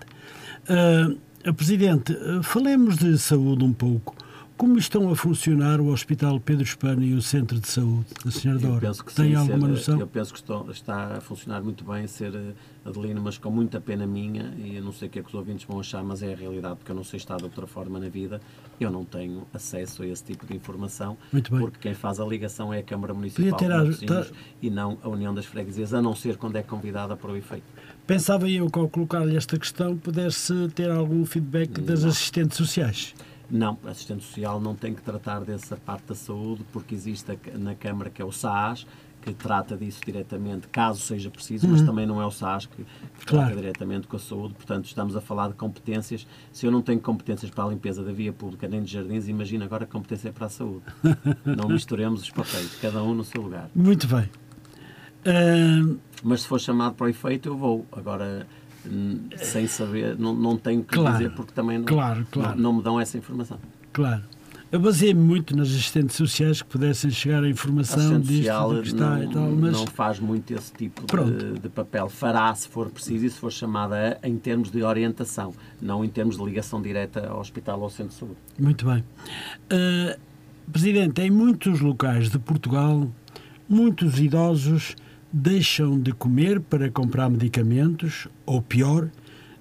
Ah, 0.68 1.54
Presidente, 1.54 2.16
falemos 2.42 2.98
de 2.98 3.18
saúde 3.20 3.64
um 3.64 3.74
pouco. 3.74 4.16
Como 4.58 4.78
estão 4.80 5.10
a 5.12 5.16
funcionar 5.18 5.82
o 5.82 5.88
Hospital 5.88 6.40
Pedro 6.40 6.64
Espana 6.64 7.04
e 7.04 7.14
o 7.14 7.22
Centro 7.22 7.60
de 7.60 7.68
Saúde 7.68 8.06
da 8.24 8.32
Senhora 8.32 8.58
Eu 8.62 8.70
Dora? 8.70 8.80
penso 8.88 9.04
que 9.04 9.14
Tem 9.14 9.32
sim, 9.32 9.36
alguma 9.36 9.68
ser- 9.68 9.74
noção? 9.74 10.00
Eu 10.00 10.08
penso 10.08 10.32
que 10.32 10.40
estou- 10.40 10.72
está 10.72 11.18
a 11.18 11.22
funcionar 11.22 11.62
muito 11.62 11.84
bem 11.84 12.08
ser 12.08 12.34
eh, 12.34 12.54
Adelino, 12.86 13.22
mas 13.22 13.38
com 13.38 13.52
muita 13.52 13.82
pena 13.82 14.08
minha, 14.08 14.54
e 14.58 14.78
eu 14.78 14.82
não 14.84 14.94
sei 14.94 15.10
o 15.10 15.12
que 15.12 15.20
é 15.20 15.22
que 15.22 15.28
os 15.28 15.34
ouvintes 15.34 15.66
vão 15.66 15.78
achar, 15.82 16.02
mas 16.06 16.24
é 16.24 16.32
a 16.32 16.36
realidade, 16.38 16.78
porque 16.78 16.90
eu 16.90 16.96
não 16.96 17.04
sei 17.04 17.18
estar 17.18 17.36
de 17.36 17.44
outra 17.44 17.68
forma 17.68 18.00
na 18.00 18.08
vida, 18.08 18.40
eu 18.80 18.90
não 18.90 19.04
tenho 19.04 19.46
acesso 19.54 20.04
a 20.04 20.08
esse 20.08 20.24
tipo 20.24 20.46
de 20.46 20.56
informação, 20.56 21.18
porque 21.60 21.78
quem 21.82 21.94
faz 21.94 22.22
a 22.22 22.26
ligação 22.26 22.74
é 22.74 22.80
a 22.80 22.84
Câmara 22.84 23.14
Municipal 23.14 23.58
ter 23.60 23.68
de 23.68 24.06
a- 24.06 24.24
tá- 24.24 24.28
e 24.62 24.70
não 24.70 24.98
a 25.04 25.10
União 25.10 25.34
das 25.34 25.46
Freguesias, 25.46 25.94
a 25.94 26.02
não 26.02 26.16
ser 26.16 26.38
quando 26.38 26.56
é 26.56 26.64
convidada 26.64 27.18
para 27.18 27.30
o 27.30 27.36
efeito. 27.36 27.66
Pensava 28.08 28.50
eu 28.50 28.70
que 28.70 28.80
ao 28.80 28.88
colocar-lhe 28.88 29.36
esta 29.36 29.60
questão 29.60 29.98
pudesse 29.98 30.70
ter 30.70 30.90
algum 30.90 31.26
feedback 31.26 31.82
das 31.82 32.04
Não. 32.04 32.10
assistentes 32.10 32.56
sociais. 32.58 33.14
Não, 33.50 33.78
a 33.86 33.90
assistente 33.92 34.24
social 34.24 34.60
não 34.60 34.76
tem 34.76 34.94
que 34.94 35.02
tratar 35.02 35.42
dessa 35.42 35.76
parte 35.78 36.06
da 36.08 36.16
saúde, 36.16 36.66
porque 36.74 36.96
existe 36.96 37.38
na 37.54 37.76
Câmara 37.76 38.10
que 38.10 38.22
é 38.22 38.26
o 38.26 38.32
SAAS, 38.32 38.86
que 39.22 39.34
trata 39.34 39.76
disso 39.76 40.02
diretamente, 40.06 40.68
caso 40.68 41.00
seja 41.02 41.32
preciso, 41.32 41.68
mas 41.68 41.82
também 41.82 42.06
não 42.06 42.22
é 42.22 42.26
o 42.26 42.32
SAAS 42.32 42.68
que, 42.68 42.76
que 42.76 42.82
Uhum. 42.82 42.88
Claro. 43.26 43.46
trata 43.48 43.62
diretamente 43.62 44.08
com 44.08 44.16
a 44.16 44.20
saúde. 44.20 44.54
Portanto, 44.54 44.86
estamos 44.86 45.16
a 45.16 45.22
falar 45.22 45.48
de 45.48 45.56
competências. 45.56 46.28
Se 46.52 46.66
eu 46.68 46.72
não 46.72 46.82
tenho 46.82 47.00
competências 47.00 47.50
para 47.50 47.64
a 47.64 47.68
limpeza 47.70 48.04
da 48.04 48.12
via 48.12 48.32
pública 48.32 48.68
nem 48.68 48.84
de 48.84 48.92
jardins, 48.94 49.28
imagina 49.28 49.66
agora 49.66 49.84
a 49.86 49.88
competência 49.88 50.30
é 50.30 50.32
para 50.32 50.46
a 50.46 50.50
saúde. 50.50 50.84
não 51.44 51.68
misturemos 51.70 52.22
os 52.22 52.30
papéis, 52.30 52.76
cada 52.80 53.02
um 53.02 53.16
no 53.16 53.24
seu 53.24 53.42
lugar. 53.42 53.68
Muito 53.74 54.06
bem. 54.08 54.30
Ah, 55.26 55.96
Mas 56.24 56.42
se 56.42 56.48
for 56.48 56.60
chamado 56.60 56.94
para 56.96 57.06
o 57.06 57.10
efeito, 57.10 57.50
eu 57.50 57.58
vou. 57.58 57.86
Agora, 57.92 58.46
sem 59.38 59.68
saber, 59.68 60.18
não, 60.18 60.34
não 60.34 60.58
tenho 60.58 60.84
que 60.84 60.94
Claro. 60.96 61.18
dizer, 61.18 61.32
porque 61.34 61.52
também 61.54 61.78
não, 61.80 61.86
Claro, 61.86 62.26
claro. 62.32 62.56
não, 62.56 62.64
não 62.72 62.74
me 62.74 62.84
dão 62.84 63.00
essa 63.00 63.18
informação. 63.18 63.58
claro. 63.94 64.22
Eu 64.72 64.80
baseei-me 64.80 65.22
muito 65.22 65.56
nas 65.56 65.70
assistentes 65.70 66.18
sociais 66.18 66.62
que 66.62 66.68
pudessem 66.68 67.10
chegar 67.10 67.44
a 67.44 67.46
A 67.46 67.50
informação 67.50 68.20
disto, 68.20 68.38
social 68.38 68.74
do 68.74 68.82
que 68.82 68.88
está 68.88 69.10
não, 69.12 69.24
e 69.24 69.30
tal, 69.34 69.52
mas 69.52 69.72
não 69.72 69.88
faz 69.88 70.20
muito 70.20 70.52
esse 70.54 70.74
tipo 70.74 71.04
de, 71.06 71.60
de 71.60 71.70
papel. 71.70 72.10
Fará 72.10 72.54
se 72.56 72.68
for 72.68 72.90
preciso 72.90 73.26
e 73.26 73.30
se 73.30 73.38
for 73.40 73.52
chamada 73.52 74.20
a, 74.22 74.28
em 74.28 74.38
termos 74.38 74.72
de 74.72 74.82
orientação, 74.84 75.54
não 75.82 76.04
em 76.04 76.10
termos 76.10 76.36
de 76.38 76.44
ligação 76.44 76.82
direta 76.82 77.26
ao 77.30 77.40
hospital 77.40 77.78
ou 77.78 77.84
ao 77.86 77.90
centro 77.90 78.12
de 78.12 78.20
saúde. 78.20 78.36
Muito 78.60 78.86
bem. 78.86 79.02
Ah, 79.70 80.18
Presidente, 80.70 81.22
em 81.22 81.30
muitos 81.30 81.80
locais 81.80 82.30
de 82.30 82.40
Portugal, 82.40 83.08
muitos 83.70 84.20
idosos 84.20 84.96
deixam 85.32 86.00
de 86.00 86.12
comer 86.12 86.60
para 86.62 86.90
comprar 86.90 87.30
medicamentos, 87.30 88.28
ou 88.46 88.62
pior, 88.62 89.10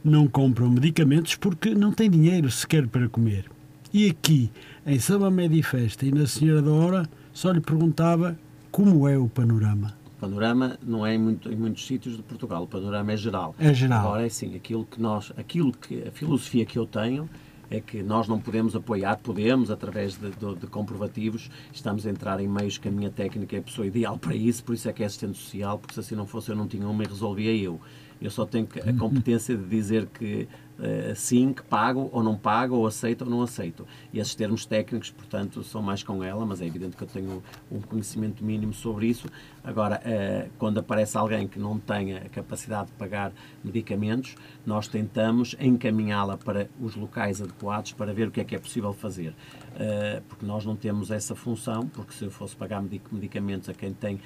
não 0.05 0.27
compram 0.29 0.71
medicamentos 0.71 1.35
porque 1.35 1.75
não 1.75 1.93
têm 1.93 2.11
dinheiro 2.11 2.51
sequer 2.51 2.87
para 2.87 3.09
comer. 3.09 3.47
E 3.93 4.09
aqui, 4.11 4.51
em 4.87 4.99
São 4.99 5.21
e 5.41 5.63
Festa 5.63 6.05
e 6.05 6.13
na 6.13 6.27
Senhora 6.27 6.61
da 6.61 6.71
Hora, 6.71 7.09
só 7.33 7.51
lhe 7.51 7.61
perguntava 7.61 8.37
como 8.71 9.09
é 9.09 9.17
o 9.17 9.29
panorama. 9.29 9.95
O 10.19 10.21
panorama 10.21 10.79
não 10.83 11.07
é 11.07 11.15
em, 11.15 11.19
muito- 11.19 11.51
em 11.53 11.57
muitos 11.57 11.87
sítios 11.87 12.17
de 12.17 12.23
Portugal, 12.23 12.65
o 12.65 12.67
panorama 12.67 13.13
é 13.13 13.17
geral. 13.17 13.55
É 13.59 13.73
geral. 13.73 14.01
Agora 14.07 14.23
é 14.23 14.27
assim, 14.27 14.55
aquilo 14.57 14.85
que 14.85 15.01
nós, 15.01 15.33
aquilo 15.37 15.73
que 15.73 16.03
a 16.07 16.11
filosofia 16.11 16.65
que 16.65 16.79
eu 16.79 16.87
tenho 16.87 17.29
é 17.71 17.81
que 17.81 18.03
nós 18.03 18.29
não 18.29 18.39
podemos 18.41 18.75
apoiar, 18.77 19.17
podemos 19.17 19.71
através 19.71 20.17
de, 20.17 20.31
de- 20.31 20.55
de 20.57 20.67
comprovativos, 20.67 21.51
estamos 21.73 22.07
a 22.07 22.11
entrar 22.11 22.41
em 22.41 22.49
meios 22.49 22.79
que 22.79 22.89
a 22.89 22.91
minha 22.91 23.11
técnica 23.11 23.57
é 23.57 23.59
a 23.59 23.63
pessoa 23.63 23.87
ideal 23.87 24.19
para 24.19 24.35
isso, 24.35 24.63
por 24.65 24.75
isso 24.75 24.89
é 24.89 24.93
que 24.93 25.03
é 25.03 25.07
assistente 25.07 25.39
social, 25.39 25.79
porque 25.79 25.95
se 25.95 26.01
assim 26.01 26.15
não 26.15 26.27
fosse 26.27 26.51
eu 26.51 26.57
não 26.57 26.67
tinha 26.69 26.87
uma 26.89 27.03
e 27.03 27.07
resolvia 27.07 27.53
eu. 27.55 27.81
Eu 28.21 28.31
só 28.31 28.47
tenho 28.47 28.69
a 28.87 28.93
competência 28.99 29.57
de 29.57 29.65
dizer 29.65 30.07
que 30.07 30.47
eh, 30.81 31.13
sim, 31.15 31.53
que 31.53 31.63
pago 31.63 32.09
ou 32.13 32.23
não 32.23 32.37
pago, 32.37 32.77
ou 32.77 32.87
aceito 32.87 33.23
ou 33.23 33.31
não 33.31 33.43
aceito. 33.43 33.87
E 34.13 34.19
esses 34.19 34.35
termos 34.35 34.67
técnicos, 34.67 35.11
portanto, 35.11 35.63
são 35.63 35.83
mais 35.83 36.03
com 36.03 36.23
ela, 36.23 36.45
mas 36.45 36.61
é 36.61 36.67
evidente 36.67 36.97
que 36.97 37.03
eu 37.03 37.09
tenho 37.09 37.43
um 37.71 37.81
conhecimento 37.81 38.45
mínimo 38.45 38.73
sobre 38.73 39.07
isso. 39.07 39.29
Agora, 39.63 40.01
eh, 40.05 40.49
quando 40.59 40.79
aparece 40.79 41.17
alguém 41.17 41.49
que 41.49 41.59
não 41.59 41.79
tenha 41.79 42.19
a 42.19 42.29
capacidade 42.29 42.87
de 42.87 42.93
pagar 42.95 43.33
medicamentos, 43.63 44.37
nós 44.67 44.89
tentamos 44.89 45.57
encaminhá-la 45.59 46.37
para 46.37 46.69
os 46.81 46.95
locais 46.97 47.41
adequados 47.41 47.93
para 47.93 48.13
ver 48.13 48.29
o 48.29 48.31
que 48.31 48.41
é 48.41 48.45
que 48.45 48.55
é 48.55 48.59
possível 48.59 48.93
fazer. 48.93 49.35
Eh, 49.77 50.23
porque 50.29 50.45
nós 50.45 50.65
não 50.65 50.77
temos 50.77 51.11
essa 51.11 51.35
função, 51.35 51.87
porque 51.89 52.13
se 52.13 52.25
eu 52.25 52.31
fosse 52.31 52.55
pagar 52.55 52.83
medic- 52.83 53.13
medicamentos 53.13 53.69
a 53.69 53.75
quem 53.75 53.93
tem 53.93 54.21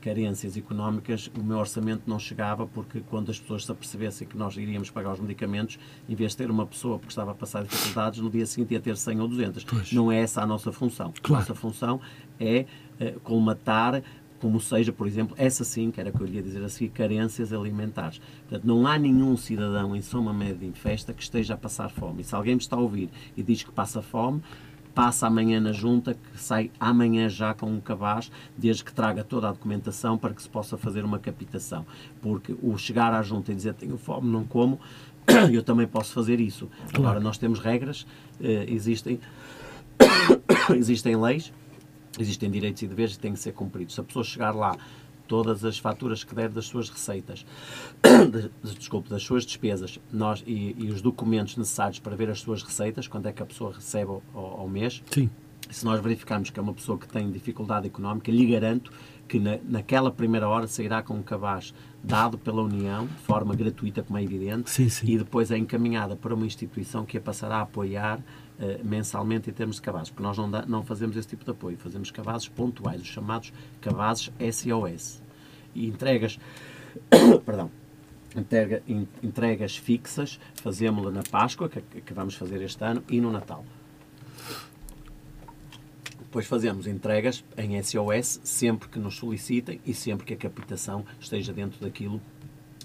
carências 0.00 0.56
económicas, 0.56 1.28
o 1.36 1.42
meu 1.42 1.58
orçamento 1.58 2.02
não 2.06 2.20
chegava, 2.20 2.68
porque 2.68 3.00
quando 3.00 3.32
as 3.32 3.40
pessoas 3.40 3.64
se 3.64 3.72
apercebessem 3.72 4.28
que 4.28 4.36
nós 4.36 4.56
iríamos 4.56 4.90
pagar 4.90 5.12
os 5.12 5.18
medicamentos, 5.18 5.27
em 6.08 6.14
vez 6.14 6.32
de 6.32 6.38
ter 6.38 6.50
uma 6.50 6.66
pessoa 6.66 6.98
porque 6.98 7.10
estava 7.10 7.32
a 7.32 7.34
passar 7.34 7.64
dificuldades, 7.64 8.20
no 8.20 8.30
dia 8.30 8.46
seguinte 8.46 8.72
ia 8.74 8.80
ter 8.80 8.96
100 8.96 9.20
ou 9.20 9.28
200. 9.28 9.64
Pois. 9.64 9.92
Não 9.92 10.10
é 10.10 10.20
essa 10.20 10.42
a 10.42 10.46
nossa 10.46 10.72
função. 10.72 11.12
Claro. 11.22 11.42
A 11.42 11.48
nossa 11.48 11.54
função 11.54 12.00
é 12.38 12.66
eh, 13.00 13.14
colmatar 13.22 14.02
como 14.40 14.60
seja, 14.60 14.92
por 14.92 15.06
exemplo, 15.06 15.34
essa 15.38 15.64
sim, 15.64 15.90
que 15.90 16.00
era 16.00 16.10
o 16.10 16.12
que 16.12 16.20
eu 16.20 16.26
lhe 16.26 16.36
ia 16.36 16.42
dizer 16.42 16.62
assim, 16.62 16.88
carências 16.88 17.52
alimentares. 17.52 18.20
Portanto, 18.48 18.64
não 18.64 18.86
há 18.86 18.98
nenhum 18.98 19.36
cidadão 19.36 19.94
em 19.94 20.00
São 20.00 20.22
Mamede 20.22 20.64
em 20.64 20.72
festa 20.72 21.12
que 21.12 21.22
esteja 21.22 21.54
a 21.54 21.56
passar 21.56 21.90
fome. 21.90 22.20
E 22.20 22.24
se 22.24 22.34
alguém 22.34 22.54
me 22.54 22.60
está 22.60 22.76
a 22.76 22.80
ouvir 22.80 23.10
e 23.36 23.42
diz 23.42 23.62
que 23.62 23.72
passa 23.72 24.00
fome, 24.00 24.40
passa 24.94 25.28
amanhã 25.28 25.60
na 25.60 25.72
junta, 25.72 26.14
que 26.14 26.40
sai 26.40 26.70
amanhã 26.78 27.28
já 27.28 27.54
com 27.54 27.66
um 27.66 27.80
cabaz, 27.80 28.32
desde 28.56 28.82
que 28.82 28.92
traga 28.92 29.22
toda 29.22 29.48
a 29.48 29.52
documentação 29.52 30.18
para 30.18 30.34
que 30.34 30.42
se 30.42 30.48
possa 30.48 30.76
fazer 30.76 31.04
uma 31.04 31.18
capitação. 31.18 31.86
Porque 32.20 32.56
o 32.62 32.76
chegar 32.76 33.12
à 33.12 33.22
junta 33.22 33.52
e 33.52 33.54
dizer 33.54 33.74
tenho 33.74 33.96
fome, 33.96 34.28
não 34.28 34.44
como, 34.44 34.80
eu 35.52 35.62
também 35.62 35.86
posso 35.86 36.12
fazer 36.12 36.40
isso. 36.40 36.68
Agora, 36.92 37.20
nós 37.20 37.38
temos 37.38 37.58
regras, 37.60 38.06
eh, 38.40 38.66
existem, 38.68 39.20
existem 40.76 41.16
leis, 41.16 41.52
existem 42.18 42.50
direitos 42.50 42.82
e 42.82 42.86
deveres 42.86 43.12
que 43.16 43.20
têm 43.20 43.32
que 43.32 43.38
ser 43.38 43.52
cumpridos. 43.52 43.94
Se 43.94 44.00
a 44.00 44.04
pessoa 44.04 44.24
chegar 44.24 44.54
lá, 44.54 44.76
todas 45.26 45.64
as 45.64 45.78
faturas 45.78 46.24
que 46.24 46.34
der 46.34 46.48
das 46.48 46.66
suas 46.66 46.88
receitas, 46.88 47.44
das- 48.62 48.74
desculpe, 48.74 49.10
das 49.10 49.22
suas 49.22 49.44
despesas 49.44 49.98
nós, 50.12 50.42
e, 50.46 50.74
e 50.78 50.90
os 50.90 51.02
documentos 51.02 51.56
necessários 51.56 51.98
para 51.98 52.16
ver 52.16 52.30
as 52.30 52.40
suas 52.40 52.62
receitas, 52.62 53.06
quando 53.06 53.26
é 53.26 53.32
que 53.32 53.42
a 53.42 53.46
pessoa 53.46 53.72
recebe 53.74 54.10
ao, 54.10 54.22
ao 54.60 54.68
mês, 54.68 55.02
Sim. 55.10 55.28
se 55.70 55.84
nós 55.84 56.00
verificarmos 56.00 56.50
que 56.50 56.58
é 56.58 56.62
uma 56.62 56.72
pessoa 56.74 56.96
que 56.98 57.06
tem 57.06 57.30
dificuldade 57.30 57.86
económica, 57.86 58.30
lhe 58.30 58.46
garanto 58.46 58.90
que 59.28 59.38
na, 59.38 59.58
naquela 59.68 60.10
primeira 60.10 60.48
hora 60.48 60.66
sairá 60.66 61.02
com 61.02 61.12
um 61.14 61.22
cabaz 61.22 61.74
dado 62.02 62.38
pela 62.38 62.62
União, 62.62 63.06
de 63.06 63.12
forma 63.14 63.54
gratuita, 63.54 64.02
como 64.02 64.18
é 64.18 64.22
evidente, 64.22 64.70
Sim, 64.70 64.88
sim. 64.88 65.06
e 65.10 65.18
depois 65.18 65.50
é 65.50 65.58
encaminhada 65.58 66.14
para 66.16 66.34
uma 66.34 66.46
instituição 66.46 67.04
que 67.04 67.18
a 67.18 67.20
passará 67.20 67.56
a 67.56 67.62
apoiar 67.62 68.20
eh, 68.60 68.80
mensalmente 68.84 69.50
em 69.50 69.52
termos 69.52 69.76
de 69.76 69.82
cabazes, 69.82 70.10
porque 70.10 70.22
nós 70.22 70.38
não, 70.38 70.48
não 70.48 70.82
fazemos 70.84 71.16
esse 71.16 71.28
tipo 71.28 71.44
de 71.44 71.50
apoio, 71.50 71.76
fazemos 71.76 72.10
cabazes 72.10 72.48
pontuais, 72.48 73.00
os 73.02 73.08
chamados 73.08 73.52
cabazes 73.80 74.30
SOS. 74.52 75.20
E 75.74 75.86
entregas, 75.86 76.38
perdão, 77.44 77.70
entrega- 78.36 78.82
en- 78.88 79.06
entregas 79.22 79.76
fixas, 79.76 80.38
fazemos-la 80.62 81.10
na 81.10 81.22
Páscoa, 81.28 81.68
que, 81.68 81.80
que 82.00 82.14
vamos 82.14 82.34
fazer 82.34 82.62
este 82.62 82.82
ano, 82.84 83.02
e 83.08 83.20
no 83.20 83.30
Natal. 83.30 83.64
Depois 86.28 86.46
fazemos 86.46 86.86
entregas 86.86 87.42
em 87.56 87.82
SOS 87.82 88.40
sempre 88.44 88.86
que 88.90 88.98
nos 88.98 89.16
solicitem 89.16 89.80
e 89.86 89.94
sempre 89.94 90.26
que 90.26 90.34
a 90.34 90.36
captação 90.36 91.02
esteja 91.18 91.54
dentro 91.54 91.80
daquilo 91.80 92.20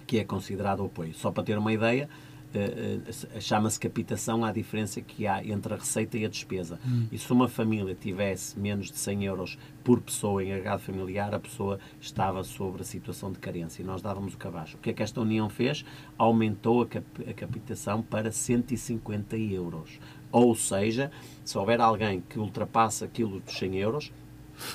que 0.08 0.18
é 0.18 0.24
considerado 0.24 0.82
apoio. 0.86 1.14
Só 1.14 1.30
para 1.30 1.44
ter 1.44 1.58
uma 1.58 1.74
ideia, 1.74 2.08
eh, 2.54 3.00
eh, 3.06 3.40
chama-se 3.42 3.78
captação 3.78 4.46
à 4.46 4.52
diferença 4.54 5.02
que 5.02 5.28
há 5.28 5.44
entre 5.44 5.74
a 5.74 5.78
receita 5.78 6.18
e 6.18 6.24
a 6.24 6.30
despesa. 6.30 6.80
E 7.12 7.18
se 7.18 7.34
uma 7.34 7.50
família 7.50 7.94
tivesse 7.94 8.58
menos 8.58 8.90
de 8.90 8.98
100 8.98 9.26
euros 9.26 9.58
por 9.84 10.00
pessoa 10.00 10.42
em 10.42 10.54
agregado 10.54 10.82
familiar, 10.82 11.36
a 11.36 11.40
pessoa 11.40 11.80
estava 12.00 12.46
sobre 12.46 12.84
a 12.84 12.86
situação 12.86 13.30
de 13.30 13.40
carência 13.40 13.82
e 13.82 13.86
nós 13.86 14.02
dávamos 14.02 14.36
o 14.36 14.38
cabaz. 14.38 14.74
O 14.74 14.78
que 14.78 14.92
é 14.92 14.94
que 14.94 15.04
esta 15.04 15.20
União 15.20 15.50
fez? 15.50 15.84
Aumentou 16.18 16.84
a, 16.84 16.88
cap 16.88 17.06
a 17.30 17.34
captação 17.34 18.02
para 18.02 18.32
150 18.32 19.36
euros. 19.36 20.00
Ou 20.34 20.56
seja, 20.56 21.12
se 21.46 21.56
houver 21.56 21.80
alguém 21.80 22.22
que 22.28 22.40
ultrapassa 22.40 23.06
aquilo 23.06 23.40
dos 23.40 23.56
100 23.56 23.78
euros, 23.78 24.12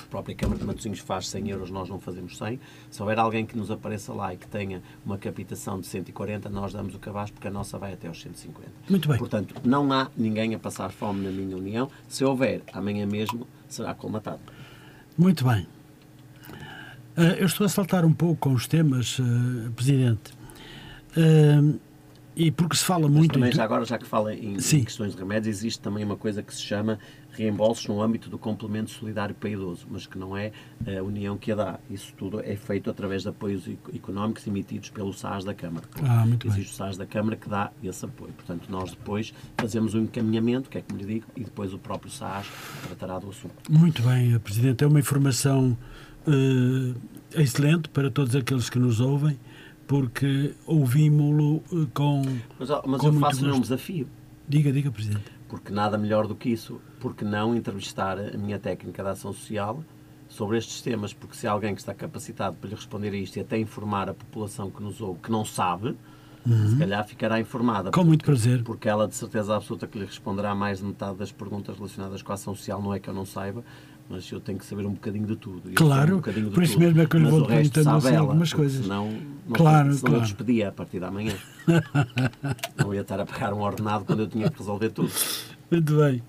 a 0.03 0.07
própria 0.07 0.33
Câmara 0.33 0.57
de 0.57 0.65
Matosinhos 0.65 0.99
faz 0.99 1.27
100 1.27 1.49
euros, 1.49 1.69
nós 1.69 1.89
não 1.89 1.99
fazemos 1.99 2.37
100. 2.37 2.59
Se 2.89 3.01
houver 3.01 3.19
alguém 3.19 3.45
que 3.45 3.57
nos 3.57 3.69
apareça 3.69 4.13
lá 4.13 4.33
e 4.33 4.37
que 4.37 4.47
tenha 4.47 4.81
uma 5.05 5.17
captação 5.17 5.79
de 5.79 5.85
140, 5.87 6.49
nós 6.49 6.71
damos 6.71 6.95
o 6.95 6.99
cabaz 6.99 7.29
porque 7.29 7.49
a 7.49 7.51
nossa 7.51 7.77
vai 7.77 7.93
até 7.93 8.07
aos 8.07 8.21
150. 8.21 8.71
Muito 8.89 9.09
bem. 9.09 9.17
Portanto, 9.17 9.55
não 9.65 9.91
há 9.91 10.09
ninguém 10.15 10.55
a 10.55 10.59
passar 10.59 10.91
fome 10.91 11.25
na 11.25 11.31
minha 11.31 11.57
união. 11.57 11.89
Se 12.07 12.23
houver, 12.23 12.61
amanhã 12.71 13.05
mesmo 13.05 13.45
será 13.67 13.93
colmatado. 13.93 14.39
Muito 15.17 15.43
bem. 15.45 15.67
Eh, 17.17 17.37
eu 17.39 17.47
estou 17.47 17.65
a 17.65 17.69
saltar 17.69 18.05
um 18.05 18.13
pouco 18.13 18.37
com 18.37 18.53
os 18.53 18.65
temas, 18.65 19.17
eh, 19.19 19.69
Presidente. 19.75 20.39
E 22.41 22.49
porque 22.51 22.77
se 22.77 22.85
fala 22.85 23.01
Mas 23.09 23.17
muito. 23.17 23.33
também, 23.33 23.51
já 23.51 23.65
agora, 23.65 23.83
já 23.83 23.97
que 23.97 24.05
fala 24.05 24.33
em, 24.33 24.57
Sim. 24.61 24.85
questões 24.85 25.13
de 25.13 25.19
remédios, 25.19 25.57
existe 25.57 25.81
também 25.81 26.05
uma 26.05 26.15
coisa 26.15 26.41
que 26.41 26.55
se 26.55 26.61
chama 26.61 26.97
reembolsos 27.33 27.85
no 27.87 28.01
âmbito 28.01 28.29
do 28.29 28.37
complemento 28.37 28.89
solidário 28.91 29.35
para 29.35 29.49
idoso, 29.49 29.85
mas 29.91 30.07
que 30.07 30.17
não 30.17 30.37
é 30.37 30.53
a 30.97 31.03
União 31.03 31.37
que 31.37 31.51
a 31.51 31.55
dá. 31.55 31.79
Isso 31.89 32.13
tudo 32.17 32.39
é 32.39 32.55
feito 32.55 32.89
através 32.89 33.23
de 33.23 33.27
apoios 33.29 33.67
eco- 33.67 33.93
económicos 33.93 34.47
emitidos 34.47 34.89
pelo 34.89 35.11
SAS 35.11 35.43
da 35.43 35.53
Câmara. 35.53 35.85
Ah, 36.01 36.25
muito 36.25 36.47
bem. 36.47 36.55
Existe 36.57 36.73
o 36.73 36.75
SAS 36.77 36.95
da 36.95 37.05
Câmara 37.05 37.35
que 37.35 37.49
dá 37.49 37.71
esse 37.83 38.05
apoio. 38.05 38.31
Portanto, 38.31 38.67
nós 38.69 38.91
depois 38.91 39.33
fazemos 39.59 39.93
um 39.93 40.03
encaminhamento, 40.03 40.69
que 40.69 40.77
é 40.77 40.81
como 40.81 40.97
lhe 40.97 41.05
digo, 41.05 41.25
e 41.35 41.43
depois 41.43 41.73
o 41.73 41.77
próprio 41.77 42.09
SAS 42.09 42.47
tratará 42.87 43.19
do 43.19 43.29
assunto. 43.31 43.53
Muito 43.69 44.01
bem, 44.01 44.33
eh, 44.33 44.39
Presidente. 44.39 44.81
É 44.81 44.87
uma 44.87 44.99
informação 44.99 45.77
eh, 46.25 46.93
excelente 47.41 47.89
para 47.89 48.09
todos 48.09 48.33
aqueles 48.35 48.69
que 48.69 48.79
nos 48.79 48.99
ouvem, 49.01 49.37
porque 49.89 50.53
ouvimos-lo 50.67 51.63
eh, 51.73 51.87
com. 51.95 52.21
Mas, 52.59 52.69
mas 52.85 53.01
Com 53.01 53.07
eu 53.07 53.13
faço-lhe 53.13 53.51
um 53.51 53.59
desafio. 53.59 54.07
Diga, 54.47 54.71
diga, 54.71 54.91
Presidente. 54.91 55.31
porque 55.47 55.73
nada 55.73 55.97
melhor 55.97 56.27
do 56.27 56.35
que 56.35 56.49
isso, 56.49 56.79
porque 56.99 57.25
não 57.25 57.55
entrevistar 57.55 58.19
a 58.19 58.37
minha 58.37 58.59
técnica 58.59 59.01
de 59.01 59.09
ação 59.09 59.33
social 59.33 59.83
sobre 60.27 60.59
estes 60.59 60.79
temas, 60.83 61.11
porque 61.11 61.35
se 61.35 61.47
há 61.47 61.51
alguém 61.51 61.73
que 61.73 61.81
está 61.81 61.93
capacitado 61.95 62.55
para 62.57 62.69
lhe 62.69 62.75
responder 62.75 63.09
a 63.09 63.17
isto 63.17 63.37
e 63.37 63.39
até 63.39 63.57
informar 63.57 64.09
a 64.09 64.13
população 64.13 64.69
que 64.69 64.81
nos 64.81 65.01
ouve, 65.01 65.21
que 65.21 65.31
não 65.31 65.43
sabe, 65.43 65.97
se 66.69 66.77
calhar 66.77 67.07
ficará 67.07 67.39
informada. 67.39 67.89
Uhum. 67.89 67.91
Com 67.91 68.03
muito 68.03 68.23
prazer. 68.23 68.63
Porque 68.63 68.87
ela, 68.87 69.07
de 69.07 69.15
certeza 69.15 69.55
absoluta, 69.55 69.87
que 69.87 69.97
lhe 69.97 70.05
responderá 70.05 70.53
mais 70.53 70.79
de 70.79 70.85
metade 70.85 71.17
das 71.17 71.31
perguntas 71.31 71.75
relacionadas 71.75 72.21
com 72.21 72.31
a 72.31 72.35
ação 72.35 72.53
social, 72.53 72.79
não 72.79 72.93
é 72.93 72.99
que 72.99 73.09
eu 73.09 73.13
não 73.13 73.25
saiba, 73.25 73.63
mas 74.09 74.29
eu 74.31 74.39
tenho 74.39 74.57
que 74.57 74.65
saber 74.65 74.85
um 74.85 74.93
bocadinho 74.93 75.27
de 75.27 75.35
tudo. 75.35 75.69
Eu 75.69 75.75
Claro, 75.75 76.13
um 76.13 76.17
bocadinho 76.17 76.47
de 76.49 76.53
por 76.53 76.63
isso 76.63 76.73
tudo. 76.73 76.85
mesmo 76.85 77.01
é 77.01 77.05
que 77.05 77.15
eu 77.15 77.19
lhe 77.19 77.29
vou 77.29 77.45
perguntando 77.45 77.89
assim 77.91 78.07
ela, 78.07 78.19
algumas 78.19 78.51
coisas. 78.53 78.83
Senão, 78.83 79.11
não, 79.47 79.53
Claro, 79.55 79.93
senão 79.93 80.07
eu 80.07 80.09
claro. 80.09 80.21
despedia 80.21 80.69
a 80.69 80.71
partir 80.71 80.99
da 80.99 81.11
manhã. 81.11 81.35
não 82.77 82.93
ia 82.93 83.01
estar 83.01 83.19
a 83.19 83.25
pagar 83.25 83.53
um 83.53 83.61
ordenado 83.61 84.05
quando 84.05 84.21
eu 84.21 84.27
tinha 84.27 84.49
que 84.49 84.57
resolver 84.57 84.89
tudo. 84.89 85.11
Muito 85.69 85.95
bem. 85.95 86.23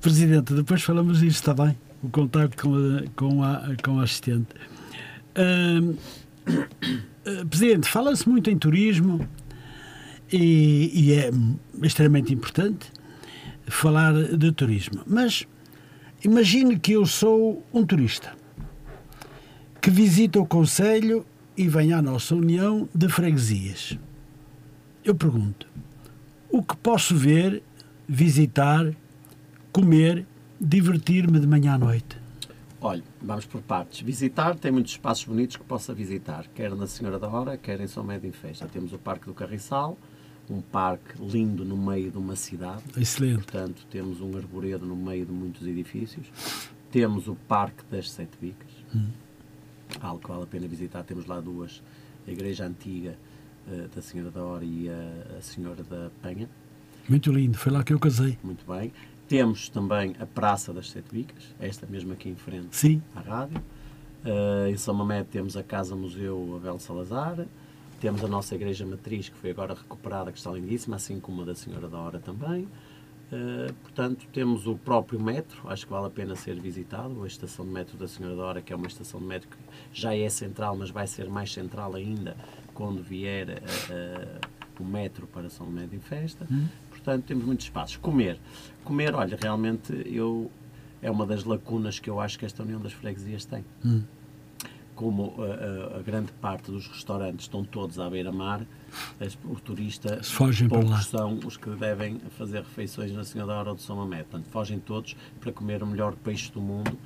Presidente, 0.00 0.52
depois 0.52 0.82
falamos 0.82 1.20
disso, 1.20 1.36
está 1.36 1.54
bem? 1.54 1.76
O 2.02 2.08
contacto 2.08 2.64
com 2.64 2.74
a, 2.74 3.02
com 3.14 3.42
a, 3.42 3.62
com 3.82 4.00
a 4.00 4.02
assistente. 4.02 4.48
Eh, 5.34 5.80
Presidente, 7.48 7.88
fala-se 7.88 8.28
muito 8.28 8.50
em 8.50 8.58
turismo 8.58 9.26
e, 10.32 10.90
e 10.94 11.12
é 11.12 11.30
extremamente 11.82 12.32
importante 12.32 12.90
falar 13.66 14.12
de 14.12 14.52
turismo. 14.52 15.02
Mas 15.06 15.46
imagine 16.26 16.78
que 16.78 16.92
eu 16.92 17.06
sou 17.06 17.64
um 17.72 17.86
turista 17.86 18.34
que 19.80 19.90
visita 19.90 20.40
o 20.40 20.46
Conselho 20.46 21.24
e 21.56 21.68
vem 21.68 21.92
à 21.92 22.02
nossa 22.02 22.34
União 22.34 22.88
de 22.92 23.08
Freguesias. 23.08 23.96
Eu 25.04 25.14
pergunto, 25.14 25.68
o 26.50 26.64
que 26.64 26.76
posso 26.76 27.14
ver, 27.14 27.62
visitar, 28.08 28.92
comer, 29.72 30.26
divertir-me 30.60 31.38
de 31.38 31.46
manhã 31.46 31.74
à 31.74 31.78
noite? 31.78 32.18
Olha, 32.80 33.04
vamos 33.22 33.46
por 33.46 33.62
partes. 33.62 34.00
Visitar, 34.00 34.56
tem 34.56 34.72
muitos 34.72 34.92
espaços 34.92 35.24
bonitos 35.24 35.56
que 35.56 35.64
possa 35.64 35.94
visitar, 35.94 36.46
quer 36.52 36.74
na 36.74 36.88
Senhora 36.88 37.20
da 37.20 37.28
Hora, 37.28 37.56
quer 37.56 37.80
em 37.80 37.86
São 37.86 38.02
Médio 38.02 38.28
em 38.28 38.32
Festa. 38.32 38.66
Temos 38.66 38.92
o 38.92 38.98
Parque 38.98 39.26
do 39.26 39.34
Carriçal, 39.34 39.96
um 40.48 40.60
parque 40.60 41.20
lindo 41.20 41.64
no 41.64 41.76
meio 41.76 42.10
de 42.10 42.18
uma 42.18 42.36
cidade, 42.36 42.82
Excelente. 42.96 43.36
portanto, 43.36 43.86
temos 43.90 44.20
um 44.20 44.36
arvoredo 44.36 44.86
no 44.86 44.96
meio 44.96 45.26
de 45.26 45.32
muitos 45.32 45.66
edifícios. 45.66 46.26
Temos 46.90 47.28
o 47.28 47.34
Parque 47.34 47.82
das 47.90 48.10
Sete 48.10 48.38
Bicas, 48.40 48.70
algo 50.00 50.20
que 50.20 50.28
vale 50.28 50.44
a 50.44 50.46
pena 50.46 50.66
visitar. 50.68 51.02
Temos 51.02 51.26
lá 51.26 51.40
duas, 51.40 51.82
a 52.26 52.30
Igreja 52.30 52.64
Antiga 52.64 53.16
eh, 53.68 53.88
da 53.94 54.00
Senhora 54.00 54.30
da 54.30 54.42
Hora 54.42 54.64
e 54.64 54.88
a, 54.88 55.36
a 55.38 55.42
Senhora 55.42 55.82
da 55.82 56.10
Penha. 56.22 56.48
Muito 57.08 57.30
lindo. 57.32 57.58
Foi 57.58 57.72
lá 57.72 57.82
que 57.82 57.92
eu 57.92 57.98
casei. 57.98 58.38
Muito 58.42 58.64
bem. 58.66 58.92
Temos 59.28 59.68
também 59.68 60.14
a 60.20 60.26
Praça 60.26 60.72
das 60.72 60.90
Sete 60.90 61.12
Bicas, 61.12 61.42
esta 61.60 61.86
mesmo 61.86 62.12
aqui 62.12 62.28
em 62.28 62.36
frente 62.36 62.68
Sim. 62.70 63.02
à 63.14 63.20
rádio. 63.20 63.60
Eh, 64.24 64.70
em 64.70 64.76
São 64.76 64.94
Mamede 64.94 65.28
temos 65.30 65.56
a 65.56 65.62
Casa 65.62 65.94
Museu 65.96 66.54
Abel 66.56 66.78
Salazar. 66.78 67.44
Temos 68.00 68.22
a 68.22 68.28
nossa 68.28 68.54
igreja 68.54 68.84
matriz, 68.84 69.28
que 69.28 69.36
foi 69.36 69.50
agora 69.50 69.74
recuperada, 69.74 70.30
que 70.30 70.38
está 70.38 70.50
lindíssima, 70.50 70.96
assim 70.96 71.18
como 71.18 71.42
a 71.42 71.44
da 71.44 71.54
Senhora 71.54 71.88
da 71.88 71.98
Hora 71.98 72.18
também. 72.18 72.68
Uh, 73.32 73.72
portanto, 73.82 74.24
temos 74.32 74.68
o 74.68 74.76
próprio 74.76 75.18
metro, 75.18 75.68
acho 75.68 75.84
que 75.84 75.92
vale 75.92 76.06
a 76.06 76.10
pena 76.10 76.36
ser 76.36 76.60
visitado, 76.60 77.24
a 77.24 77.26
estação 77.26 77.64
de 77.64 77.72
metro 77.72 77.96
da 77.96 78.06
Senhora 78.06 78.36
da 78.36 78.42
Hora, 78.44 78.62
que 78.62 78.72
é 78.72 78.76
uma 78.76 78.86
estação 78.86 79.18
de 79.18 79.26
metro 79.26 79.48
que 79.48 79.56
já 79.92 80.14
é 80.14 80.28
central, 80.28 80.76
mas 80.76 80.90
vai 80.90 81.06
ser 81.06 81.28
mais 81.28 81.52
central 81.52 81.96
ainda 81.96 82.36
quando 82.72 83.02
vier 83.02 83.48
uh, 83.48 84.80
uh, 84.80 84.82
o 84.82 84.84
metro 84.84 85.26
para 85.26 85.48
São 85.48 85.66
Médio 85.66 85.96
em 85.96 86.00
Festa. 86.00 86.46
Hum. 86.50 86.66
Portanto, 86.90 87.24
temos 87.24 87.44
muitos 87.44 87.66
espaços. 87.66 87.96
Comer. 87.96 88.38
Comer, 88.84 89.14
olha, 89.14 89.36
realmente 89.40 89.92
eu, 90.06 90.50
é 91.02 91.10
uma 91.10 91.26
das 91.26 91.44
lacunas 91.44 91.98
que 91.98 92.08
eu 92.08 92.20
acho 92.20 92.38
que 92.38 92.44
esta 92.44 92.62
União 92.62 92.80
das 92.80 92.92
Freguesias 92.92 93.44
tem. 93.44 93.64
Hum 93.84 94.02
como 94.96 95.34
a, 95.38 95.94
a, 95.94 95.98
a, 95.98 96.02
grande 96.02 96.32
parte 96.32 96.72
dos 96.72 96.88
restaurantes 96.88 97.44
estão 97.44 97.62
todos 97.62 98.00
à 98.00 98.08
beira-mar, 98.08 98.66
o 99.44 99.54
turista 99.60 100.22
fogem 100.24 100.68
poucos 100.68 101.06
são 101.06 101.38
os 101.44 101.56
que 101.56 101.68
devem 101.70 102.18
fazer 102.30 102.60
refeições 102.60 103.12
na 103.12 103.22
Senhora 103.22 103.52
da 103.52 103.58
Hora 103.60 103.74
do 103.74 103.80
São 103.80 103.96
Mamé. 103.96 104.24
Portanto, 104.24 104.48
fogem 104.50 104.80
todos 104.80 105.14
para 105.38 105.52
comer 105.52 105.82
o 105.82 105.86
melhor 105.86 106.16
peixe 106.16 106.50
do 106.50 106.60
mundo, 106.60 106.98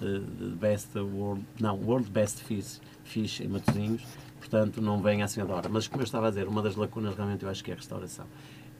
uh, 0.00 0.56
best 0.56 0.96
world, 0.96 1.44
não, 1.60 1.76
World 1.76 2.08
Best 2.10 2.44
Fish, 2.44 2.80
fish 3.04 3.40
em 3.40 3.48
Matosinhos. 3.48 4.04
Portanto, 4.38 4.80
não 4.80 5.02
vem 5.02 5.22
à 5.22 5.28
Senhora 5.28 5.52
da 5.52 5.58
Hora. 5.58 5.68
Mas, 5.68 5.88
como 5.88 6.02
eu 6.02 6.04
estava 6.04 6.28
a 6.28 6.30
dizer, 6.30 6.46
uma 6.46 6.62
das 6.62 6.76
lacunas 6.76 7.14
realmente 7.14 7.44
eu 7.44 7.50
acho 7.50 7.62
que 7.62 7.70
é 7.70 7.74
a 7.74 7.76
restauração. 7.76 8.26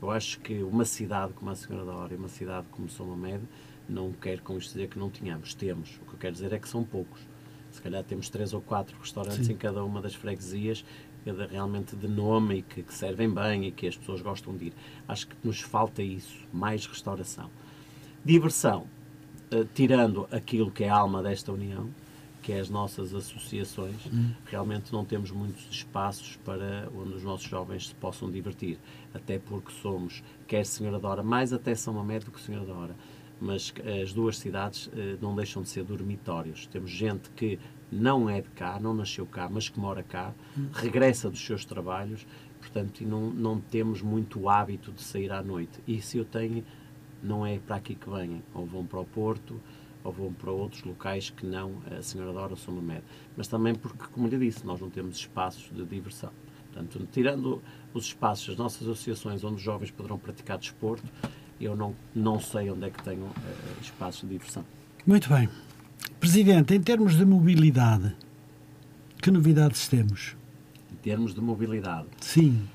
Eu 0.00 0.10
acho 0.10 0.38
que 0.40 0.62
uma 0.62 0.84
cidade 0.84 1.32
como 1.32 1.50
a 1.50 1.54
Senhora 1.56 1.84
da 1.84 1.92
Hora 1.92 2.14
e 2.14 2.16
uma 2.16 2.28
cidade 2.28 2.66
como 2.70 2.88
São 2.88 3.06
Mamed 3.06 3.42
não 3.88 4.12
quer 4.12 4.40
com 4.40 4.56
isto 4.56 4.72
dizer 4.72 4.88
que 4.88 4.98
não 4.98 5.10
tínhamos. 5.10 5.54
Temos. 5.54 6.00
O 6.02 6.06
que 6.06 6.14
eu 6.14 6.18
quero 6.18 6.32
dizer 6.32 6.52
é 6.52 6.58
que 6.58 6.68
são 6.68 6.84
poucos 6.84 7.20
calhar 7.82 8.02
temos 8.04 8.28
três 8.28 8.52
ou 8.52 8.60
quatro 8.60 8.96
restaurantes 8.98 9.46
Sim. 9.46 9.52
em 9.52 9.56
cada 9.56 9.84
uma 9.84 10.00
das 10.00 10.14
freguesias 10.14 10.84
realmente 11.50 11.94
de 11.94 12.08
nome 12.08 12.58
e 12.58 12.62
que, 12.62 12.82
que, 12.82 12.94
servem 12.94 13.30
bem 13.30 13.66
e 13.66 13.70
que 13.70 13.86
as 13.86 13.96
pessoas 13.96 14.20
gostam 14.20 14.56
de 14.56 14.66
ir. 14.66 14.72
Acho 15.06 15.28
que 15.28 15.36
nos 15.44 15.60
falta 15.60 16.02
isso, 16.02 16.36
mais 16.52 16.84
restauração. 16.86 17.48
Diversão, 18.24 18.86
uh, 19.52 19.64
tirando 19.74 20.26
aquilo 20.30 20.70
que 20.70 20.84
é 20.84 20.88
a 20.88 20.96
alma 20.96 21.22
desta 21.22 21.52
união, 21.52 21.90
que 22.42 22.52
é 22.52 22.58
as 22.58 22.68
nossas 22.68 23.14
associações, 23.14 24.04
hum. 24.12 24.32
realmente 24.46 24.92
não 24.92 25.04
temos 25.04 25.30
muitos 25.30 25.64
espaços 25.70 26.36
para 26.44 26.88
onde 26.92 27.14
os 27.14 27.22
nossos 27.22 27.48
jovens 27.48 27.88
se 27.88 27.94
possam 27.94 28.28
divertir. 28.28 28.78
Até 29.14 29.38
porque 29.38 29.70
somos, 29.80 30.24
quer 30.48 30.66
Senhora 30.66 30.98
da 30.98 31.08
Hora, 31.08 31.22
mais 31.22 31.52
até 31.52 31.72
São 31.76 31.94
Mamede 31.94 32.24
do 32.24 32.32
que 32.32 32.40
Senhora 32.40 32.66
da 32.66 32.74
Hora 32.74 32.96
mas 33.42 33.74
as 34.02 34.12
duas 34.12 34.38
cidades 34.38 34.88
eh, 34.96 35.16
não 35.20 35.34
deixam 35.34 35.62
de 35.62 35.68
ser 35.68 35.82
dormitórios. 35.82 36.66
Temos 36.68 36.90
gente 36.90 37.28
que 37.30 37.58
não 37.90 38.30
é 38.30 38.40
de 38.40 38.48
cá, 38.50 38.78
não 38.80 38.94
nasceu 38.94 39.26
cá, 39.26 39.48
mas 39.50 39.68
que 39.68 39.80
mora 39.80 40.02
cá, 40.02 40.32
regressa 40.72 41.28
dos 41.28 41.44
seus 41.44 41.64
trabalhos, 41.64 42.24
portanto, 42.60 43.00
e 43.00 43.04
não, 43.04 43.30
não 43.30 43.60
temos 43.60 44.00
muito 44.00 44.48
hábito 44.48 44.92
de 44.92 45.02
sair 45.02 45.32
à 45.32 45.42
noite. 45.42 45.80
E 45.86 46.00
se 46.00 46.18
eu 46.18 46.24
tenho, 46.24 46.64
não 47.20 47.44
é 47.44 47.58
para 47.58 47.76
aqui 47.76 47.96
que 47.96 48.08
vêm, 48.08 48.42
ou 48.54 48.64
vão 48.64 48.86
para 48.86 49.00
o 49.00 49.04
Porto, 49.04 49.60
ou 50.04 50.12
vão 50.12 50.32
para 50.32 50.50
outros 50.50 50.84
locais 50.84 51.30
que 51.30 51.44
não 51.44 51.82
a 51.90 52.00
Senhora 52.00 52.32
Dora 52.32 52.52
ou 52.52 52.56
São 52.56 52.74
Mamed. 52.74 53.02
Mas 53.36 53.48
também 53.48 53.74
porque, 53.74 54.04
como 54.12 54.28
lhe 54.28 54.38
disse, 54.38 54.64
nós 54.64 54.80
não 54.80 54.88
temos 54.88 55.16
espaços 55.16 55.68
de 55.72 55.84
diversão. 55.84 56.30
Portanto, 56.72 57.06
tirando 57.12 57.60
os 57.92 58.06
espaços, 58.06 58.50
as 58.50 58.56
nossas 58.56 58.82
associações 58.82 59.44
onde 59.44 59.56
os 59.56 59.62
jovens 59.62 59.90
poderão 59.90 60.18
praticar 60.18 60.58
desporto, 60.58 61.06
eu 61.64 61.76
não, 61.76 61.94
não 62.14 62.40
sei 62.40 62.70
onde 62.70 62.86
é 62.86 62.90
que 62.90 63.02
tenho 63.02 63.24
uh, 63.24 63.32
espaços 63.80 64.22
de 64.22 64.28
diversão. 64.28 64.64
Muito 65.06 65.28
bem. 65.28 65.48
Presidente, 66.18 66.74
em 66.74 66.80
termos 66.80 67.16
de 67.16 67.24
mobilidade, 67.24 68.14
que 69.20 69.30
novidades 69.30 69.88
temos? 69.88 70.36
Em 70.92 70.96
termos 70.96 71.34
de 71.34 71.40
mobilidade? 71.40 72.06
Sim. 72.20 72.68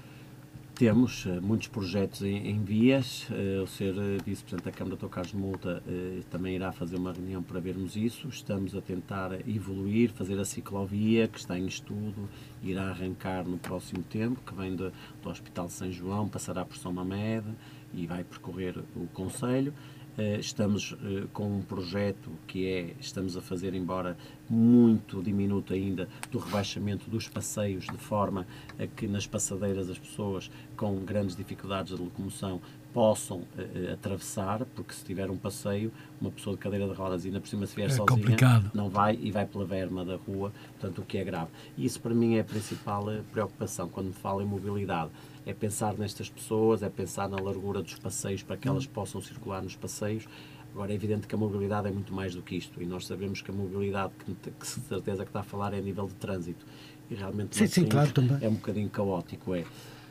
Temos 0.77 1.25
uh, 1.25 1.41
muitos 1.41 1.67
projetos 1.67 2.21
em, 2.21 2.49
em 2.49 2.63
vias. 2.63 3.27
Uh, 3.29 3.63
o 3.63 3.67
Sr. 3.67 4.21
Vice-Presidente 4.23 4.65
da 4.65 4.71
Câmara, 4.71 4.95
Dr. 4.95 5.07
Carlos 5.07 5.33
Multa, 5.33 5.81
uh, 5.87 6.23
também 6.29 6.55
irá 6.55 6.71
fazer 6.71 6.97
uma 6.97 7.11
reunião 7.11 7.41
para 7.41 7.59
vermos 7.59 7.95
isso. 7.95 8.27
Estamos 8.27 8.75
a 8.75 8.81
tentar 8.81 9.31
evoluir, 9.49 10.11
fazer 10.11 10.39
a 10.39 10.45
ciclovia, 10.45 11.27
que 11.27 11.39
está 11.39 11.57
em 11.57 11.65
estudo, 11.65 12.29
irá 12.61 12.89
arrancar 12.89 13.43
no 13.43 13.57
próximo 13.57 14.03
tempo, 14.03 14.39
que 14.45 14.53
vem 14.53 14.75
de, 14.75 14.91
do 15.23 15.29
Hospital 15.29 15.65
de 15.65 15.73
São 15.73 15.91
João, 15.91 16.27
passará 16.27 16.63
por 16.63 16.77
São 16.77 16.93
Mamed, 16.93 17.45
e 17.93 18.05
vai 18.05 18.23
percorrer 18.23 18.77
o 18.95 19.07
Conselho. 19.07 19.73
Eh, 20.17 20.39
estamos 20.39 20.95
eh, 21.03 21.27
com 21.31 21.57
um 21.57 21.61
projeto 21.61 22.31
que 22.47 22.65
é, 22.67 22.95
estamos 22.99 23.37
a 23.37 23.41
fazer, 23.41 23.75
embora 23.75 24.17
muito 24.49 25.21
diminuto 25.21 25.73
ainda, 25.73 26.09
do 26.31 26.39
rebaixamento 26.39 27.07
dos 27.07 27.27
passeios, 27.27 27.85
de 27.85 27.97
forma 27.97 28.47
a 28.79 28.87
que 28.87 29.07
nas 29.07 29.27
passadeiras 29.27 29.91
as 29.91 29.99
pessoas 29.99 30.49
com 30.75 30.95
grandes 31.05 31.35
dificuldades 31.35 31.95
de 31.95 32.01
locomoção 32.01 32.59
possam 32.91 33.39
uh, 33.39 33.93
atravessar, 33.93 34.65
porque 34.73 34.91
se 34.91 35.05
tiver 35.05 35.29
um 35.29 35.37
passeio, 35.37 35.91
uma 36.19 36.31
pessoa 36.31 36.55
de 36.55 36.63
cadeira 36.63 36.87
de 36.87 36.93
rodas 36.93 37.23
e 37.23 37.27
ainda 37.27 37.39
por 37.39 37.47
cima 37.47 37.67
se 37.67 37.75
vier 37.75 37.89
é 37.89 37.91
sozinha, 37.91 38.07
complicado. 38.07 38.71
não 38.73 38.89
vai 38.89 39.19
e 39.21 39.29
vai 39.29 39.45
pela 39.45 39.65
verma 39.65 40.03
da 40.03 40.15
rua, 40.15 40.51
portanto 40.79 41.03
o 41.03 41.05
que 41.05 41.19
é 41.19 41.23
grave. 41.23 41.51
Isso 41.77 42.01
para 42.01 42.15
mim 42.15 42.37
é 42.37 42.39
a 42.39 42.43
principal 42.43 43.05
preocupação 43.31 43.87
quando 43.87 44.07
me 44.07 44.13
falo 44.13 44.41
em 44.41 44.45
mobilidade 44.45 45.11
é 45.47 45.53
pensar 45.53 45.97
nestas 45.97 46.29
pessoas, 46.29 46.83
é 46.83 46.89
pensar 46.89 47.29
na 47.29 47.37
largura 47.37 47.81
dos 47.81 47.97
passeios 47.97 48.43
para 48.43 48.57
que 48.57 48.67
elas 48.67 48.85
possam 48.85 49.21
circular 49.21 49.63
nos 49.63 49.77
passeios. 49.77 50.27
Agora, 50.73 50.91
é 50.91 50.95
evidente 50.95 51.25
que 51.25 51.33
a 51.33 51.37
mobilidade 51.37 51.87
é 51.87 51.91
muito 51.91 52.13
mais 52.13 52.35
do 52.35 52.41
que 52.41 52.57
isto, 52.57 52.83
e 52.83 52.85
nós 52.85 53.07
sabemos 53.07 53.41
que 53.41 53.49
a 53.49 53.53
mobilidade, 53.53 54.11
que, 54.25 54.51
que 54.51 54.67
certeza 54.67 55.23
que 55.23 55.29
está 55.29 55.39
a 55.39 55.43
falar, 55.43 55.73
é 55.73 55.77
a 55.77 55.81
nível 55.81 56.05
de 56.05 56.15
trânsito. 56.15 56.65
E 57.09 57.15
realmente 57.15 57.55
sim, 57.55 57.65
sim, 57.65 57.85
claro, 57.85 58.11
é 58.41 58.49
um 58.49 58.55
bocadinho 58.55 58.89
caótico, 58.89 59.55
é. 59.55 59.63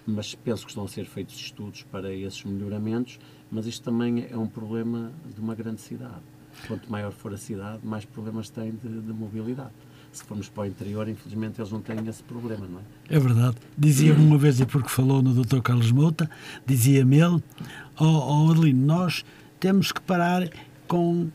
Mas 0.06 0.34
penso 0.34 0.64
que 0.64 0.70
estão 0.70 0.84
a 0.84 0.88
ser 0.88 1.04
feitos 1.04 1.36
estudos 1.36 1.82
para 1.82 2.12
esses 2.14 2.42
melhoramentos, 2.44 3.20
mas 3.50 3.66
isto 3.66 3.84
também 3.84 4.26
é 4.30 4.36
um 4.36 4.46
problema 4.46 5.12
de 5.34 5.40
uma 5.40 5.54
grande 5.54 5.82
cidade. 5.82 6.22
Quanto 6.66 6.90
maior 6.90 7.12
for 7.12 7.34
a 7.34 7.36
cidade, 7.36 7.86
mais 7.86 8.06
problemas 8.06 8.48
tem 8.48 8.70
de, 8.70 9.00
de 9.02 9.12
mobilidade 9.12 9.74
se 10.18 10.24
formos 10.24 10.48
para 10.48 10.64
o 10.64 10.66
interior, 10.66 11.08
infelizmente 11.08 11.60
eles 11.60 11.70
não 11.70 11.80
têm 11.80 11.96
esse 12.08 12.22
problema, 12.22 12.66
não 12.66 12.78
é? 12.78 13.16
É 13.16 13.18
verdade. 13.18 13.56
Dizia-me 13.76 14.24
uma 14.24 14.38
vez, 14.38 14.60
e 14.60 14.66
porque 14.66 14.88
falou 14.88 15.22
no 15.22 15.44
Dr. 15.44 15.60
Carlos 15.60 15.90
Mouta, 15.90 16.28
dizia-me 16.64 17.16
ele, 17.16 17.42
ó 17.98 18.04
oh, 18.04 18.46
oh, 18.46 18.50
Adelino, 18.50 18.86
nós 18.86 19.24
temos 19.60 19.92
que 19.92 20.00
parar 20.00 20.48
com, 20.86 21.28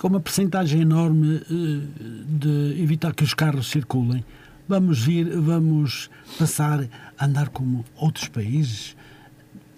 com 0.00 0.08
uma 0.08 0.20
percentagem 0.20 0.82
enorme 0.82 1.36
uh, 1.36 2.28
de 2.38 2.82
evitar 2.82 3.14
que 3.14 3.24
os 3.24 3.34
carros 3.34 3.68
circulem. 3.68 4.24
Vamos 4.68 5.04
vir, 5.04 5.28
vamos 5.38 6.10
passar 6.38 6.88
a 7.16 7.24
andar 7.24 7.50
como 7.50 7.84
outros 7.96 8.26
países, 8.28 8.96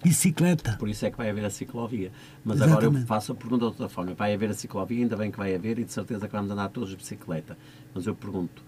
bicicleta. 0.02 0.76
Por 0.78 0.88
isso 0.88 1.04
é 1.04 1.10
que 1.10 1.16
vai 1.16 1.28
haver 1.30 1.44
a 1.44 1.50
ciclovia. 1.50 2.10
Mas 2.44 2.56
Exatamente. 2.56 2.86
agora 2.86 3.00
eu 3.02 3.06
faço 3.06 3.32
a 3.32 3.34
pergunta 3.34 3.60
de 3.60 3.64
outra 3.66 3.88
forma. 3.88 4.14
Vai 4.14 4.32
haver 4.32 4.50
a 4.50 4.54
ciclovia, 4.54 5.02
ainda 5.02 5.16
bem 5.16 5.30
que 5.30 5.38
vai 5.38 5.54
haver, 5.54 5.78
e 5.78 5.84
de 5.84 5.92
certeza 5.92 6.26
que 6.26 6.32
vamos 6.32 6.50
andar 6.50 6.68
todos 6.68 6.90
de 6.90 6.96
bicicleta. 6.96 7.56
Mas 7.98 8.06
eu 8.06 8.14
pergunto, 8.14 8.62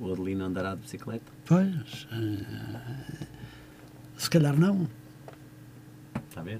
o 0.00 0.10
Adelino 0.10 0.46
andará 0.46 0.74
de 0.74 0.80
bicicleta? 0.80 1.30
Pois, 1.44 2.04
uh, 2.04 3.26
se 4.16 4.30
calhar 4.30 4.58
não. 4.58 4.88
Está 6.30 6.40
a 6.40 6.44
ver? 6.44 6.58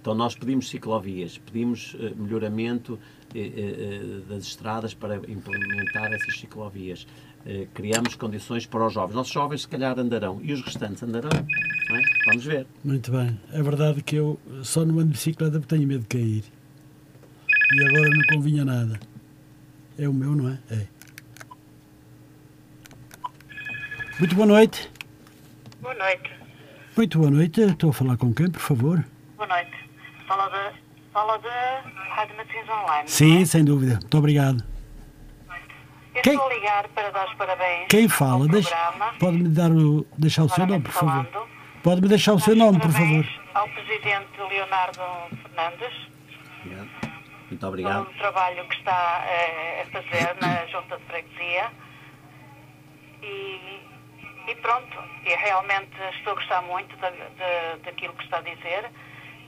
Então 0.00 0.14
nós 0.14 0.34
pedimos 0.34 0.70
ciclovias, 0.70 1.36
pedimos 1.36 1.92
uh, 1.92 2.16
melhoramento 2.16 2.94
uh, 2.94 4.20
das 4.30 4.44
estradas 4.44 4.94
para 4.94 5.16
implementar 5.16 6.10
essas 6.10 6.38
ciclovias. 6.38 7.06
criamos 7.74 8.14
condições 8.14 8.64
para 8.64 8.86
os 8.86 8.94
jovens. 8.94 9.14
Nossos 9.14 9.32
jovens 9.34 9.60
se 9.60 9.68
calhar 9.68 9.98
andarão 9.98 10.40
e 10.42 10.54
os 10.54 10.62
restantes 10.62 11.02
andarão. 11.02 11.28
É? 11.36 12.02
Vamos 12.28 12.46
ver. 12.46 12.66
Muito 12.82 13.12
bem. 13.12 13.38
É 13.52 13.62
verdade 13.62 14.02
que 14.02 14.16
eu 14.16 14.40
só 14.62 14.86
não 14.86 14.94
ando 14.94 15.08
de 15.08 15.12
bicicleta 15.18 15.60
porque 15.60 15.76
tenho 15.76 15.86
medo 15.86 16.00
de 16.00 16.06
cair. 16.08 16.44
E 17.74 17.84
agora 17.84 18.08
não 18.08 18.22
convinha 18.34 18.64
nada. 18.64 18.98
É 19.98 20.08
o 20.08 20.14
meu, 20.14 20.34
não 20.34 20.48
é? 20.48 20.58
É. 20.70 20.99
Muito 24.20 24.34
boa 24.34 24.46
noite. 24.46 24.92
Boa 25.80 25.94
noite. 25.94 26.30
Muito 26.94 27.18
boa 27.18 27.30
noite. 27.30 27.62
Estou 27.62 27.88
a 27.88 27.92
falar 27.94 28.18
com 28.18 28.34
quem, 28.34 28.50
por 28.50 28.60
favor? 28.60 29.02
Boa 29.34 29.48
noite. 29.48 29.72
Fala 30.28 30.46
da, 30.50 30.74
fala 31.10 31.38
da 31.38 31.82
Rádio 32.10 32.36
Matins 32.36 32.68
Online. 32.68 33.08
Sim, 33.08 33.40
é? 33.40 33.44
sem 33.46 33.64
dúvida. 33.64 33.94
Muito 33.94 34.18
obrigado. 34.18 34.62
Eu 36.14 36.20
quem? 36.22 36.34
estou 36.34 36.50
a 36.50 36.54
ligar 36.54 36.88
para 36.88 37.08
dar 37.08 37.28
os 37.28 37.34
parabéns. 37.34 37.86
Quem 37.88 38.10
fala? 38.10 38.46
Deixa, 38.46 38.76
pode-me 39.18 39.48
dar 39.48 39.70
o, 39.70 40.06
deixar 40.18 40.44
o 40.44 40.50
seu 40.50 40.66
nome, 40.66 40.82
por 40.82 40.92
favor. 40.92 41.26
Pode-me 41.82 42.08
deixar 42.08 42.34
o 42.34 42.40
seu 42.40 42.54
nome, 42.54 42.78
por 42.78 42.92
favor. 42.92 43.26
Ao 43.54 43.66
Presidente 43.70 44.28
Leonardo 44.50 45.00
Fernandes. 45.42 46.10
Muito 47.48 47.66
obrigado. 47.66 48.04
Pelo 48.04 48.18
trabalho 48.18 48.68
que 48.68 48.74
está 48.74 49.24
eh, 49.26 49.82
a 49.82 49.90
fazer 49.90 50.36
na 50.42 50.66
Junta 50.66 50.98
de 50.98 51.04
Freguesia. 51.04 51.72
E, 53.22 53.89
e 54.46 54.54
pronto, 54.56 54.98
e 55.24 55.34
realmente 55.34 55.96
estou 56.16 56.32
a 56.32 56.36
gostar 56.36 56.62
muito 56.62 56.96
da, 56.96 57.10
de, 57.10 57.82
daquilo 57.84 58.14
que 58.14 58.24
está 58.24 58.38
a 58.38 58.42
dizer. 58.42 58.90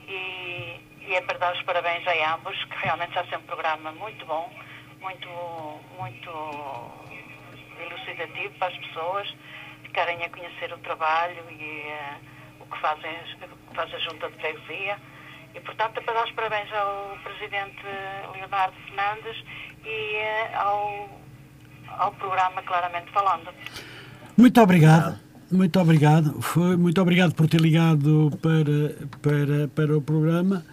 E, 0.07 0.79
e 1.07 1.15
é 1.15 1.21
para 1.21 1.37
dar 1.37 1.53
os 1.53 1.61
parabéns 1.63 2.05
a 2.07 2.35
ambos, 2.35 2.57
que 2.65 2.77
realmente 2.77 3.09
está 3.09 3.21
a 3.21 3.27
ser 3.27 3.37
um 3.37 3.43
programa 3.43 3.91
muito 3.93 4.25
bom, 4.25 4.51
muito, 5.01 5.29
muito 5.97 6.91
elucidativo 7.79 8.53
para 8.57 8.67
as 8.67 8.77
pessoas 8.77 9.35
ficarem 9.83 10.23
a 10.23 10.29
conhecer 10.29 10.73
o 10.73 10.77
trabalho 10.79 11.43
e 11.51 11.81
eh, 11.87 12.17
o, 12.59 12.65
que 12.65 12.79
fazem, 12.79 13.15
o 13.41 13.69
que 13.69 13.75
faz 13.75 13.93
a 13.93 13.99
Junta 13.99 14.29
de 14.29 14.37
Freguesia. 14.37 14.97
E, 15.53 15.59
portanto, 15.59 15.99
é 15.99 16.01
para 16.01 16.13
dar 16.15 16.25
os 16.25 16.31
parabéns 16.31 16.73
ao 16.73 17.15
Presidente 17.23 17.83
Leonardo 18.33 18.75
Fernandes 18.87 19.45
e 19.85 20.15
eh, 20.15 20.51
ao, 20.55 21.09
ao 21.99 22.11
programa 22.13 22.63
Claramente 22.63 23.11
Falando. 23.11 23.53
Muito 24.37 24.61
obrigado. 24.61 25.19
Muito 25.51 25.79
obrigado. 25.79 26.41
Foi, 26.41 26.75
muito 26.75 26.99
obrigado 27.01 27.35
por 27.35 27.47
ter 27.47 27.61
ligado 27.61 28.31
para, 28.41 29.07
para, 29.21 29.67
para 29.67 29.97
o 29.97 30.01
programa 30.01 30.65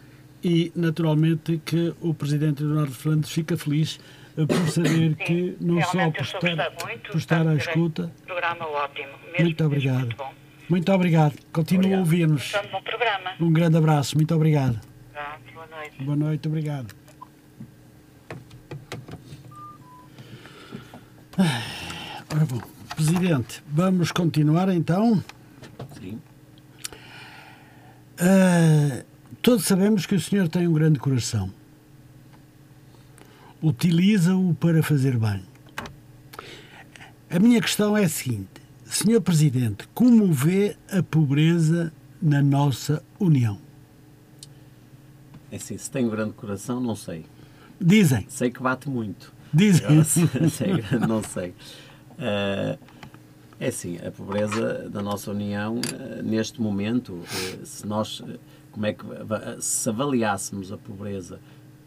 e, 0.43 0.73
naturalmente, 0.75 1.61
que 1.65 1.95
o 2.01 2.15
Presidente 2.15 2.63
Leonardo 2.63 2.93
Fernandes 2.93 3.31
fica 3.31 3.57
feliz 3.59 4.01
eh, 4.39 4.47
por 4.47 4.69
saber 4.71 4.91
Sim, 4.91 5.15
que 5.15 5.57
não 5.61 5.83
só 5.83 6.11
por 6.11 6.23
estar, 6.23 6.73
muito, 6.87 7.11
por 7.11 7.19
estar 7.19 7.47
à 7.47 7.55
escuta. 7.55 8.11
Programa 8.27 8.67
ótimo. 8.67 9.09
Mesmo, 9.33 9.45
Muito 9.45 9.65
obrigado. 9.65 10.07
Muito. 10.07 10.25
Muito 10.71 10.93
obrigado. 10.93 11.35
Continua 11.53 11.97
a 11.97 11.99
ouvir-nos. 11.99 12.53
Um 13.41 13.53
grande 13.53 13.77
abraço. 13.77 14.17
Muito 14.17 14.35
obrigado. 14.35 14.81
Tá, 15.13 15.37
boa 15.53 15.67
noite. 15.67 16.03
Boa 16.05 16.17
noite. 16.17 16.49
Obrigado. 16.49 16.95
Ah, 21.37 21.63
Ora 22.33 22.45
bom, 22.47 22.61
Presidente, 23.05 23.62
vamos 23.66 24.12
continuar 24.12 24.68
então. 24.68 25.24
Sim. 25.98 26.20
Ah, 28.18 29.03
todos 29.40 29.64
sabemos 29.64 30.05
que 30.05 30.14
o 30.14 30.20
senhor 30.20 30.48
tem 30.48 30.68
um 30.68 30.72
grande 30.74 30.98
coração. 30.98 31.51
Utiliza-o 33.62 34.55
para 34.55 34.82
fazer 34.82 35.16
bem. 35.16 35.42
A 37.30 37.38
minha 37.38 37.61
questão 37.62 37.96
é 37.96 38.05
a 38.05 38.09
seguinte: 38.09 38.48
Senhor 38.84 39.22
Presidente, 39.22 39.88
como 39.94 40.30
vê 40.30 40.76
a 40.92 41.03
pobreza 41.03 41.90
na 42.20 42.42
nossa 42.42 43.03
União? 43.18 43.59
É 45.51 45.57
assim, 45.57 45.78
se 45.78 45.90
tem 45.90 46.05
um 46.05 46.11
grande 46.11 46.34
coração, 46.34 46.78
não 46.82 46.94
sei. 46.94 47.24
Dizem, 47.80 48.26
Sei 48.28 48.51
que 48.51 48.62
bate 48.62 48.90
muito. 48.90 49.32
dizem. 49.55 49.86
Agora, 49.88 50.05
se 50.05 50.26
se 50.51 50.64
é 50.64 50.76
grande, 50.76 51.07
não 51.09 51.22
sei. 51.22 51.55
Ah, 52.18 52.76
é 53.61 53.69
assim, 53.69 53.99
a 53.99 54.11
pobreza 54.11 54.89
da 54.89 55.03
nossa 55.03 55.31
União, 55.31 55.79
ah, 55.93 56.23
neste 56.23 56.61
momento, 56.61 57.23
ah, 57.23 57.65
se 57.65 57.87
nós, 57.87 58.23
ah, 58.27 58.39
como 58.73 58.87
é 58.87 58.95
que, 58.95 59.05
se 59.61 59.89
avaliássemos 59.89 60.73
a 60.73 60.79
pobreza 60.79 61.39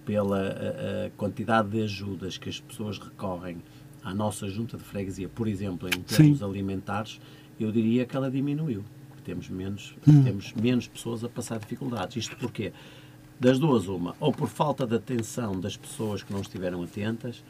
pela 0.05 0.39
ah, 0.39 1.07
ah, 1.07 1.11
quantidade 1.17 1.69
de 1.69 1.81
ajudas 1.81 2.37
que 2.37 2.47
as 2.47 2.59
pessoas 2.59 2.99
recorrem 2.99 3.57
à 4.03 4.13
nossa 4.13 4.47
junta 4.47 4.77
de 4.77 4.83
freguesia, 4.83 5.27
por 5.27 5.47
exemplo, 5.47 5.87
em 5.87 6.01
termos 6.01 6.43
alimentares, 6.43 7.19
eu 7.59 7.71
diria 7.71 8.05
que 8.05 8.15
ela 8.15 8.29
diminuiu. 8.29 8.83
Temos 9.23 9.47
menos, 9.49 9.95
temos 10.03 10.53
menos 10.53 10.85
pessoas 10.85 11.23
a 11.23 11.29
passar 11.29 11.57
dificuldades. 11.57 12.17
Isto 12.17 12.35
porquê? 12.35 12.73
Das 13.39 13.57
duas, 13.57 13.87
uma, 13.87 14.15
ou 14.19 14.33
por 14.33 14.49
falta 14.49 14.85
de 14.85 14.95
atenção 14.95 15.59
das 15.59 15.77
pessoas 15.77 16.21
que 16.21 16.33
não 16.33 16.41
estiveram 16.41 16.83
atentas, 16.83 17.41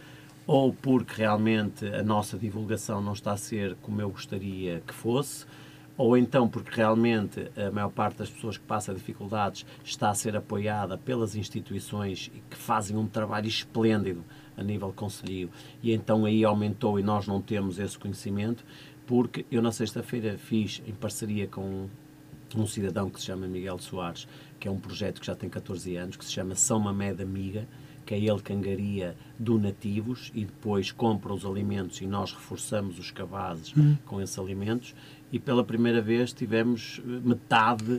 ou 0.46 0.74
porque 0.74 1.22
realmente 1.22 1.86
a 1.88 2.04
nossa 2.04 2.38
divulgação 2.38 3.02
não 3.02 3.14
está 3.14 3.34
a 3.34 3.38
ser 3.38 3.76
como 3.82 4.02
eu 4.02 4.10
gostaria 4.10 4.82
que 4.86 4.94
fosse, 4.94 5.46
ou 5.98 6.18
então 6.18 6.48
porque 6.48 6.76
realmente 6.76 7.52
a 7.56 7.72
maior 7.72 7.90
parte 7.90 8.18
das 8.18 8.30
pessoas 8.30 8.58
que 8.58 8.64
passa 8.64 8.94
dificuldades 8.94 9.66
está 9.84 10.10
a 10.10 10.14
ser 10.14 10.36
apoiada 10.36 10.98
pelas 10.98 11.36
instituições 11.36 12.32
que 12.50 12.58
fazem 12.58 12.98
um 12.98 13.08
trabalho 13.08 13.48
esplêndido 13.48 14.24
a 14.58 14.64
nível 14.64 14.92
conselhio 14.92 15.50
e 15.82 15.94
então 15.94 16.26
aí 16.26 16.44
aumentou 16.44 17.00
e 17.00 17.04
nós 17.04 17.28
não 17.28 17.42
temos 17.42 17.78
esse 17.78 17.98
conhecimento 17.98 18.66
porque 19.06 19.46
eu 19.52 19.62
na 19.62 19.72
sexta-feira 19.72 20.38
fiz 20.38 20.82
em 20.88 20.94
parceria 20.94 21.48
com 21.48 21.88
um 22.56 22.68
cidadão 22.68 23.10
que 23.10 23.20
se 23.20 23.26
chama 23.26 23.48
Miguel 23.48 23.80
Soares, 23.80 24.28
que 24.60 24.68
é 24.68 24.72
um 24.72 24.80
projeto 24.80 25.20
que 25.20 25.28
já 25.28 25.36
tem 25.36 25.50
14 25.50 25.96
anos, 25.96 26.16
que 26.16 26.24
se 26.24 26.32
chama 26.32 26.56
São 26.56 26.80
Mamé 26.80 27.14
da 27.14 27.24
Amiga, 27.24 27.68
que 28.06 28.14
é 28.14 28.20
ele 28.20 28.42
que 28.42 28.54
angaria 28.54 29.16
donativos 29.38 30.32
e 30.34 30.46
depois 30.46 30.92
compra 30.92 31.34
os 31.34 31.46
alimentos 31.46 32.02
e 32.02 32.08
nós 32.08 32.32
reforçamos 32.32 33.00
os 33.00 33.12
cabazes 33.12 33.74
com 34.06 34.22
esses 34.22 34.38
alimentos. 34.38 34.94
E 35.32 35.40
pela 35.40 35.64
primeira 35.64 36.02
vez 36.02 36.32
tivemos 36.34 37.02
eh, 37.06 37.20
metade 37.24 37.98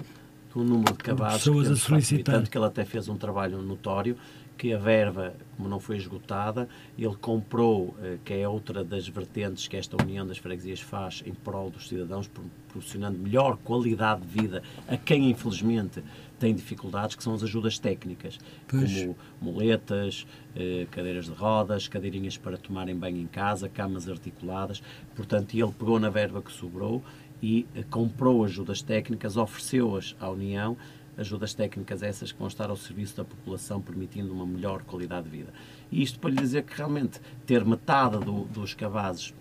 do 0.55 0.63
número 0.63 0.93
de 0.93 0.99
cabazes 1.03 1.43
que 1.43 1.51
Pessoas 1.51 1.65
a 1.65 1.69
temos. 1.69 1.83
E 1.83 1.87
solicitar. 1.87 2.35
tanto 2.37 2.51
que 2.51 2.57
ele 2.57 2.67
até 2.67 2.85
fez 2.85 3.09
um 3.09 3.17
trabalho 3.17 3.61
notório 3.63 4.17
que 4.57 4.73
a 4.73 4.79
verba, 4.79 5.35
como 5.57 5.69
não 5.69 5.81
foi 5.81 5.97
esgotada, 5.97 6.69
ele 6.97 7.15
comprou, 7.17 7.95
eh, 8.03 8.19
que 8.25 8.35
é 8.35 8.49
outra 8.49 8.85
das 8.85 9.07
vertentes 9.09 9.67
que 9.67 9.77
esta 9.77 10.01
União 10.03 10.25
das 10.27 10.39
Freguesias 10.39 10.81
faz 10.81 11.23
em 11.27 11.33
prol 11.35 11.71
dos 11.71 11.89
cidadãos, 11.89 12.29
pro- 12.29 12.45
proporcionando 12.69 13.19
melhor 13.19 13.57
qualidade 13.59 14.21
de 14.23 14.29
vida 14.29 14.63
a 14.89 14.97
quem 14.97 15.31
infelizmente 15.31 16.03
tem 16.39 16.55
dificuldades, 16.55 17.15
que 17.17 17.23
são 17.23 17.35
as 17.35 17.43
ajudas 17.43 17.79
técnicas, 17.79 18.39
Pois. 18.69 18.93
como 19.03 19.17
muletas, 19.41 20.27
eh, 20.57 20.87
cadeiras 20.91 21.27
de 21.27 21.33
rodas, 21.33 21.89
cadeirinhas 21.89 22.37
para 22.37 22.57
tomarem 22.57 22.95
banho 22.97 23.19
em 23.19 23.27
casa, 23.27 23.69
camas 23.69 24.09
articuladas. 24.09 24.83
Portanto, 25.17 25.55
ele 25.55 25.73
pegou 25.73 25.99
na 25.99 26.11
verba 26.11 26.41
que 26.43 26.53
sobrou 26.53 27.03
e 27.43 27.67
eh, 27.75 27.83
comprou 27.91 28.45
ajudas 28.45 28.83
técnicas, 28.83 29.37
ofereceu-as 29.37 30.15
à 30.21 30.29
União, 30.31 30.77
ajudas 31.17 31.55
técnicas 31.55 32.03
essas 32.03 32.33
que 32.33 32.39
vão 32.39 32.49
estar 32.49 32.71
ao 32.71 32.77
serviço 32.77 33.17
da 33.17 33.25
população, 33.25 33.81
permitindo 33.81 34.33
uma 34.33 34.47
melhor 34.47 34.83
qualidade 34.83 35.25
de 35.29 35.37
vida. 35.39 35.53
E 35.91 36.03
isto 36.03 36.19
para 36.19 36.31
lhe 36.31 36.37
dizer 36.37 36.63
que 36.65 36.77
realmente 36.77 37.21
ter 37.47 37.65
metade 37.65 38.19
do- 38.19 38.45
dos 38.47 38.75
cabazes 38.75 39.33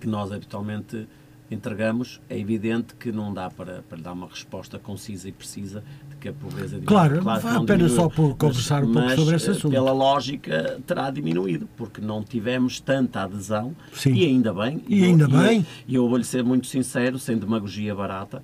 que 0.00 0.06
nós 0.06 0.32
habitualmente 0.32 1.06
entregamos, 1.50 2.20
é 2.28 2.38
evidente 2.38 2.94
que 2.94 3.10
não 3.10 3.32
dá 3.32 3.48
para, 3.48 3.82
para 3.88 3.98
dar 3.98 4.12
uma 4.12 4.26
resposta 4.28 4.78
concisa 4.78 5.28
e 5.28 5.32
precisa 5.32 5.82
de 6.10 6.16
que 6.16 6.28
a 6.28 6.32
pobreza 6.32 6.78
diminuiu. 6.78 6.86
Claro, 6.86 7.14
a 7.20 7.40
não 7.54 7.64
pena 7.64 7.78
diminuiu, 7.78 7.88
só 7.96 8.08
por 8.10 8.36
conversar 8.36 8.82
um 8.84 8.92
pouco 8.92 9.08
mas, 9.08 9.18
sobre 9.18 9.36
esse 9.36 9.48
eh, 9.48 9.52
assunto. 9.52 9.70
Pela 9.72 9.92
lógica, 9.92 10.78
terá 10.86 11.10
diminuído, 11.10 11.66
porque 11.74 12.02
não 12.02 12.22
tivemos 12.22 12.80
tanta 12.80 13.22
adesão, 13.22 13.74
Sim. 13.94 14.12
e 14.12 14.26
ainda 14.26 14.52
bem. 14.52 14.84
E 14.86 15.00
eu- 15.00 15.06
ainda 15.06 15.24
eu- 15.24 15.30
bem. 15.30 15.66
E 15.86 15.94
eu 15.94 16.06
vou-lhe 16.06 16.24
ser 16.24 16.44
muito 16.44 16.66
sincero, 16.66 17.18
sem 17.18 17.38
demagogia 17.38 17.94
barata, 17.94 18.42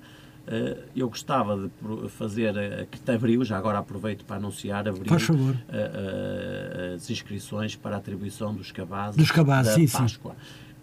eu 0.95 1.09
gostava 1.09 1.57
de 1.57 2.09
fazer, 2.09 2.55
eh, 2.55 2.87
que 2.89 3.11
abriu, 3.11 3.43
já 3.43 3.57
agora 3.57 3.79
aproveito 3.79 4.23
para 4.25 4.35
anunciar, 4.37 4.87
abriu 4.87 5.03
eh, 5.13 5.55
eh, 5.69 6.93
as 6.95 7.09
inscrições 7.09 7.75
para 7.75 7.95
a 7.95 7.97
atribuição 7.99 8.53
dos 8.53 8.71
cabazes, 8.71 9.17
Dos 9.17 9.31
cabazes, 9.31 9.71
da 9.71 9.75
sim, 9.79 9.87
sim. 9.87 9.97
Páscoa. 9.97 10.35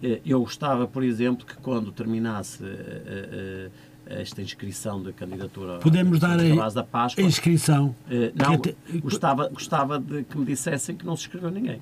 Eh, 0.02 0.20
Eu 0.24 0.40
gostava, 0.40 0.86
por 0.88 1.02
exemplo, 1.04 1.46
que 1.46 1.56
quando 1.56 1.92
terminasse 1.92 2.64
eh, 2.64 3.68
eh, 4.06 4.20
esta 4.20 4.42
inscrição 4.42 5.00
da 5.00 5.12
candidatura 5.12 5.78
Podemos 5.78 6.18
dar 6.18 6.36
dos 6.36 6.42
a, 6.42 6.74
da 6.74 6.82
Páscoa, 6.82 7.22
a 7.22 7.26
inscrição. 7.26 7.94
eh, 8.10 8.32
não, 8.34 8.58
Que 8.58 8.70
até- 8.70 8.98
gostava, 8.98 9.48
gostava 9.48 9.98
de 10.00 10.24
que 10.24 10.36
me 10.36 10.44
dissessem 10.44 10.96
que 10.96 11.06
não 11.06 11.16
se 11.16 11.26
inscreveu 11.26 11.50
ninguém. 11.52 11.80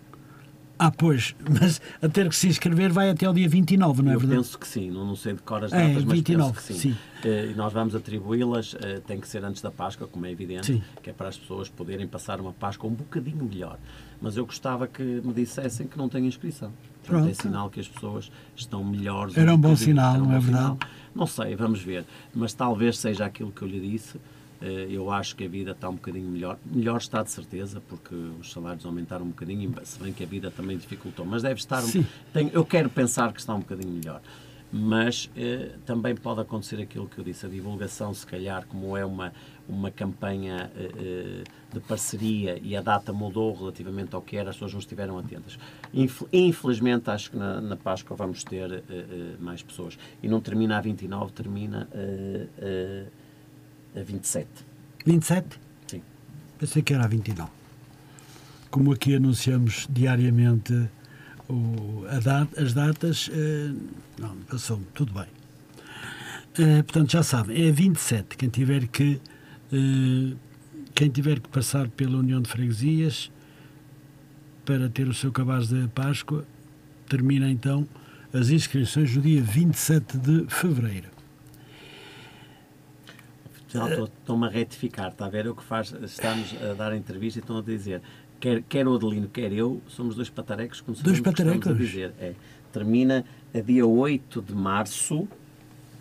Ah, 0.83 0.91
pois, 0.91 1.35
mas 1.61 1.78
a 2.01 2.09
ter 2.09 2.26
que 2.26 2.35
se 2.35 2.49
inscrever 2.49 2.91
vai 2.91 3.11
até 3.11 3.28
o 3.28 3.35
dia 3.35 3.47
29, 3.47 4.01
não 4.03 4.12
é 4.12 4.14
eu 4.14 4.18
verdade? 4.20 4.41
penso 4.41 4.59
que 4.59 4.66
sim, 4.66 4.91
não, 4.91 5.07
não 5.07 5.14
sei 5.14 5.35
de 5.35 5.43
cor 5.43 5.62
as 5.62 5.72
É, 5.74 5.89
datas, 5.89 6.05
mas 6.05 6.14
29, 6.14 6.53
penso 6.55 6.66
que 6.66 6.72
sim. 6.72 6.78
sim. 6.93 6.97
Eh, 7.22 7.49
E 7.51 7.55
nós 7.55 7.70
vamos 7.70 7.95
atribuí-las, 7.95 8.74
eh, 8.81 9.03
tem 9.07 9.20
que 9.20 9.28
ser 9.28 9.45
antes 9.45 9.61
da 9.61 9.70
Páscoa, 9.70 10.07
como 10.09 10.24
é 10.24 10.31
evidente, 10.33 10.66
Sim. 10.68 10.83
que 11.03 11.11
é 11.11 11.12
para 11.12 11.28
as 11.28 11.37
pessoas 11.37 11.68
poderem 11.68 12.07
passar 12.09 12.41
uma 12.41 12.55
Páscoa 12.55 12.89
um 12.89 12.95
bocadinho 12.95 13.45
melhor. 13.45 13.78
Mas 14.22 14.39
eu 14.39 14.47
gostava 14.47 14.87
que 14.89 15.03
me 15.03 15.35
dissessem 15.35 15.87
que 15.87 15.99
não 15.99 16.09
têm 16.09 16.26
inscrição. 16.26 16.72
Portanto, 17.05 17.18
é 17.28 17.33
Pronto. 17.35 17.43
sinal 17.43 17.68
que 17.68 17.81
as 17.81 17.87
pessoas 17.89 18.33
estão 18.57 18.83
melhores. 18.83 19.37
Era 19.37 19.53
um 19.53 19.59
bom 19.59 19.68
bocadinho, 19.68 19.87
sinal, 19.87 20.14
um 20.14 20.18
não 20.24 20.33
é 20.33 20.35
bom 20.37 20.41
verdade? 20.41 20.76
Não 21.14 21.26
sei, 21.26 21.55
vamos 21.57 21.83
ver. 21.83 22.07
Mas 22.35 22.55
talvez 22.55 22.97
seja 22.97 23.26
aquilo 23.26 23.53
que 23.53 23.61
eu 23.61 23.68
lhe 23.68 23.81
disse. 23.81 24.18
Eh, 24.63 24.87
Eu 24.91 25.11
acho 25.11 25.35
que 25.37 25.45
a 25.45 25.49
vida 25.49 25.71
está 25.73 25.89
um 25.89 25.95
bocadinho 25.95 26.29
melhor. 26.29 26.59
Melhor 26.67 26.99
está 26.99 27.23
de 27.23 27.31
certeza, 27.31 27.81
porque 27.89 28.15
os 28.15 28.51
salários 28.53 28.85
aumentaram 28.85 29.25
um 29.25 29.29
bocadinho, 29.29 29.73
se 29.85 29.99
bem 29.99 30.13
que 30.13 30.23
a 30.23 30.27
vida 30.27 30.51
também 30.51 30.77
dificultou. 30.77 31.25
Mas 31.25 31.43
deve 31.43 31.59
estar. 31.61 31.83
um- 31.83 32.05
tem- 32.33 32.51
eu 32.53 32.65
quero 32.65 32.89
pensar 32.91 33.33
que 33.33 33.41
está 33.41 33.55
um 33.55 33.61
bocadinho 33.61 33.93
melhor. 33.93 34.21
Mas 34.73 35.29
eh, 35.37 35.73
também 35.85 36.15
pode 36.15 36.41
acontecer 36.43 36.81
aquilo 36.81 37.09
que 37.09 37.19
eu 37.19 37.25
disse, 37.25 37.45
a 37.45 37.49
divulgação, 37.49 38.15
se 38.15 38.25
calhar, 38.25 38.65
como 38.69 38.97
é 38.97 39.05
uma, 39.05 39.33
uma 39.69 39.91
campanha 39.91 40.71
eh, 40.77 40.91
eh, 40.97 41.45
de 41.73 41.81
parceria 41.81 42.57
e 42.63 42.77
a 42.77 42.81
data 42.81 43.13
mudou 43.13 43.53
relativamente 43.53 44.15
ao 44.15 44.23
que 44.23 44.37
era, 44.37 44.51
as 44.51 44.55
pessoas 44.57 44.73
não 44.75 44.79
estiveram 44.79 45.19
atentas. 45.19 45.59
Infel- 45.93 46.29
Infelizmente, 46.33 47.11
acho 47.11 47.33
que 47.33 47.37
na, 47.37 47.61
na 47.61 47.77
Páscoa 47.77 48.17
vamos 48.17 48.45
ter 48.45 48.71
eh, 48.73 48.83
eh, 48.89 49.35
mais 49.41 49.61
pessoas. 49.61 49.99
E 50.23 50.29
não 50.29 50.41
termina 50.41 50.79
a 50.79 50.81
29, 50.81 51.33
termina 51.33 51.89
a 53.97 54.01
27. 54.03 54.49
27? 55.05 55.47
Sim. 55.86 56.03
Pensei 56.59 56.82
que 56.82 56.95
era 56.95 57.05
a 57.05 57.09
29. 57.09 57.51
Como 58.70 58.93
aqui 58.93 59.14
anunciamos 59.16 59.86
diariamente 59.91 60.88
o- 61.49 62.05
a 62.09 62.20
data- 62.20 62.62
as 62.62 62.72
datas, 62.72 63.28
eh, 63.32 63.72
não, 64.18 64.36
passou 64.49 64.80
tudo 64.95 65.12
bem. 65.12 65.26
Eh, 66.59 66.82
portanto, 66.82 67.11
já 67.11 67.22
sabem, 67.22 67.66
é 67.66 67.70
27. 67.72 68.36
Quem 68.36 68.49
tiver 68.49 68.86
que 68.86 69.20
eh, 69.72 70.36
quem 70.95 71.09
tiver 71.09 71.41
que 71.41 71.49
passar 71.49 71.88
pela 71.88 72.18
União 72.18 72.41
de 72.43 72.49
Freguesias 72.51 73.30
para 74.66 74.88
ter 74.88 75.09
o 75.09 75.14
seu 75.14 75.32
cabaz 75.32 75.68
de 75.68 75.88
Páscoa, 75.88 76.45
termina 77.09 77.49
então 77.51 77.88
as 78.32 78.51
inscrições 78.51 79.14
no 79.16 79.22
dia 79.22 79.41
27 79.43 80.18
de 80.18 80.47
fevereiro. 80.49 81.09
Já 83.73 83.89
Estão-me 84.05 84.47
a 84.47 84.51
retificar, 84.51 85.09
está 85.11 85.27
a 85.27 85.29
ver? 85.29 85.47
É 85.47 85.51
o 85.51 85.55
que 85.55 85.62
faz. 85.62 85.95
Estamos 86.03 86.55
a 86.62 86.75
dar 86.75 86.93
a 86.93 86.97
entrevista 86.97 87.39
e 87.39 87.43
estão 87.43 87.59
a 87.59 87.62
dizer. 87.62 88.03
Quer, 88.41 88.62
quer 88.62 88.89
o 88.89 88.95
Adelino, 88.95 89.29
quer 89.29 89.53
eu, 89.53 89.83
somos 89.89 90.14
dois 90.16 90.31
patarecos, 90.31 90.81
como 90.81 90.97
Dois 90.97 91.18
sabemos 91.18 91.21
que 91.37 91.43
a 91.43 91.45
patarecos? 91.45 91.79
dizer. 91.79 92.12
É. 92.18 92.33
Termina 92.73 93.25
a 93.55 93.61
dia 93.61 93.87
8 93.87 94.41
de 94.43 94.55
março 94.55 95.29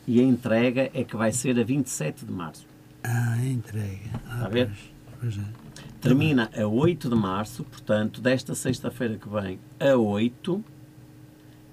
e 0.08 0.20
a 0.20 0.24
entrega 0.24 0.90
é 0.94 1.04
que 1.04 1.16
vai 1.18 1.32
ser 1.32 1.60
a 1.60 1.64
27 1.64 2.26
de 2.26 2.32
março. 2.32 2.66
Ah, 3.04 3.38
entrega. 3.46 4.10
Ah, 4.26 4.34
Está 4.36 4.46
a 4.46 4.50
ver? 4.50 4.68
Pois, 5.20 5.36
pois 5.36 5.38
é. 5.38 5.48
Termina 6.02 6.50
a 6.58 6.66
8 6.66 7.10
de 7.10 7.16
março, 7.16 7.64
portanto, 7.66 8.22
desta 8.22 8.56
sexta-feira 8.56 9.18
que 9.18 9.28
vem 9.28 9.60
a 9.80 9.96
8 9.98 10.64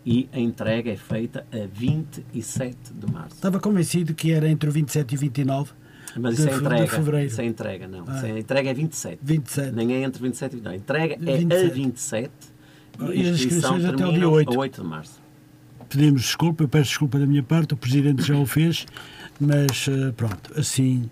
e 0.04 0.28
a 0.32 0.38
entrega 0.40 0.90
é 0.90 0.96
feita 0.96 1.46
a 1.52 1.66
27 1.72 2.92
de 2.92 3.12
março. 3.12 3.36
Estava 3.36 3.60
convencido 3.60 4.14
que 4.14 4.32
era 4.32 4.48
entre 4.48 4.68
o 4.68 4.72
27 4.72 5.12
e 5.12 5.16
o 5.16 5.20
29. 5.20 5.72
Mas 6.18 6.38
isso 6.38 6.48
é 6.48 6.54
entrega. 6.56 6.86
fevereiro. 6.86 7.26
Isso 7.26 7.40
é 7.40 7.44
entrega, 7.44 7.88
não. 7.88 8.04
Ah. 8.06 8.16
Isso 8.16 8.26
é, 8.26 8.38
entrega 8.38 8.70
é 8.70 8.74
27. 8.74 9.18
27. 9.22 9.72
Nem 9.74 9.92
é 9.94 10.02
entre 10.02 10.22
27 10.22 10.52
e 10.52 10.56
29. 10.56 10.74
A 10.76 10.78
entrega 10.78 11.14
é 11.14 11.36
27. 11.36 11.66
a 11.66 11.74
27 11.74 12.30
E 13.14 13.20
as 13.20 13.40
inscrições 13.40 13.84
até 13.84 14.06
o 14.06 14.12
dia 14.12 14.28
8. 14.28 14.52
a 14.52 14.56
8 14.58 14.82
de 14.82 14.88
março. 14.88 15.20
Pedimos 15.88 16.22
desculpa, 16.22 16.64
eu 16.64 16.68
peço 16.68 16.88
desculpa 16.90 17.18
da 17.18 17.26
minha 17.26 17.42
parte, 17.42 17.74
o 17.74 17.76
Presidente 17.76 18.22
já 18.22 18.34
o 18.36 18.44
fez, 18.46 18.86
mas 19.38 19.86
eh, 19.88 20.10
pronto, 20.16 20.58
assim 20.58 21.08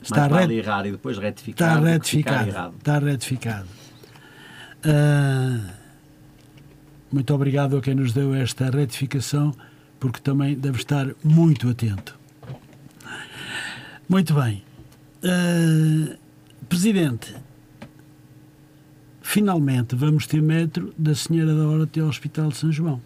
está, 0.00 0.20
Mais 0.28 0.32
vale 0.32 0.54
re- 0.54 0.60
errar 0.60 0.86
e 0.86 0.92
depois 0.92 1.18
retificar. 1.18 1.78
está 1.78 1.90
retificado. 1.90 2.48
errado. 2.48 2.74
Está 2.78 2.98
retificado. 3.00 3.66
Ah, 4.84 5.58
muito 7.10 7.34
obrigado 7.34 7.76
a 7.76 7.80
quem 7.80 7.94
nos 7.94 8.12
deu 8.12 8.34
esta 8.34 8.70
retificação, 8.70 9.52
porque 9.98 10.20
também 10.20 10.54
deve 10.54 10.78
estar 10.78 11.08
muito 11.24 11.68
atento. 11.68 12.17
Muito 14.08 14.34
bem. 14.34 14.62
Ah, 15.24 16.16
Presidente, 16.68 17.34
finalmente 19.22 19.94
vamos 19.94 20.26
ter 20.26 20.40
metro 20.42 20.92
da 20.98 21.14
Senhora 21.14 21.54
da 21.54 21.66
Hora 21.68 21.84
até 21.84 22.00
ao 22.00 22.08
Hospital 22.08 22.48
de 22.48 22.56
São 22.56 22.70
João. 22.70 23.00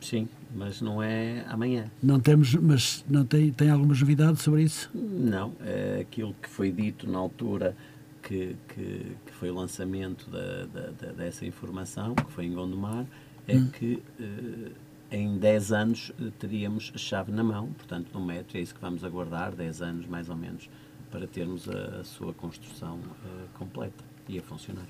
Sim, 0.00 0.28
mas 0.54 0.80
não 0.80 1.02
é 1.02 1.44
amanhã. 1.48 1.86
Não 2.02 2.18
temos, 2.20 2.54
mas 2.54 3.04
não 3.08 3.24
tem, 3.24 3.50
tem 3.52 3.70
algumas 3.70 4.00
novidades 4.00 4.42
sobre 4.42 4.62
isso? 4.64 4.90
Não, 4.94 5.52
é 5.60 6.00
aquilo 6.02 6.34
que 6.42 6.48
foi 6.48 6.70
dito 6.70 7.08
na 7.10 7.18
altura 7.18 7.76
que, 8.22 8.56
que, 8.68 9.16
que 9.26 9.32
foi 9.32 9.50
o 9.50 9.54
lançamento 9.54 10.28
da, 10.30 10.66
da- 10.66 10.90
da- 10.90 11.12
dessa 11.12 11.46
informação, 11.46 12.14
que 12.14 12.30
foi 12.32 12.46
em 12.46 12.52
Gondomar, 12.52 13.06
é 13.46 13.56
Hum. 13.56 13.68
que 13.68 14.02
eh, 14.20 14.70
em 15.14 15.38
10 15.38 15.72
anos 15.72 16.12
eh, 16.20 16.30
teríamos 16.38 16.90
a 16.94 16.98
chave 16.98 17.30
na 17.30 17.44
mão, 17.44 17.68
portanto, 17.72 18.08
no 18.12 18.24
metro, 18.24 18.58
é 18.58 18.60
isso 18.60 18.74
que 18.74 18.80
vamos 18.80 19.04
aguardar, 19.04 19.54
10 19.54 19.82
anos 19.82 20.06
mais 20.06 20.28
ou 20.28 20.36
menos, 20.36 20.68
para 21.10 21.26
termos 21.26 21.68
a, 21.68 22.00
a 22.00 22.04
sua 22.04 22.34
construção 22.34 22.98
eh, 23.24 23.46
completa 23.54 24.04
e 24.28 24.38
a 24.38 24.42
funcionar. 24.42 24.86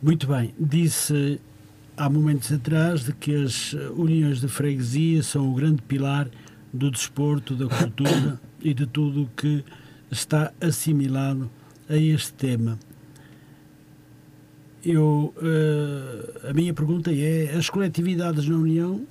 Muito 0.00 0.26
bem. 0.28 0.54
Disse 0.58 1.40
há 1.96 2.08
momentos 2.08 2.52
atrás 2.52 3.04
de 3.04 3.12
que 3.12 3.34
as 3.34 3.72
uniões 3.96 4.40
de 4.40 4.48
freguesia 4.48 5.22
são 5.22 5.50
o 5.50 5.54
grande 5.54 5.82
pilar 5.82 6.28
do 6.72 6.90
desporto, 6.90 7.56
da 7.56 7.66
cultura 7.66 8.40
e 8.62 8.72
de 8.72 8.86
tudo 8.86 9.22
o 9.22 9.28
que 9.28 9.64
está 10.10 10.52
assimilado 10.60 11.50
a 11.88 11.96
este 11.96 12.32
tema. 12.34 12.78
Eu, 14.84 15.34
eh, 15.42 16.50
a 16.50 16.52
minha 16.52 16.74
pergunta 16.74 17.10
é: 17.10 17.56
as 17.56 17.70
coletividades 17.70 18.46
na 18.46 18.56
União 18.56 19.06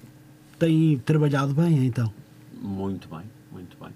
têm 0.59 0.99
trabalhado 0.99 1.53
bem, 1.53 1.85
então? 1.85 2.13
Muito 2.61 3.07
bem, 3.07 3.23
muito 3.51 3.75
bem. 3.81 3.91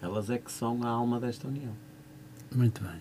Elas 0.00 0.30
é 0.30 0.38
que 0.38 0.52
são 0.52 0.82
a 0.84 0.88
alma 0.88 1.18
desta 1.18 1.48
união. 1.48 1.72
Muito 2.54 2.82
bem. 2.82 3.00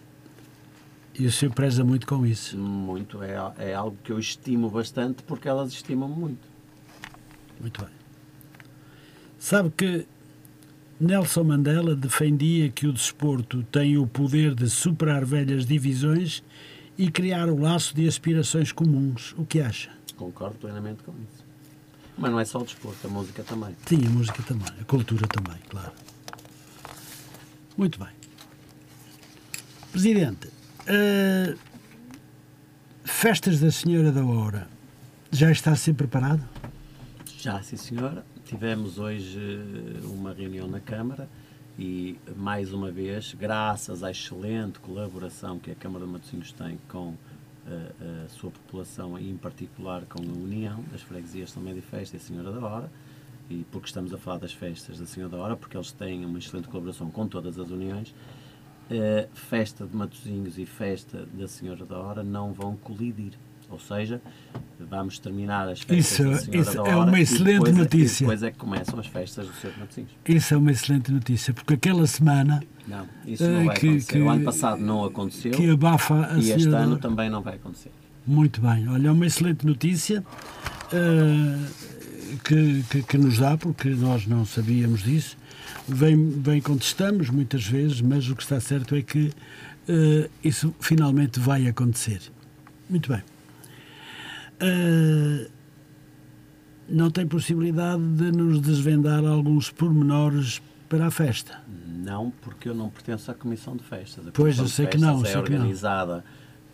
E 1.20 1.26
o 1.26 1.32
senhor 1.32 1.54
preza 1.54 1.84
muito 1.84 2.06
com 2.08 2.26
isso. 2.26 2.58
Muito, 2.58 3.22
é, 3.22 3.36
é 3.60 3.74
algo 3.74 3.98
que 4.04 4.12
eu 4.12 4.20
estimo 4.20 4.70
bastante 4.70 5.24
porque 5.24 5.48
elas 5.48 5.72
estimam 5.72 6.10
muito. 6.10 6.48
Muito 7.60 7.82
bem. 7.82 7.94
Sabe 9.40 9.72
que 9.76 10.08
Nelson 11.00 11.44
Mandela 11.44 11.96
defendia 11.96 12.70
que 12.70 12.88
o 12.88 12.94
desporto 12.94 13.64
tem 13.64 13.98
o 13.98 14.08
poder 14.08 14.56
de 14.56 14.70
superar 14.70 15.24
velhas 15.24 15.66
divisões 15.66 16.44
e 16.98 17.12
criar 17.12 17.48
o 17.50 17.60
laço 17.60 17.96
de 17.96 18.08
aspirações 18.08 18.72
comuns. 18.72 19.34
O 19.38 19.46
que 19.46 19.60
acha? 19.62 19.92
Concordo 20.16 20.56
plenamente 20.58 21.04
com 21.04 21.12
isso. 21.12 21.46
Mas 22.18 22.32
não 22.32 22.40
é 22.40 22.46
só 22.46 22.60
o 22.60 22.64
desporto, 22.64 23.06
a 23.06 23.10
música 23.10 23.44
também. 23.44 23.76
Sim, 23.86 24.08
a 24.08 24.10
música 24.10 24.42
também, 24.42 24.68
a 24.82 24.84
cultura 24.86 25.28
também, 25.28 25.60
claro. 25.70 25.92
Muito 27.78 28.00
bem. 28.00 28.10
Presidente, 29.92 30.50
eh, 30.88 31.56
festas 33.04 33.60
da 33.60 33.70
Senhora 33.70 34.12
da 34.12 34.26
Hora, 34.26 34.68
já 35.32 35.52
está 35.52 35.72
a 35.72 35.76
ser 35.76 35.94
preparado? 35.94 36.44
Já, 37.38 37.62
sim 37.62 37.78
senhora. 37.78 38.26
Tivemos 38.46 38.98
hoje 38.98 39.40
eh, 39.40 40.06
uma 40.06 40.34
reunião 40.34 40.68
na 40.68 40.80
Câmara 40.80 41.30
e, 41.78 42.18
mais 42.36 42.74
uma 42.74 42.92
vez, 42.92 43.34
graças 43.34 44.04
à 44.04 44.10
excelente 44.10 44.80
colaboração 44.80 45.60
que 45.60 45.70
a 45.70 45.76
Câmara 45.76 46.06
de 46.06 46.12
Matosinhos 46.12 46.52
tem 46.52 46.80
com 46.90 47.14
eh, 47.68 48.26
a 48.26 48.30
sua 48.30 48.50
população 48.50 49.20
e, 49.20 49.30
em 49.30 49.38
particular, 49.38 50.04
com 50.06 50.20
a 50.20 50.26
União 50.26 50.84
das 50.92 51.02
Freguesias 51.02 51.50
de 51.50 51.54
São 51.54 51.62
Médio 51.62 51.84
Festa 51.84 52.18
e 52.18 52.20
Senhora 52.20 52.52
da 52.52 52.66
Hora, 52.66 52.92
e 53.50 53.64
porque 53.72 53.88
estamos 53.88 54.12
a 54.14 54.18
falar 54.18 54.40
das 54.40 54.54
festas 54.54 55.00
da 55.00 55.06
Senhora 55.06 55.32
da 55.36 55.38
Hora, 55.38 55.56
porque 55.56 55.78
eles 55.78 55.92
têm 55.92 56.26
uma 56.26 56.40
excelente 56.40 56.68
colaboração 56.68 57.12
com 57.12 57.28
todas 57.28 57.60
as 57.60 57.70
uniões, 57.70 58.14
a 58.90 59.36
festa 59.36 59.86
de 59.86 59.96
Matosinhos 59.96 60.58
e 60.58 60.66
festa 60.66 61.28
da 61.34 61.48
Senhora 61.48 61.86
da 61.86 62.00
Hora 62.00 62.24
não 62.24 62.54
vão 62.54 62.76
colidir. 62.76 63.34
Ou 63.70 63.78
seja, 63.80 64.22
vamos 64.80 65.20
terminar 65.20 65.68
as 65.68 65.82
festas 65.82 65.98
Isso- 65.98 66.16
Senhora 66.46 66.62
isso 66.62 66.78
é 66.82 66.96
uma 66.96 67.20
excelente 67.20 67.70
é- 67.70 67.74
notícia. 67.74 68.26
Depois 68.26 68.44
é 68.44 68.52
que 68.52 68.58
começam 68.58 69.00
as 69.00 69.08
festas 69.08 69.46
do 69.48 69.54
Senhor 69.54 69.74
de 69.74 69.80
Matosinhos. 69.82 70.12
Isso 70.28 70.54
é 70.54 70.58
uma 70.58 70.72
excelente 70.72 71.12
notícia, 71.12 71.54
porque 71.54 71.74
aquela 71.74 72.08
semana 72.08 72.64
Não, 72.88 73.06
isso 73.26 73.44
Eh, 73.44 73.48
não 73.50 73.66
vai 73.66 73.76
que- 73.78 73.88
acontecer. 73.90 74.14
que- 74.14 74.20
o 74.22 74.30
ano 74.30 74.46
passado 74.46 74.82
não 74.82 75.04
aconteceu 75.04 75.52
que 75.52 75.70
abafa 75.70 76.28
a 76.34 76.38
e 76.38 76.40
este 76.52 76.64
Senhora 76.64 76.84
ano 76.84 76.98
também 76.98 77.30
não 77.30 77.42
vai 77.42 77.56
acontecer. 77.56 77.92
Muito 78.26 78.62
bem, 78.62 78.88
olha, 78.88 79.10
é 79.10 79.12
uma 79.12 79.26
excelente 79.26 79.66
notícia 79.66 80.24
eh, 80.94 81.68
que, 82.46 82.84
que, 82.90 83.04
que 83.04 83.18
nos 83.18 83.38
dá, 83.40 83.58
porque 83.58 83.90
nós 83.90 84.26
não 84.26 84.46
sabíamos 84.46 85.04
disso. 85.04 85.38
Vem, 85.88 86.30
vem 86.42 86.62
contestamos 86.62 87.30
muitas 87.30 87.66
vezes, 87.66 88.00
mas 88.02 88.30
o 88.30 88.36
que 88.36 88.44
está 88.44 88.60
certo 88.62 88.96
é 88.96 89.02
que 89.02 89.32
eh, 89.90 90.30
isso 90.44 90.74
finalmente 90.80 91.40
vai 91.40 91.68
acontecer. 91.68 92.22
Muito 92.90 93.10
bem. 93.12 93.22
Eh, 94.60 95.50
não 96.90 97.12
tem 97.12 97.28
possibilidade 97.28 98.02
de 98.14 98.32
nos 98.32 98.62
desvendar 98.62 99.24
alguns 99.26 99.70
pormenores 99.70 100.62
para 100.88 101.08
a 101.08 101.12
festa. 101.12 101.60
Não, 101.86 102.32
porque 102.42 102.70
eu 102.70 102.74
não 102.74 102.90
pertenço 102.90 103.30
à 103.30 103.34
Comissão 103.34 103.76
de 103.76 103.84
Festas. 103.84 104.26
A 104.28 104.32
Pois, 104.32 104.58
eu 104.58 104.66
de 104.66 104.72
sei 104.72 104.88
que 104.88 104.98
não, 104.98 105.20
é 105.20 105.24
que 105.24 105.34
não. 105.34 105.40
organizada 105.42 106.24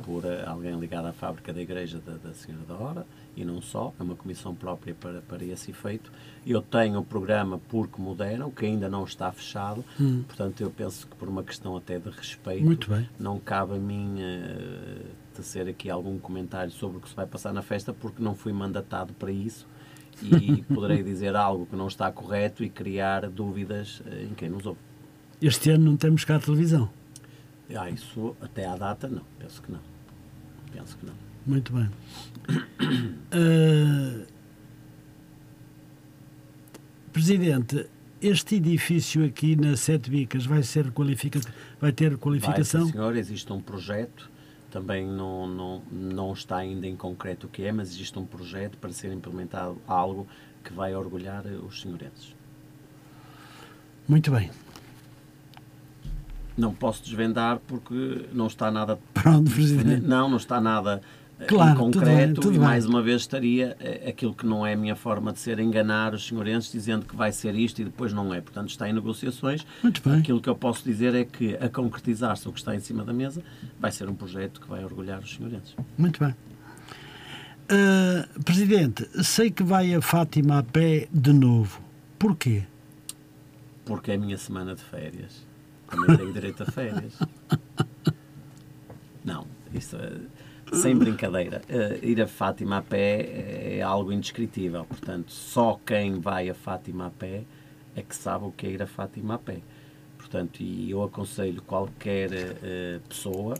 por 0.05 0.23
eh, 0.25 0.43
alguém 0.45 0.77
ligado 0.79 1.05
à 1.07 1.13
fábrica 1.13 1.51
da 1.51 1.61
Igreja 1.61 1.99
da, 2.05 2.13
da 2.17 2.33
Senhora 2.33 2.63
da 2.67 2.75
Hora 2.75 3.07
e 3.35 3.43
não 3.43 3.59
só, 3.61 3.91
é 3.99 4.03
uma 4.03 4.15
comissão 4.15 4.53
própria 4.53 4.93
para, 4.93 5.21
para 5.21 5.43
esse 5.43 5.71
efeito. 5.71 6.11
Eu 6.45 6.61
tenho 6.61 6.99
o 6.99 7.03
programa 7.03 7.59
Porque 7.69 7.99
Moderam, 7.99 8.51
que 8.51 8.65
ainda 8.65 8.87
não 8.87 9.03
está 9.05 9.31
fechado, 9.31 9.83
portanto 10.27 10.61
eu 10.61 10.69
penso 10.69 11.07
que 11.07 11.15
por 11.15 11.27
uma 11.27 11.41
questão 11.43 11.75
até 11.75 11.97
de 11.97 12.09
respeito, 12.11 12.93
Hum. 12.93 13.03
Não 13.19 13.39
cabe 13.39 13.73
a 13.75 13.79
mim 13.79 14.17
eh, 14.19 15.05
tecer 15.33 15.67
aqui 15.67 15.89
algum 15.89 16.17
comentário 16.17 16.71
sobre 16.71 16.97
o 16.97 17.01
que 17.01 17.09
se 17.09 17.15
vai 17.15 17.25
passar 17.25 17.53
na 17.53 17.61
festa, 17.61 17.93
porque 17.93 18.21
não 18.21 18.35
fui 18.35 18.53
mandatado 18.53 19.13
para 19.13 19.31
isso 19.31 19.67
e 20.21 20.61
poderei 20.73 21.03
dizer 21.03 21.35
algo 21.35 21.65
que 21.65 21.75
não 21.75 21.87
está 21.87 22.11
correto 22.11 22.63
e 22.63 22.69
criar 22.69 23.29
dúvidas 23.29 24.01
eh, 24.05 24.27
em 24.29 24.33
quem 24.33 24.49
nos 24.49 24.65
ouve. 24.65 24.79
Este 25.41 25.71
ano 25.71 25.85
não 25.85 25.97
temos 25.97 26.23
cá 26.23 26.35
a 26.37 26.39
televisão. 26.39 26.89
Ah, 27.75 27.89
isso 27.89 28.35
até 28.41 28.65
à 28.65 28.75
data 28.75 29.07
não, 29.07 29.23
penso 29.39 29.61
que 29.61 29.71
não. 29.71 29.79
Penso 30.71 30.97
que 30.97 31.05
não. 31.05 31.13
Muito 31.45 31.73
bem. 31.73 31.89
Eh, 33.35 34.25
Presidente, 37.11 37.87
este 38.19 38.55
edifício 38.55 39.23
aqui 39.23 39.55
na 39.55 39.75
Sete 39.77 40.09
Bicas 40.09 40.45
vai 40.45 40.63
ser 40.63 40.91
qualifica 40.91 41.39
vai 41.79 41.91
ter 41.91 42.09
Vai, 42.09 42.17
qualificação? 42.17 42.85
sim, 42.87 42.91
senhor, 42.93 43.15
existe 43.15 43.53
um 43.53 43.61
projeto, 43.61 44.31
também 44.73 45.05
não, 45.05 45.45
não, 45.45 45.81
não 45.91 46.33
está 46.33 46.57
ainda 46.57 46.87
em 46.87 46.95
concreto 46.95 47.45
o 47.45 47.49
que 47.49 47.63
é, 47.63 47.71
mas 47.71 47.89
existe 47.89 48.17
um 48.17 48.25
projeto 48.25 48.75
para 48.79 48.91
ser 48.91 49.13
implementado 49.13 49.77
algo 49.87 50.27
que 50.63 50.73
vai 50.73 50.95
orgulhar 50.95 51.45
eh, 51.45 51.51
os 51.51 51.79
senhorenses. 51.79 52.35
Muito 54.07 54.31
bem. 54.31 54.49
Não 56.57 56.73
posso 56.73 57.03
desvendar 57.03 57.59
porque 57.67 58.27
não 58.33 58.47
está 58.47 58.71
nada 58.71 58.97
Pronto, 59.13 59.51
Presidente. 59.51 60.07
Não, 60.07 60.27
não 60.27 60.37
está 60.37 60.59
nada 60.59 61.03
Claro, 61.47 61.71
em 61.71 61.75
tudo 61.75 61.93
concreto 61.93 62.17
bem, 62.17 62.33
tudo 62.33 62.47
e 62.49 62.51
bem. 62.51 62.59
mais 62.59 62.85
uma 62.85 63.01
vez 63.01 63.21
estaria 63.21 63.75
eh, 63.79 64.09
aquilo 64.09 64.33
que 64.33 64.45
não 64.45 64.65
é 64.65 64.73
a 64.73 64.77
minha 64.77 64.95
forma 64.95 65.33
de 65.33 65.39
ser 65.39 65.59
enganar 65.59 66.13
os 66.13 66.25
senhorenses 66.27 66.71
dizendo 66.71 67.05
que 67.05 67.15
vai 67.15 67.31
ser 67.31 67.53
isto 67.55 67.81
e 67.81 67.85
depois 67.85 68.13
não 68.13 68.33
é. 68.33 68.39
Portanto, 68.39 68.69
está 68.69 68.87
em 68.87 68.93
negociações. 68.93 69.65
Muito 69.81 70.01
bem. 70.07 70.19
Aquilo 70.19 70.39
que 70.39 70.49
eu 70.49 70.55
posso 70.55 70.83
dizer 70.83 71.13
é 71.15 71.25
que 71.25 71.55
a 71.55 71.67
concretizar-se 71.67 72.47
o 72.47 72.51
que 72.53 72.59
está 72.59 72.73
em 72.75 72.79
cima 72.79 73.03
da 73.03 73.11
mesa 73.11 73.43
vai 73.79 73.91
ser 73.91 74.07
um 74.07 74.15
projeto 74.15 74.61
que 74.61 74.67
vai 74.69 74.83
orgulhar 74.85 75.19
os 75.19 75.33
senhorenses. 75.35 75.75
Muito 75.97 76.19
bem. 76.23 76.33
Ah, 77.69 78.27
Presidente, 78.45 79.07
sei 79.23 79.49
que 79.51 79.63
vai 79.63 79.93
a 79.95 80.01
Fátima 80.01 80.59
a 80.59 80.63
pé 80.63 81.07
de 81.11 81.33
novo. 81.33 81.81
Porquê? 82.19 82.63
Porque 83.85 84.11
é 84.11 84.15
a 84.15 84.17
minha 84.17 84.37
semana 84.37 84.75
de 84.75 84.81
férias. 84.81 85.45
Também 85.89 86.15
tenho 86.17 86.33
direito 86.33 86.63
a 86.63 86.65
férias. 86.65 87.13
Não, 89.23 89.45
isso 89.73 89.95
é, 89.95 90.11
sem 90.73 90.95
brincadeira. 90.95 91.61
Eh, 91.69 91.99
ir 92.03 92.21
a 92.21 92.27
Fátima 92.27 92.77
a 92.77 92.81
pé 92.81 93.77
é 93.77 93.81
algo 93.81 94.11
indescritível. 94.11 94.85
Portanto, 94.85 95.31
só 95.31 95.79
quem 95.85 96.19
vai 96.19 96.49
a 96.49 96.53
Fátima 96.53 97.07
a 97.07 97.09
pé 97.09 97.43
é 97.95 98.01
que 98.01 98.15
sabe 98.15 98.45
o 98.45 98.51
que 98.51 98.67
é 98.67 98.71
ir 98.71 98.81
a 98.81 98.87
Fátima 98.87 99.35
a 99.35 99.37
pé. 99.37 99.59
Portanto, 100.17 100.61
e 100.61 100.89
eu 100.89 101.03
aconselho 101.03 101.61
qualquer 101.61 102.29
eh, 102.33 102.99
pessoa, 103.07 103.55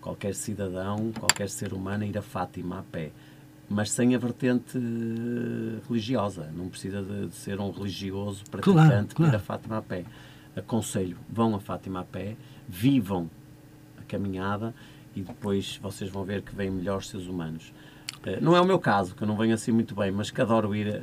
qualquer 0.00 0.34
cidadão, 0.34 1.12
qualquer 1.18 1.48
ser 1.48 1.72
humano 1.72 2.04
a 2.04 2.06
ir 2.06 2.18
a 2.18 2.22
Fátima 2.22 2.80
a 2.80 2.82
pé. 2.82 3.10
Mas 3.68 3.90
sem 3.90 4.14
a 4.14 4.18
vertente 4.18 4.78
religiosa. 5.88 6.50
Não 6.54 6.68
precisa 6.68 7.02
de, 7.02 7.28
de 7.28 7.34
ser 7.34 7.60
um 7.60 7.70
religioso 7.70 8.44
praticante 8.50 9.14
para 9.14 9.24
ir 9.24 9.30
claro. 9.30 9.36
a 9.36 9.40
Fátima 9.40 9.78
a 9.78 9.82
pé. 9.82 10.04
Aconselho, 10.56 11.18
vão 11.28 11.54
a 11.54 11.60
Fátima 11.60 12.00
a 12.00 12.04
pé, 12.04 12.36
vivam 12.68 13.28
a 13.98 14.02
caminhada 14.02 14.74
e 15.16 15.22
depois 15.22 15.78
vocês 15.82 16.10
vão 16.10 16.24
ver 16.24 16.42
que 16.42 16.54
vêm 16.54 16.70
melhores 16.70 17.08
seres 17.08 17.26
humanos. 17.26 17.72
Eh, 18.24 18.38
Não 18.40 18.54
é 18.54 18.60
o 18.60 18.64
meu 18.64 18.78
caso, 18.78 19.14
que 19.14 19.22
eu 19.22 19.26
não 19.26 19.36
venho 19.36 19.54
assim 19.54 19.72
muito 19.72 19.94
bem, 19.94 20.12
mas 20.12 20.30
que 20.30 20.40
adoro 20.40 20.74
ir, 20.74 20.88
eh, 20.88 21.00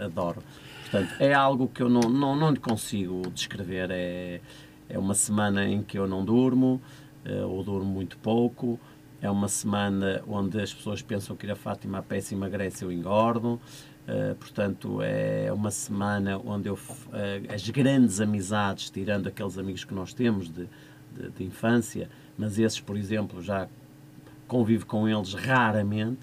eh, 0.00 0.04
adoro. 0.04 0.42
Portanto, 0.82 1.14
é 1.18 1.34
algo 1.34 1.68
que 1.68 1.82
eu 1.82 1.88
não, 1.88 2.02
não, 2.02 2.36
não 2.36 2.54
consigo 2.54 3.28
descrever. 3.30 3.90
É, 3.90 4.40
é 4.88 4.98
uma 4.98 5.14
semana 5.14 5.64
em 5.68 5.82
que 5.82 5.98
eu 5.98 6.06
não 6.06 6.24
durmo, 6.24 6.80
ou 7.48 7.64
durmo 7.64 7.90
muito 7.90 8.16
pouco. 8.18 8.78
É 9.20 9.28
uma 9.28 9.48
semana 9.48 10.22
onde 10.28 10.60
as 10.60 10.72
pessoas 10.72 11.02
pensam 11.02 11.34
que 11.34 11.44
ir 11.44 11.50
a 11.50 11.56
Fátima 11.56 11.98
a 11.98 12.02
pé 12.02 12.20
se 12.20 12.36
emagrece, 12.36 12.84
eu 12.84 12.92
engordo. 12.92 13.60
Uh, 14.06 14.36
portanto, 14.36 15.02
é 15.02 15.52
uma 15.52 15.72
semana 15.72 16.38
onde 16.38 16.68
eu, 16.68 16.74
uh, 16.74 17.52
as 17.52 17.68
grandes 17.68 18.20
amizades, 18.20 18.88
tirando 18.88 19.26
aqueles 19.26 19.58
amigos 19.58 19.84
que 19.84 19.92
nós 19.92 20.14
temos 20.14 20.48
de, 20.48 20.68
de, 21.12 21.30
de 21.30 21.44
infância, 21.44 22.08
mas 22.38 22.58
esses, 22.58 22.80
por 22.80 22.96
exemplo, 22.96 23.42
já 23.42 23.68
convivo 24.46 24.86
com 24.86 25.08
eles 25.08 25.34
raramente, 25.34 26.20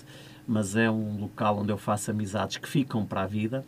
mas 0.48 0.76
é 0.76 0.90
um 0.90 1.20
local 1.20 1.60
onde 1.60 1.72
eu 1.72 1.78
faço 1.78 2.12
amizades 2.12 2.58
que 2.58 2.68
ficam 2.70 3.06
para 3.06 3.24
a 3.24 3.28
vida 3.28 3.66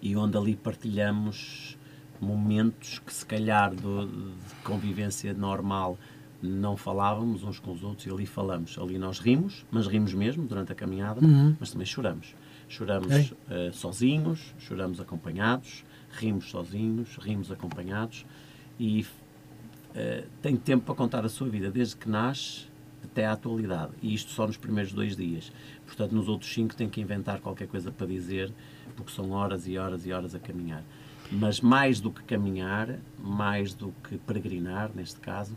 e 0.00 0.16
onde 0.16 0.36
ali 0.36 0.54
partilhamos 0.56 1.76
momentos 2.20 2.98
que 3.00 3.12
se 3.12 3.24
calhar 3.26 3.74
do- 3.74 4.06
de 4.06 4.54
convivência 4.64 5.32
normal 5.34 5.98
não 6.42 6.76
falávamos 6.76 7.42
uns 7.42 7.58
com 7.58 7.72
os 7.72 7.82
outros 7.82 8.06
e 8.06 8.10
ali 8.10 8.26
falamos. 8.26 8.76
Ali 8.78 8.98
nós 8.98 9.18
rimos, 9.18 9.64
mas 9.70 9.86
rimos 9.86 10.12
mesmo 10.12 10.44
durante 10.46 10.72
a 10.72 10.74
caminhada, 10.74 11.20
mas 11.58 11.70
também 11.70 11.86
choramos. 11.86 12.34
Choramos 12.68 13.10
eh, 13.50 13.70
sozinhos, 13.72 14.54
choramos 14.58 15.00
acompanhados, 15.00 15.84
rimos 16.10 16.50
sozinhos, 16.50 17.16
rimos 17.18 17.50
acompanhados 17.50 18.26
e 18.78 19.06
eh, 19.94 20.24
tem 20.42 20.56
tempo 20.56 20.84
para 20.84 20.94
contar 20.94 21.24
a 21.24 21.28
sua 21.28 21.48
vida, 21.48 21.70
desde 21.70 21.96
que 21.96 22.08
nasce 22.08 22.66
até 23.04 23.26
à 23.26 23.32
atualidade. 23.32 23.92
E 24.02 24.14
isto 24.14 24.30
só 24.30 24.46
nos 24.46 24.56
primeiros 24.56 24.92
dois 24.92 25.16
dias. 25.16 25.52
Portanto, 25.86 26.12
nos 26.12 26.28
outros 26.28 26.52
cinco 26.52 26.74
tem 26.74 26.88
que 26.88 27.00
inventar 27.00 27.40
qualquer 27.40 27.68
coisa 27.68 27.92
para 27.92 28.06
dizer, 28.06 28.52
porque 28.96 29.12
são 29.12 29.30
horas 29.30 29.66
e 29.66 29.78
horas 29.78 30.06
e 30.06 30.12
horas 30.12 30.34
a 30.34 30.38
caminhar. 30.38 30.82
Mas 31.30 31.60
mais 31.60 32.00
do 32.00 32.10
que 32.10 32.22
caminhar, 32.24 32.98
mais 33.18 33.74
do 33.74 33.94
que 34.02 34.18
peregrinar, 34.18 34.90
neste 34.94 35.20
caso, 35.20 35.56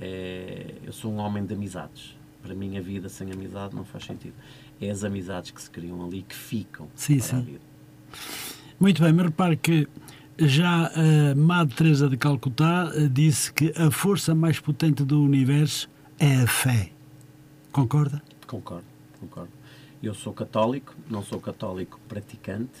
é, 0.00 0.74
eu 0.84 0.92
sou 0.92 1.12
um 1.12 1.16
homem 1.16 1.44
de 1.44 1.54
amizades. 1.54 2.16
Para 2.42 2.54
mim, 2.54 2.76
a 2.76 2.80
vida 2.80 3.08
sem 3.08 3.30
amizade 3.30 3.74
não 3.74 3.84
faz 3.84 4.04
sentido. 4.04 4.34
É 4.80 4.90
as 4.90 5.04
amizades 5.04 5.50
que 5.50 5.62
se 5.62 5.70
criam 5.70 6.04
ali 6.04 6.22
que 6.22 6.34
ficam 6.34 6.88
Sim, 6.94 7.18
para 7.18 7.24
a 7.24 7.28
sim. 7.28 7.42
vida. 7.42 7.60
Muito 8.80 9.02
bem, 9.02 9.12
mas 9.12 9.26
repare 9.26 9.56
que 9.56 9.86
já 10.38 10.86
a 10.86 11.34
Madre 11.34 11.74
Teresa 11.74 12.08
de 12.08 12.16
Calcutá 12.16 12.90
eh, 12.94 13.08
disse 13.08 13.52
que 13.52 13.72
a 13.76 13.90
força 13.90 14.34
mais 14.34 14.58
potente 14.58 15.04
do 15.04 15.22
universo 15.22 15.88
é 16.18 16.42
a 16.42 16.46
fé. 16.46 16.90
Concorda? 17.70 18.22
Concordo, 18.46 18.86
concordo. 19.20 19.52
Eu 20.02 20.14
sou 20.14 20.32
católico, 20.32 20.94
não 21.08 21.22
sou 21.22 21.40
católico 21.40 22.00
praticante 22.08 22.80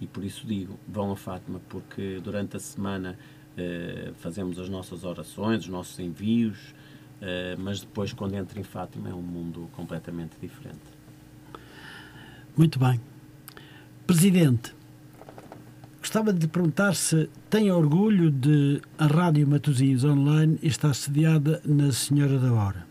e 0.00 0.06
por 0.06 0.24
isso 0.24 0.46
digo, 0.46 0.78
vão 0.88 1.12
a 1.12 1.16
Fátima, 1.16 1.60
porque 1.68 2.20
durante 2.22 2.56
a 2.56 2.60
semana 2.60 3.18
eh, 3.56 4.12
fazemos 4.18 4.58
as 4.58 4.68
nossas 4.68 5.04
orações, 5.04 5.64
os 5.64 5.68
nossos 5.68 5.98
envios, 5.98 6.74
eh, 7.20 7.56
mas 7.58 7.80
depois 7.80 8.12
quando 8.12 8.34
entra 8.34 8.58
em 8.58 8.62
Fátima 8.62 9.10
é 9.10 9.14
um 9.14 9.22
mundo 9.22 9.68
completamente 9.72 10.36
diferente. 10.40 10.80
Muito 12.56 12.78
bem. 12.78 13.00
Presidente, 14.06 14.74
gostava 16.10 16.32
de 16.32 16.48
perguntar 16.48 16.92
se 16.96 17.30
tem 17.48 17.70
orgulho 17.70 18.32
de 18.32 18.82
a 18.98 19.06
Rádio 19.06 19.46
Matosinhos 19.46 20.02
Online 20.02 20.58
estar 20.60 20.92
sediada 20.92 21.62
na 21.64 21.92
Senhora 21.92 22.36
da 22.36 22.52
Hora. 22.52 22.84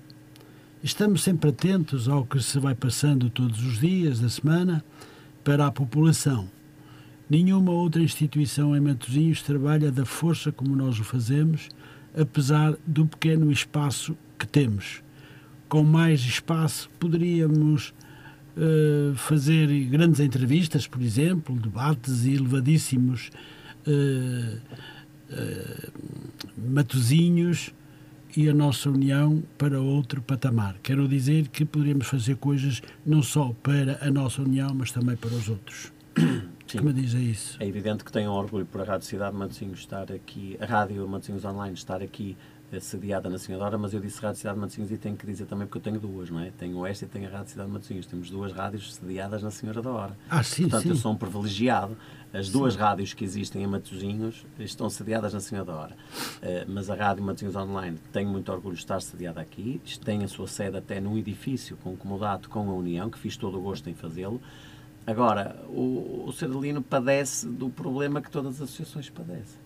Estamos 0.82 1.22
sempre 1.22 1.50
atentos 1.50 2.08
ao 2.08 2.26
que 2.26 2.42
se 2.42 2.58
vai 2.60 2.74
passando 2.74 3.30
todos 3.30 3.62
os 3.62 3.82
dias 3.82 4.22
da 4.22 4.30
semana 4.30 4.82
para 5.44 5.68
a 5.68 5.72
população. 5.72 6.50
Nenhuma 7.30 7.74
outra 7.74 8.02
instituição 8.02 8.74
em 8.74 8.80
Matosinhos 8.80 9.42
trabalha 9.42 9.92
da 9.92 10.06
força 10.06 10.50
como 10.50 10.74
nós 10.74 10.98
o 10.98 11.04
fazemos, 11.04 11.68
apesar 12.18 12.74
do 12.88 13.06
pequeno 13.06 13.52
espaço 13.52 14.16
que 14.38 14.48
temos. 14.48 15.04
Com 15.68 15.84
mais 15.84 16.22
espaço, 16.22 16.90
poderíamos 16.98 17.94
eh, 18.58 19.14
fazer 19.16 19.68
grandes 19.86 20.20
entrevistas, 20.20 20.88
por 20.88 21.02
exemplo, 21.02 21.56
debates 21.56 22.26
e 22.26 22.34
elevadíssimos 22.34 23.32
eh, 23.88 24.58
matozinhos 26.58 27.72
e 28.36 28.50
a 28.50 28.54
nossa 28.54 28.89
união 28.89 29.43
para 29.58 29.80
outro 29.80 30.22
patamar. 30.22 30.78
Quero 30.82 31.08
dizer 31.08 31.47
que 31.47 31.66
poderíamos 31.66 32.08
fazer 32.08 32.36
coisas 32.38 32.82
não 33.06 33.22
só 33.22 33.54
para 33.64 33.97
a 34.02 34.12
nossa 34.12 34.41
união, 34.41 34.74
mas 34.74 34.91
também 34.91 35.16
para 35.16 35.30
os 35.30 35.50
outros. 35.50 35.91
Sim. 36.68 36.78
Como 36.78 36.93
diz 36.93 37.16
é 37.16 37.20
isso? 37.20 37.58
É 37.60 37.66
evidente 37.66 38.04
que 38.04 38.12
tenho 38.12 38.32
orgulho 38.32 38.66
por 38.66 38.82
a 38.82 38.84
Rádio 38.84 39.08
Cidade 39.08 39.32
de 39.32 39.39
Matosinhos 39.39 39.80
estar 39.80 40.12
aqui, 40.12 40.56
a 40.62 40.66
Rádio 40.66 41.08
Matosinhos 41.08 41.43
Online 41.43 41.74
estar 41.74 42.02
aqui 42.02 42.38
sediada 42.80 43.30
na 43.30 43.40
Senhora 43.40 43.62
da 43.62 43.66
Hora, 43.68 43.78
mas 43.78 43.94
eu 43.94 44.00
disse 44.00 44.22
Rádio 44.22 44.38
Cidade 44.38 44.56
de 44.56 44.62
Matosinhos 44.62 44.92
e 44.92 44.98
tenho 44.98 45.16
que 45.16 45.26
dizer 45.26 45.46
também 45.46 45.66
porque 45.66 45.80
eu 45.80 45.82
tenho 45.82 46.00
duas, 46.00 46.30
não 46.30 46.40
é? 46.40 46.52
Tenho 46.52 46.86
esta 46.86 47.06
e 47.06 47.08
tenho 47.08 47.28
a 47.28 47.32
Rádio 47.32 47.52
Cidade 47.52 47.68
de 47.68 47.74
Matosinhos. 47.74 48.06
Temos 48.06 48.30
duas 48.30 48.52
rádios 48.52 48.94
sediadas 48.94 49.42
na 49.42 49.50
Senhora 49.50 49.82
da 49.82 49.90
Hora. 49.90 50.18
Ah, 50.30 50.44
sim, 50.44 50.64
Portanto, 50.64 50.84
sim. 50.84 50.90
eu 50.90 50.96
sou 50.96 51.12
um 51.12 51.16
privilegiado. 51.16 51.98
As 52.32 52.50
duas 52.50 52.76
rádios 52.76 53.14
que 53.14 53.24
existem 53.24 53.64
em 53.64 53.68
Matosinhos 53.68 54.46
estão 54.60 54.88
sediadas 54.88 55.34
na 55.34 55.40
Senhora 55.40 55.66
da 55.66 55.76
Hora. 55.76 55.96
Eh, 56.44 56.66
mas 56.68 56.90
a 56.90 56.94
Rádio 56.96 57.24
Matosinhos 57.24 57.56
Online, 57.56 57.98
tenho 58.14 58.30
muito 58.30 58.52
orgulho 58.52 58.76
de 58.76 58.82
estar 58.82 59.02
sediada 59.02 59.42
aqui. 59.42 59.82
Tem 60.06 60.24
a 60.24 60.28
sua 60.28 60.48
sede 60.48 60.78
até 60.78 61.00
num 61.00 61.18
edifício 61.18 61.76
com 61.78 61.98
comodato 61.98 62.48
com 62.50 62.70
a 62.70 62.74
União, 62.74 63.10
que 63.10 63.18
fiz 63.18 63.36
todo 63.36 63.58
o 63.58 63.62
gosto 63.62 63.90
em 63.90 63.96
fazê-lo. 63.96 64.40
Agora, 65.08 65.56
o, 65.70 66.26
o 66.28 66.32
Serdelino 66.34 66.84
padece 66.84 67.48
do 67.48 67.68
problema 67.68 68.22
que 68.22 68.30
todas 68.30 68.56
as 68.56 68.62
associações 68.62 69.10
padecem, 69.10 69.60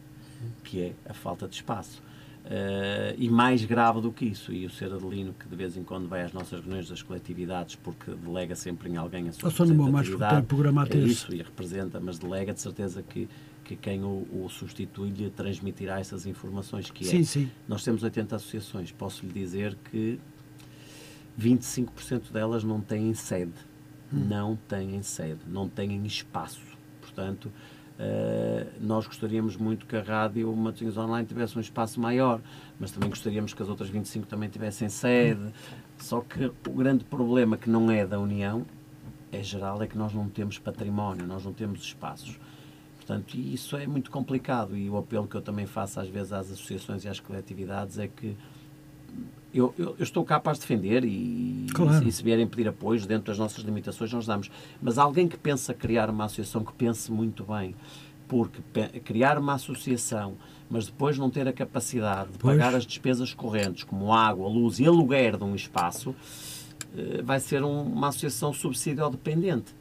que 0.63 0.81
é 0.81 0.93
a 1.09 1.13
falta 1.13 1.49
de 1.49 1.55
espaço. 1.55 2.01
Eh, 2.45 3.15
e 3.17 3.29
mais 3.29 3.63
grave 3.63 4.01
do 4.01 4.11
que 4.11 4.25
isso, 4.25 4.51
e 4.51 4.65
o 4.65 4.69
Ser 4.69 4.91
Adelino, 4.91 5.33
que 5.33 5.47
de 5.47 5.55
vez 5.55 5.77
em 5.77 5.83
quando 5.83 6.09
vai 6.09 6.23
às 6.23 6.33
nossas 6.33 6.59
reuniões 6.59 6.89
das 6.89 7.01
coletividades, 7.01 7.75
porque 7.75 8.11
delega 8.11 8.53
sempre 8.53 8.89
em 8.89 8.97
alguém 8.97 9.29
a 9.29 9.31
sua 9.31 9.47
Eu 9.47 9.51
vou 9.51 9.51
mais 9.93 10.09
é 10.97 10.97
isso, 10.97 11.33
e 11.33 11.37
representa, 11.37 12.01
mas 12.01 12.19
delega 12.19 12.53
de 12.53 12.59
certeza 12.59 13.01
que, 13.01 13.29
que 13.63 13.77
quem 13.77 14.03
o, 14.03 14.27
o 14.29 14.49
substitui 14.49 15.09
lhe 15.09 15.29
transmitirá 15.29 16.01
essas 16.01 16.25
informações, 16.25 16.91
que 16.91 17.05
é, 17.05 17.11
Sim, 17.11 17.23
sim. 17.23 17.51
nós 17.65 17.81
temos 17.81 18.03
80 18.03 18.35
associações, 18.35 18.91
posso 18.91 19.25
lhe 19.25 19.31
dizer 19.31 19.77
que 19.89 20.19
25% 21.39 22.29
delas 22.29 22.65
não 22.65 22.81
têm 22.81 23.13
sede, 23.13 23.53
não 24.11 24.57
têm 24.67 25.01
sede, 25.01 25.39
não 25.47 25.69
têm 25.69 26.05
espaço, 26.05 26.61
portanto... 26.99 27.49
Uh, 27.99 28.67
nós 28.81 29.05
gostaríamos 29.05 29.55
muito 29.55 29.85
que 29.85 29.95
a 29.95 30.01
rádio 30.01 30.53
Matosinhos 30.55 30.97
Online 30.97 31.27
tivesse 31.27 31.57
um 31.57 31.61
espaço 31.61 31.99
maior, 31.99 32.41
mas 32.79 32.91
também 32.91 33.09
gostaríamos 33.09 33.53
que 33.53 33.61
as 33.61 33.69
outras 33.69 33.89
25 33.89 34.25
também 34.25 34.49
tivessem 34.49 34.89
sede. 34.89 35.53
Só 35.97 36.21
que 36.21 36.51
o 36.67 36.73
grande 36.73 37.03
problema 37.03 37.55
que 37.55 37.69
não 37.69 37.91
é 37.91 38.05
da 38.05 38.19
União, 38.19 38.65
é 39.31 39.43
geral, 39.43 39.81
é 39.81 39.87
que 39.87 39.97
nós 39.97 40.13
não 40.13 40.27
temos 40.27 40.57
património, 40.57 41.25
nós 41.25 41.45
não 41.45 41.53
temos 41.53 41.81
espaços. 41.81 42.39
Portanto, 42.97 43.35
isso 43.35 43.75
é 43.75 43.85
muito 43.85 44.09
complicado 44.09 44.77
e 44.77 44.89
o 44.89 44.97
apelo 44.97 45.27
que 45.27 45.35
eu 45.35 45.41
também 45.41 45.65
faço 45.65 45.99
às 45.99 46.07
vezes 46.07 46.31
às 46.31 46.51
associações 46.51 47.03
e 47.03 47.09
às 47.09 47.19
coletividades 47.19 47.99
é 47.99 48.07
que 48.07 48.35
eu, 49.53 49.73
eu, 49.77 49.95
eu 49.99 50.03
estou 50.03 50.23
capaz 50.25 50.57
de 50.57 50.61
defender 50.61 51.03
e, 51.05 51.67
Claro. 51.73 52.07
e, 52.07 52.11
se 52.11 52.23
vierem 52.23 52.47
pedir 52.47 52.67
apoios 52.67 53.05
dentro 53.05 53.25
das 53.27 53.37
nossas 53.37 53.63
limitações, 53.63 54.11
nós 54.11 54.25
damos. 54.25 54.49
Mas 54.81 54.97
alguém 54.97 55.27
que 55.27 55.37
pensa 55.37 55.73
criar 55.73 56.09
uma 56.09 56.25
associação, 56.25 56.63
que 56.63 56.73
pense 56.73 57.11
muito 57.11 57.43
bem, 57.43 57.75
porque 58.27 58.61
criar 59.01 59.37
uma 59.37 59.53
associação, 59.53 60.33
mas 60.69 60.87
depois 60.87 61.17
não 61.17 61.29
ter 61.29 61.47
a 61.47 61.53
capacidade 61.53 62.31
de 62.31 62.37
Pois. 62.39 62.57
pagar 62.57 62.75
as 62.75 62.85
despesas 62.85 63.33
correntes, 63.33 63.83
como 63.83 64.11
água, 64.13 64.47
luz 64.47 64.79
e 64.79 64.85
aluguer 64.87 65.37
de 65.37 65.43
um 65.43 65.53
espaço, 65.53 66.15
eh, 66.97 67.21
vai 67.21 67.39
ser 67.39 67.63
um- 67.63 67.83
uma 67.83 68.07
associação 68.07 68.51
subsídio 68.53 69.07
dependente 69.09 69.75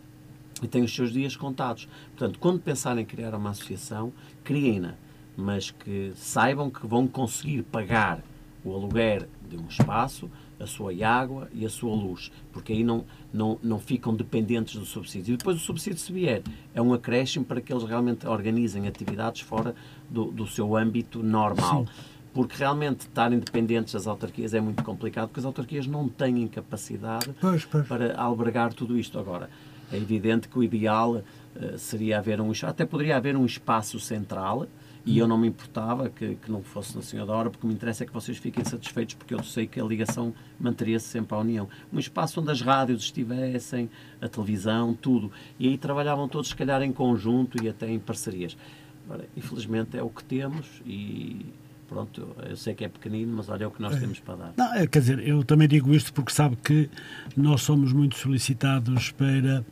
e 0.62 0.66
tem 0.68 0.82
os 0.82 0.94
seus 0.94 1.12
dias 1.12 1.34
contados. 1.34 1.88
Portanto, 2.16 2.38
quando 2.38 2.60
pensarem 2.60 3.02
em 3.04 3.06
criar 3.06 3.34
uma 3.34 3.50
associação, 3.50 4.12
criem-na, 4.44 4.94
mas 5.34 5.70
que 5.70 6.12
saibam 6.14 6.68
que 6.68 6.86
vão 6.86 7.06
conseguir 7.06 7.62
pagar 7.62 8.22
o 8.64 8.74
aluguer 8.74 9.26
de 9.56 9.62
um 9.62 9.66
espaço, 9.66 10.30
a 10.58 10.66
sua 10.66 10.92
água 11.06 11.48
e 11.52 11.66
a 11.66 11.70
sua 11.70 11.94
luz, 11.94 12.30
porque 12.52 12.72
aí 12.72 12.84
não, 12.84 13.04
não, 13.32 13.58
não 13.62 13.78
ficam 13.78 14.14
dependentes 14.14 14.76
do 14.76 14.86
subsídio. 14.86 15.34
E 15.34 15.36
depois 15.36 15.56
o 15.56 15.60
subsídio, 15.60 15.98
se 15.98 16.12
vier, 16.12 16.42
é 16.74 16.80
um 16.80 16.94
acréscimo 16.94 17.44
para 17.44 17.60
que 17.60 17.72
eles 17.72 17.84
realmente 17.84 18.26
organizem 18.26 18.86
atividades 18.86 19.42
fora 19.42 19.74
do, 20.08 20.26
do 20.26 20.46
seu 20.46 20.76
âmbito 20.76 21.22
normal. 21.22 21.86
Porque 22.32 22.56
realmente 22.56 23.00
estarem 23.00 23.38
dependentes 23.38 23.92
das 23.92 24.06
autarquias 24.06 24.54
é 24.54 24.60
muito 24.60 24.82
complicado, 24.82 25.28
porque 25.28 25.40
as 25.40 25.44
autarquias 25.44 25.86
não 25.86 26.08
têm 26.08 26.48
capacidade 26.48 27.30
Pois, 27.38 27.66
pois. 27.66 27.86
para 27.86 28.16
albergar 28.18 28.72
tudo 28.72 28.96
isto. 28.96 29.18
Agora, 29.18 29.50
é 29.92 29.98
evidente 29.98 30.48
que 30.48 30.58
o 30.58 30.62
ideal 30.62 31.22
eh, 31.54 31.76
seria 31.76 32.18
haver 32.18 32.40
um 32.40 32.50
até 32.66 32.86
poderia 32.86 33.18
haver 33.18 33.36
um 33.36 33.44
espaço 33.44 34.00
central 34.00 34.66
e 35.04 35.18
eu 35.18 35.26
não 35.26 35.36
me 35.36 35.48
importava 35.48 36.08
que, 36.08 36.36
que 36.36 36.50
não 36.50 36.62
fosse 36.62 36.94
na 36.94 37.02
Senhora 37.02 37.26
da 37.26 37.34
Hora, 37.34 37.50
porque 37.50 37.66
me 37.66 37.72
interessa 37.72 38.04
é 38.04 38.06
que 38.06 38.12
vocês 38.12 38.38
fiquem 38.38 38.64
satisfeitos, 38.64 39.14
porque 39.14 39.34
eu 39.34 39.42
sei 39.42 39.66
que 39.66 39.80
a 39.80 39.84
ligação 39.84 40.32
manteria-se 40.60 41.08
sempre 41.08 41.34
à 41.34 41.38
União. 41.38 41.68
Um 41.92 41.98
espaço 41.98 42.40
onde 42.40 42.50
as 42.50 42.60
rádios 42.60 43.02
estivessem, 43.02 43.90
a 44.20 44.28
televisão, 44.28 44.94
tudo. 44.94 45.30
E 45.58 45.68
aí 45.68 45.76
trabalhavam 45.76 46.28
todos, 46.28 46.50
se 46.50 46.56
calhar, 46.56 46.82
em 46.82 46.92
conjunto 46.92 47.62
e 47.62 47.68
até 47.68 47.90
em 47.90 47.98
parcerias. 47.98 48.56
Agora, 49.04 49.28
infelizmente 49.36 49.96
é 49.96 50.02
o 50.02 50.08
que 50.08 50.22
temos 50.22 50.66
e 50.86 51.46
pronto, 51.88 52.34
eu 52.48 52.56
sei 52.56 52.72
que 52.72 52.84
é 52.84 52.88
pequenino, 52.88 53.36
mas 53.36 53.48
olha 53.48 53.64
é 53.64 53.66
o 53.66 53.70
que 53.70 53.82
nós 53.82 53.98
temos 53.98 54.18
para 54.20 54.36
dar. 54.36 54.52
Não, 54.56 54.74
é, 54.74 54.86
quer 54.86 55.00
dizer, 55.00 55.18
eu 55.26 55.44
também 55.44 55.68
digo 55.68 55.92
isto 55.92 56.12
porque 56.12 56.32
sabe 56.32 56.56
que 56.56 56.88
nós 57.36 57.62
somos 57.62 57.92
muito 57.92 58.16
solicitados 58.16 59.10
para, 59.10 59.64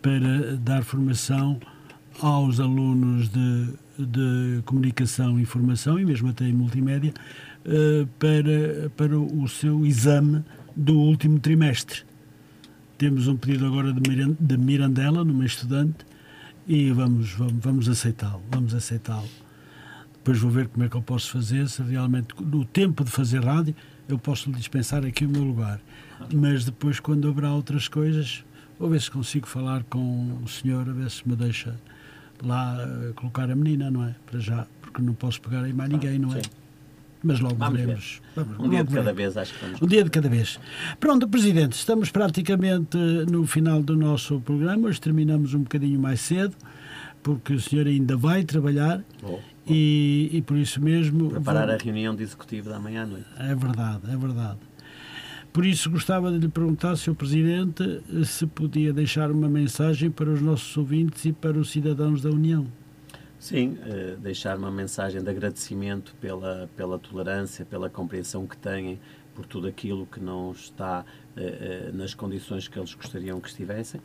para 0.00 0.56
dar 0.58 0.84
formação 0.84 1.58
aos 2.20 2.60
alunos 2.60 3.28
de, 3.28 3.68
de 3.98 4.62
comunicação 4.64 5.38
e 5.38 5.42
informação, 5.42 5.98
e 5.98 6.04
mesmo 6.04 6.28
até 6.28 6.46
em 6.46 6.52
multimédia, 6.52 7.12
eh, 7.64 8.06
para, 8.18 8.90
para 8.96 9.18
o 9.18 9.48
seu 9.48 9.84
exame 9.86 10.44
do 10.76 10.98
último 10.98 11.38
trimestre. 11.38 12.02
Temos 12.98 13.26
um 13.26 13.36
pedido 13.36 13.66
agora 13.66 13.92
de 13.92 14.08
Miran- 14.08 14.36
de 14.38 14.56
Mirandela, 14.58 15.24
numa 15.24 15.46
estudante, 15.46 16.04
e 16.68 16.90
vamos, 16.90 17.32
vamos, 17.32 17.64
vamos 17.64 17.88
aceitá-lo, 17.88 18.42
vamos 18.50 18.74
aceitá-lo. 18.74 19.28
Depois 20.14 20.38
vou 20.38 20.50
ver 20.50 20.68
como 20.68 20.84
é 20.84 20.88
que 20.88 20.96
eu 20.96 21.02
posso 21.02 21.30
fazer, 21.30 21.68
se 21.68 21.82
realmente 21.82 22.34
no 22.38 22.64
tempo 22.64 23.02
de 23.02 23.10
fazer 23.10 23.42
rádio 23.42 23.74
eu 24.06 24.18
posso 24.18 24.52
dispensar 24.52 25.04
aqui 25.06 25.24
o 25.24 25.28
meu 25.28 25.42
lugar. 25.42 25.80
Mas 26.34 26.64
depois, 26.64 27.00
quando 27.00 27.26
haverá 27.26 27.52
outras 27.54 27.88
coisas, 27.88 28.44
vou 28.78 28.90
ver 28.90 29.00
se 29.00 29.10
consigo 29.10 29.46
falar 29.46 29.82
com 29.84 30.38
o 30.44 30.48
senhor, 30.48 30.86
a 30.88 30.92
ver 30.92 31.10
se 31.10 31.26
me 31.26 31.34
deixa 31.34 31.74
lá 32.46 32.76
eh, 32.80 33.12
colocar 33.14 33.50
a 33.50 33.54
menina, 33.54 33.90
não 33.90 34.04
é? 34.04 34.14
Para 34.26 34.38
já, 34.40 34.66
porque 34.80 35.00
não 35.02 35.14
posso 35.14 35.40
pegar 35.40 35.62
aí 35.62 35.72
mais 35.72 35.90
ninguém, 35.90 36.18
não 36.18 36.30
é? 36.32 36.42
Sim. 36.42 36.50
Mas 37.22 37.38
logo 37.38 37.56
Vamos 37.56 37.74
ver. 37.78 37.86
veremos. 37.86 38.22
Vamos- 38.34 38.58
Um 38.58 38.68
dia 38.70 38.82
de 38.84 38.94
cada 38.94 39.12
vez, 39.12 39.36
acho 39.36 39.52
que 39.54 39.64
vamos 39.64 39.82
Um 39.82 39.86
dia 39.86 40.04
de 40.04 40.10
cada 40.10 40.28
vez. 40.28 40.58
Pronto, 40.98 41.28
Presidente, 41.28 41.72
estamos 41.72 42.10
praticamente 42.10 42.96
no 42.96 43.46
final 43.46 43.82
do 43.82 43.94
nosso 43.94 44.40
programa. 44.40 44.88
Hoje 44.88 45.00
terminamos 45.00 45.52
um 45.52 45.58
bocadinho 45.62 46.00
mais 46.00 46.20
cedo, 46.22 46.56
porque 47.22 47.52
o 47.52 47.60
senhor 47.60 47.86
ainda 47.86 48.16
vai 48.16 48.42
trabalhar 48.42 49.02
Vou 49.20 49.38
e, 49.66 50.30
e 50.32 50.40
por 50.40 50.56
isso 50.56 50.80
mesmo. 50.80 51.28
preparar 51.30 51.66
vou- 51.66 51.74
a 51.74 51.78
reunião 51.78 52.16
de 52.16 52.22
executivo 52.22 52.70
da 52.70 52.78
manhã 52.80 53.02
à 53.02 53.06
noite. 53.06 53.26
É 53.38 53.54
verdade, 53.54 54.00
é 54.10 54.16
verdade. 54.16 54.58
Por 55.52 55.66
isso 55.66 55.90
gostava 55.90 56.30
de 56.30 56.38
lhe 56.38 56.48
perguntar, 56.48 56.96
Sr. 56.96 57.14
Presidente, 57.14 58.02
se 58.24 58.46
podia 58.46 58.92
deixar 58.92 59.32
uma 59.32 59.48
mensagem 59.48 60.08
para 60.08 60.30
os 60.30 60.40
nossos 60.40 60.76
ouvintes 60.76 61.24
e 61.24 61.32
para 61.32 61.58
os 61.58 61.70
cidadãos 61.70 62.22
da 62.22 62.30
União. 62.30 62.66
Sim, 63.40 63.78
eh, 63.86 64.16
deixar 64.20 64.56
uma 64.58 64.70
mensagem 64.70 65.20
de 65.22 65.28
agradecimento 65.28 66.14
pela, 66.20 66.68
pela 66.76 66.98
tolerância, 66.98 67.64
pela 67.64 67.88
compreensão 67.88 68.46
que 68.46 68.56
têm 68.56 69.00
por 69.34 69.44
tudo 69.46 69.66
aquilo 69.66 70.06
que 70.06 70.20
não 70.20 70.52
está 70.52 71.04
eh, 71.36 71.88
eh, 71.88 71.90
nas 71.94 72.14
condições 72.14 72.68
que 72.68 72.78
eles 72.78 72.94
gostariam 72.94 73.40
que 73.40 73.48
estivessem, 73.48 74.00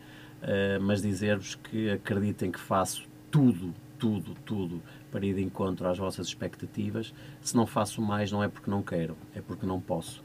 mas 0.81 1.01
dizer-vos 1.01 1.55
que 1.55 1.89
acreditem 1.89 2.51
que 2.51 2.59
faço 2.59 3.07
tudo, 3.31 3.73
tudo, 3.97 4.35
tudo 4.45 4.81
para 5.11 5.25
ir 5.25 5.33
de 5.33 5.41
encontro 5.41 5.87
às 5.87 5.97
vossas 5.97 6.27
expectativas. 6.27 7.13
Se 7.41 7.55
não 7.55 7.65
faço 7.65 8.01
mais, 8.01 8.31
não 8.31 8.43
é 8.43 8.47
porque 8.47 8.69
não 8.69 8.83
quero, 8.83 9.17
é 9.35 9.41
porque 9.41 9.65
não 9.65 9.81
posso. 9.81 10.23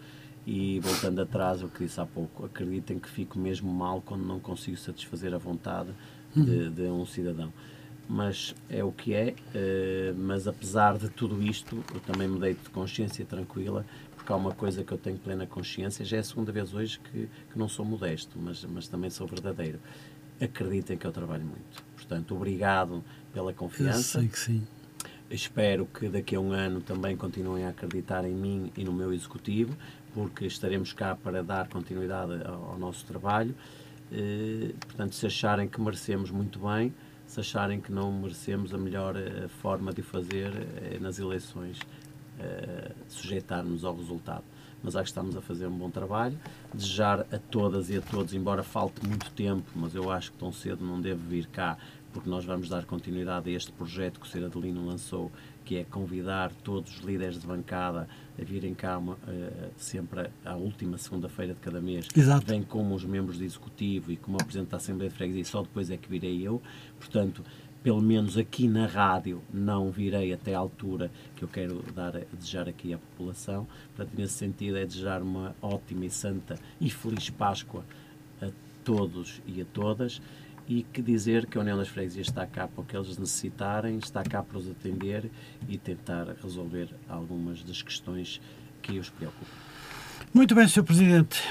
E 0.52 0.80
voltando 0.80 1.22
atrás, 1.22 1.62
o 1.62 1.68
que 1.68 1.84
disse 1.84 2.00
há 2.00 2.04
pouco, 2.04 2.44
acreditem 2.44 2.98
que 2.98 3.08
fico 3.08 3.38
mesmo 3.38 3.72
mal 3.72 4.02
quando 4.04 4.26
não 4.26 4.40
consigo 4.40 4.76
satisfazer 4.76 5.32
a 5.32 5.38
vontade 5.38 5.90
de, 6.34 6.68
de 6.70 6.82
um 6.82 7.06
cidadão 7.06 7.52
mas 8.08 8.56
é 8.68 8.82
o 8.82 8.90
que 8.90 9.14
é. 9.14 9.36
eh, 9.54 10.12
mas 10.16 10.48
apesar 10.48 10.98
de 10.98 11.08
tudo 11.08 11.40
isto, 11.40 11.80
eu 11.94 12.00
também 12.00 12.26
me 12.26 12.40
deito 12.40 12.64
de 12.64 12.70
consciência 12.70 13.24
tranquila, 13.24 13.86
porque 14.16 14.32
há 14.32 14.34
uma 14.34 14.52
coisa 14.52 14.82
que 14.82 14.90
eu 14.90 14.98
tenho 14.98 15.16
plena 15.16 15.46
consciência. 15.46 16.04
Já 16.04 16.16
é 16.16 16.20
a 16.20 16.24
segunda 16.24 16.50
vez 16.50 16.74
hoje 16.74 16.98
que, 16.98 17.28
que 17.52 17.56
não 17.56 17.68
sou 17.68 17.84
modesto, 17.84 18.36
mas, 18.36 18.64
mas 18.64 18.88
também 18.88 19.10
sou 19.10 19.28
verdadeiro. 19.28 19.78
Acreditem 20.40 20.96
que 20.98 21.06
eu 21.06 21.12
trabalho 21.12 21.44
muito. 21.44 21.84
Portanto, 21.94 22.34
obrigado 22.34 23.04
pela 23.32 23.52
Eu 23.52 23.54
confiança. 23.54 24.18
sei 24.18 24.28
que 24.28 24.38
sim. 24.40 24.66
Espero 25.30 25.86
que 25.86 26.08
daqui 26.08 26.34
a 26.34 26.40
um 26.40 26.50
ano 26.50 26.80
também 26.80 27.16
continuem 27.16 27.64
a 27.64 27.68
acreditar 27.68 28.24
em 28.24 28.34
mim 28.34 28.72
e 28.76 28.82
no 28.82 28.92
meu 28.92 29.12
executivo, 29.12 29.76
porque 30.14 30.46
estaremos 30.46 30.92
cá 30.92 31.14
para 31.14 31.42
dar 31.42 31.68
continuidade 31.68 32.42
ao, 32.44 32.72
ao 32.72 32.78
nosso 32.78 33.04
trabalho. 33.06 33.54
Eh, 34.12 34.74
portanto, 34.80 35.14
se 35.14 35.26
acharem 35.26 35.68
que 35.68 35.80
merecemos 35.80 36.30
muito 36.30 36.58
bem, 36.58 36.92
se 37.26 37.38
acharem 37.38 37.80
que 37.80 37.92
não 37.92 38.12
merecemos, 38.12 38.74
a 38.74 38.78
melhor 38.78 39.16
eh, 39.16 39.46
forma 39.62 39.92
de 39.92 40.02
fazer 40.02 40.50
é 40.82 40.98
nas 40.98 41.18
eleições 41.18 41.78
eh, 42.40 42.92
sujeitar-nos 43.08 43.84
ao 43.84 43.94
resultado. 43.94 44.44
Mas 44.82 44.96
acho 44.96 45.04
que 45.04 45.10
estamos 45.10 45.36
a 45.36 45.42
fazer 45.42 45.66
um 45.66 45.76
bom 45.76 45.90
trabalho. 45.90 46.36
Desejar 46.74 47.20
a 47.30 47.38
todas 47.38 47.90
e 47.90 47.98
a 47.98 48.00
todos, 48.00 48.34
embora 48.34 48.62
falte 48.62 49.06
muito 49.06 49.30
tempo, 49.32 49.70
mas 49.76 49.94
eu 49.94 50.10
acho 50.10 50.32
que 50.32 50.38
tão 50.38 50.50
cedo 50.50 50.84
não 50.84 51.00
devo 51.00 51.20
vir 51.28 51.46
cá, 51.46 51.76
porque 52.12 52.28
nós 52.28 52.44
vamos 52.44 52.68
dar 52.68 52.84
continuidade 52.84 53.50
a 53.50 53.52
este 53.52 53.70
projeto 53.72 54.18
que 54.18 54.26
o 54.26 54.28
Sr. 54.28 54.46
Adelino 54.46 54.86
lançou, 54.86 55.30
que 55.70 55.76
é 55.76 55.84
convidar 55.84 56.50
todos 56.64 56.98
os 56.98 57.04
líderes 57.04 57.40
de 57.40 57.46
bancada 57.46 58.08
a 58.36 58.44
virem 58.44 58.74
cá 58.74 58.98
uma, 58.98 59.16
eh, 59.28 59.68
sempre 59.76 60.28
à 60.44 60.56
última 60.56 60.98
segunda-feira 60.98 61.54
de 61.54 61.60
cada 61.60 61.80
mês. 61.80 62.08
Exato. 62.16 62.44
Vem 62.44 62.60
como 62.60 62.92
os 62.92 63.04
membros 63.04 63.38
do 63.38 63.44
Executivo 63.44 64.10
e 64.10 64.16
como 64.16 64.36
o 64.36 64.44
Presidente 64.44 64.70
da 64.70 64.78
Assembleia 64.78 65.08
de 65.08 65.16
Freguesia, 65.16 65.44
só 65.44 65.62
depois 65.62 65.88
é 65.88 65.96
que 65.96 66.08
virei 66.08 66.42
eu. 66.42 66.60
Portanto, 66.98 67.44
pelo 67.84 68.02
menos 68.02 68.36
aqui 68.36 68.66
na 68.66 68.84
rádio, 68.84 69.40
não 69.54 69.92
virei 69.92 70.32
até 70.32 70.56
à 70.56 70.58
altura 70.58 71.08
que 71.36 71.44
eu 71.44 71.48
quero 71.48 71.84
dar, 71.94 72.14
desejar 72.32 72.68
aqui 72.68 72.92
à 72.92 72.98
população. 72.98 73.64
Portanto, 73.94 74.18
nesse 74.18 74.34
sentido, 74.34 74.76
é 74.76 74.84
desejar 74.84 75.22
uma 75.22 75.54
ótima 75.62 76.04
e 76.04 76.10
santa 76.10 76.58
e 76.80 76.90
feliz 76.90 77.30
Páscoa 77.30 77.84
a 78.42 78.50
todos 78.84 79.40
e 79.46 79.62
a 79.62 79.64
todas 79.66 80.20
e 80.70 80.84
que 80.84 81.02
dizer 81.02 81.46
que 81.46 81.58
a 81.58 81.60
União 81.60 81.76
das 81.76 81.88
Freguesias 81.88 82.28
está 82.28 82.46
cá 82.46 82.68
para 82.68 82.80
o 82.80 82.84
que 82.84 82.96
eles 82.96 83.18
necessitarem, 83.18 83.98
está 83.98 84.22
cá 84.22 84.40
para 84.40 84.56
os 84.56 84.70
atender 84.70 85.28
e 85.68 85.76
tentar 85.76 86.28
resolver 86.40 86.88
algumas 87.08 87.64
das 87.64 87.82
questões 87.82 88.40
que 88.80 88.96
os 88.96 89.10
preocupam. 89.10 89.50
Muito 90.32 90.54
bem, 90.54 90.68
Sr. 90.68 90.84
Presidente. 90.84 91.42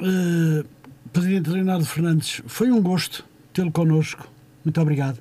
Eh, 0.00 0.64
Presidente 1.12 1.50
Leonardo 1.50 1.86
Fernandes, 1.86 2.42
foi 2.48 2.68
um 2.72 2.82
gosto 2.82 3.24
tê-lo 3.52 3.70
connosco. 3.70 4.28
Muito 4.64 4.80
obrigado. 4.80 5.20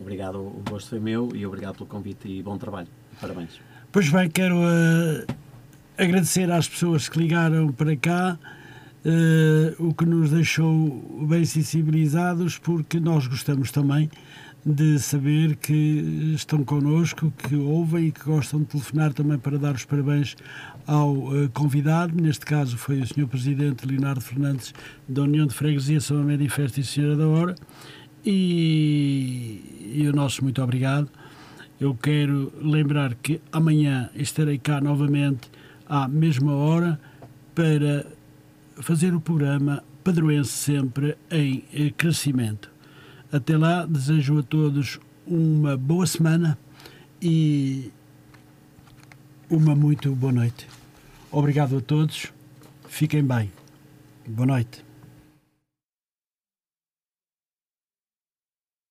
Obrigado, 0.00 0.38
o 0.38 0.62
gosto 0.66 0.88
foi 0.88 1.00
meu 1.00 1.28
e 1.34 1.44
obrigado 1.44 1.74
pelo 1.74 1.86
convite 1.86 2.28
e 2.28 2.42
bom 2.42 2.56
trabalho. 2.56 2.88
Parabéns. 3.20 3.60
Pois 3.92 4.08
bem, 4.08 4.30
quero 4.30 4.56
eh, 4.64 5.26
agradecer 5.98 6.50
às 6.50 6.66
pessoas 6.66 7.10
que 7.10 7.18
ligaram 7.18 7.70
para 7.72 7.94
cá, 7.94 8.38
o 9.78 9.94
que 9.94 10.04
nos 10.04 10.30
deixou 10.30 11.26
bem 11.28 11.44
sensibilizados, 11.44 12.58
porque 12.58 12.98
nós 13.00 13.26
gostamos 13.26 13.70
também 13.70 14.10
de 14.64 14.98
saber 14.98 15.56
que 15.56 15.72
estão 16.34 16.64
connosco, 16.64 17.32
que 17.38 17.54
ouvem 17.54 18.08
e 18.08 18.12
que 18.12 18.24
gostam 18.24 18.60
de 18.60 18.66
telefonar 18.66 19.12
também 19.14 19.38
para 19.38 19.58
dar 19.58 19.74
os 19.74 19.84
parabéns 19.84 20.36
ao 20.86 21.36
eh, 21.36 21.48
convidado. 21.54 22.20
Neste 22.20 22.44
caso 22.44 22.76
foi 22.76 23.00
o 23.00 23.06
Sr. 23.06 23.26
Presidente 23.26 23.86
Leonardo 23.86 24.20
Fernandes 24.20 24.74
da 25.08 25.22
União 25.22 25.46
de 25.46 25.54
Freguesia 25.54 26.00
São 26.00 26.20
Amédio 26.20 26.46
e 26.46 26.48
Festa 26.50 26.80
e 26.80 26.84
Senhora 26.84 27.16
da 27.16 27.28
Hora. 27.28 27.54
E, 28.26 29.94
e 29.94 30.08
o 30.08 30.12
nosso 30.12 30.42
muito 30.42 30.62
obrigado. 30.62 31.08
Eu 31.80 31.94
quero 31.94 32.52
lembrar 32.60 33.14
que 33.14 33.40
amanhã 33.52 34.10
estarei 34.14 34.58
cá 34.58 34.80
novamente 34.80 35.50
à 35.88 36.08
mesma 36.08 36.52
hora 36.52 37.00
para 37.54 38.04
fazer 38.80 39.14
o 39.14 39.20
programa 39.20 39.82
Padroense 40.02 40.50
sempre 40.50 41.16
em 41.30 41.64
eh, 41.72 41.90
crescimento. 41.96 42.70
Até 43.30 43.56
lá, 43.56 43.84
desejo 43.84 44.38
a 44.38 44.42
todos 44.42 44.98
uma 45.26 45.76
boa 45.76 46.06
semana 46.06 46.58
e 47.20 47.90
uma 49.50 49.74
muito 49.74 50.14
boa 50.14 50.32
noite. 50.32 50.66
Obrigado 51.30 51.76
a 51.76 51.80
todos. 51.80 52.32
Fiquem 52.88 53.22
bem. 53.22 53.52
Boa 54.26 54.46
noite. 54.46 54.87